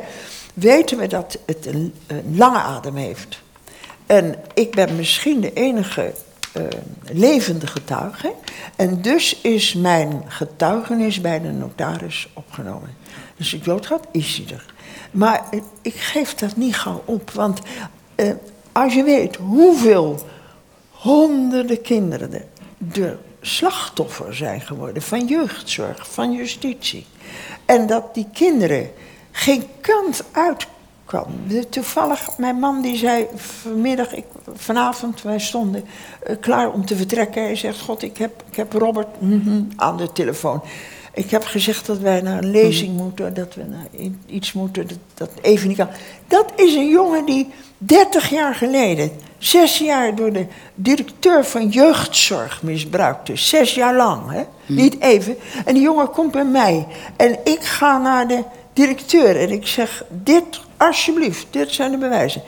weten 0.54 0.98
we 0.98 1.06
dat 1.06 1.38
het 1.46 1.66
een 1.66 1.94
lange 2.32 2.58
adem 2.58 2.96
heeft. 2.96 3.42
En 4.10 4.34
ik 4.54 4.70
ben 4.70 4.96
misschien 4.96 5.40
de 5.40 5.52
enige 5.52 6.12
eh, 6.52 6.62
levende 7.12 7.66
getuige. 7.66 8.32
En 8.76 9.02
dus 9.02 9.40
is 9.40 9.74
mijn 9.74 10.22
getuigenis 10.26 11.20
bij 11.20 11.40
de 11.40 11.50
notaris 11.50 12.28
opgenomen. 12.34 12.96
Dus 13.36 13.54
ik 13.54 13.64
doodgaat, 13.64 14.06
is 14.12 14.36
hij 14.36 14.56
er. 14.56 14.64
Maar 15.10 15.44
eh, 15.50 15.60
ik 15.82 15.94
geef 15.94 16.34
dat 16.34 16.56
niet 16.56 16.76
gauw 16.76 17.02
op. 17.04 17.30
Want 17.30 17.60
eh, 18.14 18.30
als 18.72 18.94
je 18.94 19.02
weet 19.02 19.36
hoeveel 19.36 20.18
honderden 20.90 21.82
kinderen 21.82 22.30
de, 22.30 22.44
de 22.78 23.16
slachtoffer 23.40 24.34
zijn 24.34 24.60
geworden 24.60 25.02
van 25.02 25.26
jeugdzorg, 25.26 26.12
van 26.12 26.32
justitie. 26.32 27.06
En 27.64 27.86
dat 27.86 28.14
die 28.14 28.26
kinderen 28.32 28.90
geen 29.30 29.64
kant 29.80 30.22
uit 30.32 30.66
Toevallig, 31.70 32.28
mijn 32.38 32.56
man 32.56 32.82
die 32.82 32.96
zei 32.96 33.26
vanmiddag, 33.34 34.14
ik, 34.14 34.24
vanavond, 34.54 35.22
wij 35.22 35.38
stonden 35.38 35.84
eh, 36.22 36.36
klaar 36.40 36.72
om 36.72 36.86
te 36.86 36.96
vertrekken. 36.96 37.42
Hij 37.42 37.56
zegt, 37.56 37.80
god, 37.80 38.02
ik 38.02 38.18
heb, 38.18 38.42
ik 38.50 38.56
heb 38.56 38.72
Robert 38.72 39.20
mhm, 39.20 39.62
aan 39.76 39.96
de 39.96 40.12
telefoon. 40.12 40.62
Ik 41.14 41.30
heb 41.30 41.44
gezegd 41.44 41.86
dat 41.86 41.98
wij 41.98 42.20
naar 42.20 42.38
een 42.38 42.50
lezing 42.50 42.96
moeten, 42.96 43.34
dat 43.34 43.54
we 43.54 43.62
naar 43.64 43.86
iets 44.26 44.52
moeten, 44.52 44.88
dat, 44.88 44.98
dat 45.14 45.30
even 45.40 45.68
niet 45.68 45.76
kan. 45.76 45.88
Dat 46.26 46.52
is 46.56 46.74
een 46.74 46.88
jongen 46.88 47.24
die 47.24 47.48
30 47.78 48.30
jaar 48.30 48.54
geleden, 48.54 49.10
zes 49.38 49.78
jaar 49.78 50.14
door 50.14 50.32
de 50.32 50.46
directeur 50.74 51.44
van 51.44 51.68
jeugdzorg 51.68 52.62
misbruikte. 52.62 53.36
Zes 53.36 53.74
jaar 53.74 53.96
lang, 53.96 54.30
hè? 54.30 54.42
niet 54.66 55.00
even. 55.00 55.36
En 55.64 55.74
die 55.74 55.82
jongen 55.82 56.10
komt 56.10 56.32
bij 56.32 56.44
mij. 56.44 56.86
En 57.16 57.38
ik 57.44 57.62
ga 57.62 57.98
naar 57.98 58.28
de 58.28 58.44
directeur 58.72 59.36
en 59.36 59.50
ik 59.50 59.66
zeg, 59.66 60.04
dit 60.08 60.60
alsjeblieft, 60.80 61.46
dit 61.50 61.72
zijn 61.72 61.90
de 61.90 61.98
bewijzen. 61.98 62.42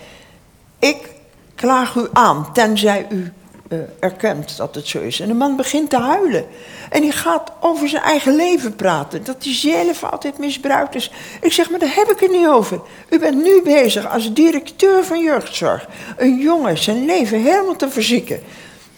Ik 0.78 1.10
klaag 1.54 1.94
u 1.94 2.06
aan, 2.12 2.52
tenzij 2.52 3.06
u 3.10 3.32
eh, 3.68 3.78
erkent 4.00 4.56
dat 4.56 4.74
het 4.74 4.86
zo 4.86 5.00
is. 5.00 5.20
En 5.20 5.28
de 5.28 5.34
man 5.34 5.56
begint 5.56 5.90
te 5.90 5.98
huilen. 5.98 6.46
En 6.90 7.00
die 7.00 7.12
gaat 7.12 7.52
over 7.60 7.88
zijn 7.88 8.02
eigen 8.02 8.36
leven 8.36 8.76
praten. 8.76 9.24
Dat 9.24 9.44
hij 9.44 9.54
zelf 9.54 10.04
altijd 10.04 10.38
misbruikt 10.38 10.94
is. 10.94 11.10
Ik 11.40 11.52
zeg, 11.52 11.70
maar 11.70 11.78
daar 11.78 11.94
heb 11.94 12.10
ik 12.10 12.20
het 12.20 12.30
niet 12.30 12.46
over. 12.46 12.80
U 13.08 13.18
bent 13.18 13.42
nu 13.42 13.62
bezig 13.62 14.12
als 14.12 14.32
directeur 14.32 15.04
van 15.04 15.22
jeugdzorg. 15.22 15.88
Een 16.16 16.38
jongen 16.38 16.78
zijn 16.78 17.04
leven 17.04 17.42
helemaal 17.42 17.76
te 17.76 17.90
verzieken. 17.90 18.40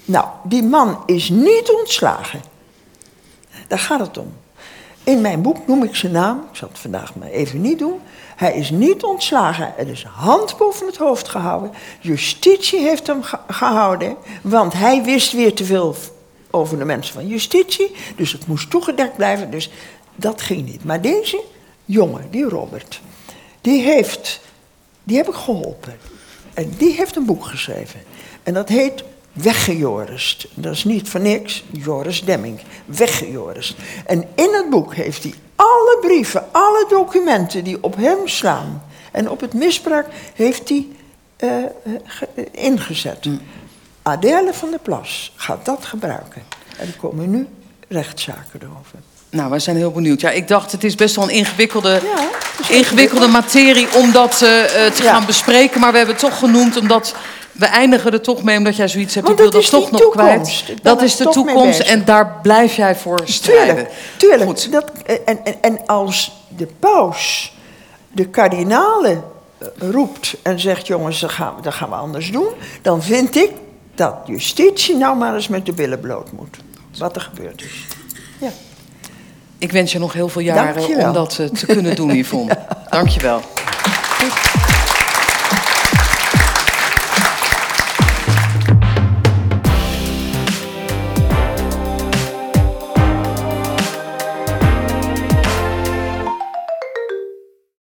Nou, 0.05 0.27
die 0.43 0.63
man 0.63 1.03
is 1.07 1.29
niet 1.29 1.71
ontslagen. 1.79 2.43
Daar 3.69 3.79
gaat 3.79 4.01
het 4.01 4.19
om. 4.19 4.33
In 5.05 5.21
mijn 5.21 5.43
boek 5.43 5.67
noem 5.67 5.83
ik 5.83 5.95
zijn 5.95 6.13
naam. 6.13 6.39
Ik 6.51 6.57
zal 6.57 6.69
het 6.69 6.79
vandaag 6.79 7.15
maar 7.15 7.29
even 7.29 7.61
niet 7.61 7.79
doen. 7.79 8.01
Hij 8.37 8.55
is 8.55 8.71
niet 8.71 9.03
ontslagen. 9.03 9.79
Er 9.79 9.89
is 9.89 10.05
hand 10.05 10.57
boven 10.57 10.87
het 10.87 10.97
hoofd 10.97 11.29
gehouden. 11.29 11.71
Justitie 12.01 12.81
heeft 12.81 13.07
hem 13.07 13.23
ge- 13.23 13.39
gehouden. 13.49 14.17
Want 14.43 14.73
hij 14.73 15.03
wist 15.03 15.33
weer 15.33 15.55
te 15.55 15.65
veel 15.65 15.95
over 16.51 16.79
de 16.79 16.85
mensen 16.85 17.15
van 17.15 17.27
justitie. 17.27 17.95
Dus 18.17 18.33
het 18.33 18.47
moest 18.47 18.71
toegedekt 18.71 19.17
blijven. 19.17 19.51
Dus 19.51 19.71
dat 20.17 20.43
ging 20.43 20.67
niet. 20.67 20.85
Maar 20.85 21.01
deze 21.01 21.43
jongen, 21.85 22.27
die 22.31 22.45
Robert, 22.49 23.01
die 23.61 23.83
heeft, 23.83 24.41
die 25.05 25.17
heb 25.17 25.29
ik 25.29 25.35
geholpen. 25.35 25.99
En 26.55 26.75
die 26.79 26.93
heeft 26.95 27.17
een 27.17 27.27
boek 27.27 27.45
geschreven. 27.45 28.01
En 28.43 28.55
dat 28.55 28.69
heet 28.69 29.05
Weggejorist. 29.33 30.47
Dat 30.55 30.73
is 30.73 30.85
niet 30.85 31.09
voor 31.09 31.21
niks, 31.21 31.65
Joris 31.71 32.25
Demming. 32.25 32.61
Weggejorist. 32.85 33.75
En 34.07 34.29
in 34.35 34.55
het 34.55 34.71
boek 34.71 34.95
heeft 34.95 35.23
hij 35.23 35.35
alle 35.57 35.99
brieven, 36.01 36.53
alle 36.53 36.87
documenten 36.89 37.65
die 37.65 37.83
op 37.83 37.97
hem 37.97 38.29
slaan. 38.29 38.83
En 39.13 39.31
op 39.31 39.41
het 39.41 39.55
misbruik 39.55 40.07
heeft 40.35 40.69
hij 40.69 40.89
eh, 41.37 41.65
eh, 41.65 41.71
eh, 42.35 42.45
ingezet. 42.51 43.29
Adèle 44.03 44.55
van 44.55 44.71
der 44.71 44.79
Plas 44.79 45.33
gaat 45.37 45.65
dat 45.65 45.85
gebruiken. 45.85 46.43
En 46.79 46.87
er 46.87 46.97
komen 46.97 47.31
nu 47.31 47.49
rechtszaken 47.89 48.61
erover. 48.63 48.99
Nou, 49.35 49.51
wij 49.51 49.59
zijn 49.59 49.77
heel 49.77 49.91
benieuwd. 49.91 50.21
Ja, 50.21 50.31
ik 50.31 50.49
dacht, 50.49 50.73
het 50.73 50.85
is 50.85 50.95
best 50.95 51.17
wel 51.17 51.25
een 51.25 51.31
ingewikkelde, 51.31 52.01
Ja, 52.17 52.29
ingewikkelde 52.77 53.27
materie 53.27 53.87
om 53.95 54.13
dat 54.13 54.43
eh, 54.43 54.87
eh, 54.87 54.93
te 54.93 55.03
Ja. 55.03 55.13
gaan 55.13 55.27
bespreken. 55.27 55.81
Maar 55.81 55.91
we 55.91 55.97
hebben 55.97 56.15
het 56.15 56.25
toch 56.25 56.39
genoemd 56.39 56.77
omdat 56.77 57.15
we 57.53 57.67
eindigen 57.67 58.13
er 58.13 58.21
toch 58.21 58.43
mee 58.43 58.59
omdat 58.59 58.77
jij 58.77 58.89
zoiets 58.89 59.15
hebt. 59.15 59.27
Want 59.27 59.39
ik 59.41 59.45
wil 59.51 59.61
dat 59.61 59.71
toch 59.71 59.91
nog 59.91 60.11
kwijt. 60.11 60.29
toekomst. 60.35 60.83
Dat 60.85 61.03
is 61.03 61.17
de 61.17 61.29
toekomst 61.29 61.81
en 61.81 62.05
daar 62.05 62.39
blijf 62.43 62.77
jij 62.77 62.97
voor 62.97 63.21
strijden. 63.25 63.75
Tuurlijk, 63.75 63.91
tuurlijk. 64.17 64.43
Goed. 64.51 64.73
Dat, 64.73 64.91
en, 65.25 65.45
en, 65.45 65.55
en 65.63 65.87
als 65.87 66.33
de 66.57 66.67
paus 66.79 67.53
de 68.13 68.25
kardinalen 68.29 69.25
eh, 69.59 69.69
roept 69.91 70.35
en 70.43 70.61
zegt: 70.61 70.87
jongens, 70.87 71.21
dat 71.21 71.31
gaan, 71.31 71.55
we- 71.57 71.63
dat 71.63 71.75
gaan 71.75 71.89
we 71.89 71.95
anders 71.95 72.31
doen, 72.31 72.49
dan 72.83 73.03
vind 73.03 73.37
ik 73.37 73.51
dat 73.95 74.15
justitie 74.27 74.97
nou 74.97 75.17
maar 75.17 75.35
eens 75.35 75.49
met 75.49 75.67
de 75.67 75.73
billen 75.73 76.01
bloot 76.01 76.33
moet. 76.33 76.57
Wat 76.99 77.17
er 77.17 77.23
gebeurd 77.23 77.63
is. 77.63 77.73
Ja. 78.39 78.49
Ik 79.65 79.73
wens 79.73 79.93
je 79.93 79.99
nog 79.99 80.13
heel 80.13 80.29
veel 80.29 80.41
jaren 80.43 80.75
Dankjewel. 80.75 81.07
om 81.07 81.13
dat 81.13 81.39
eh, 81.39 81.47
te 81.47 81.67
kunnen 81.67 81.97
doen, 81.97 82.11
Yvonne. 82.21 82.59
Dank 82.91 83.09
je 83.09 83.21
wel. 83.21 83.41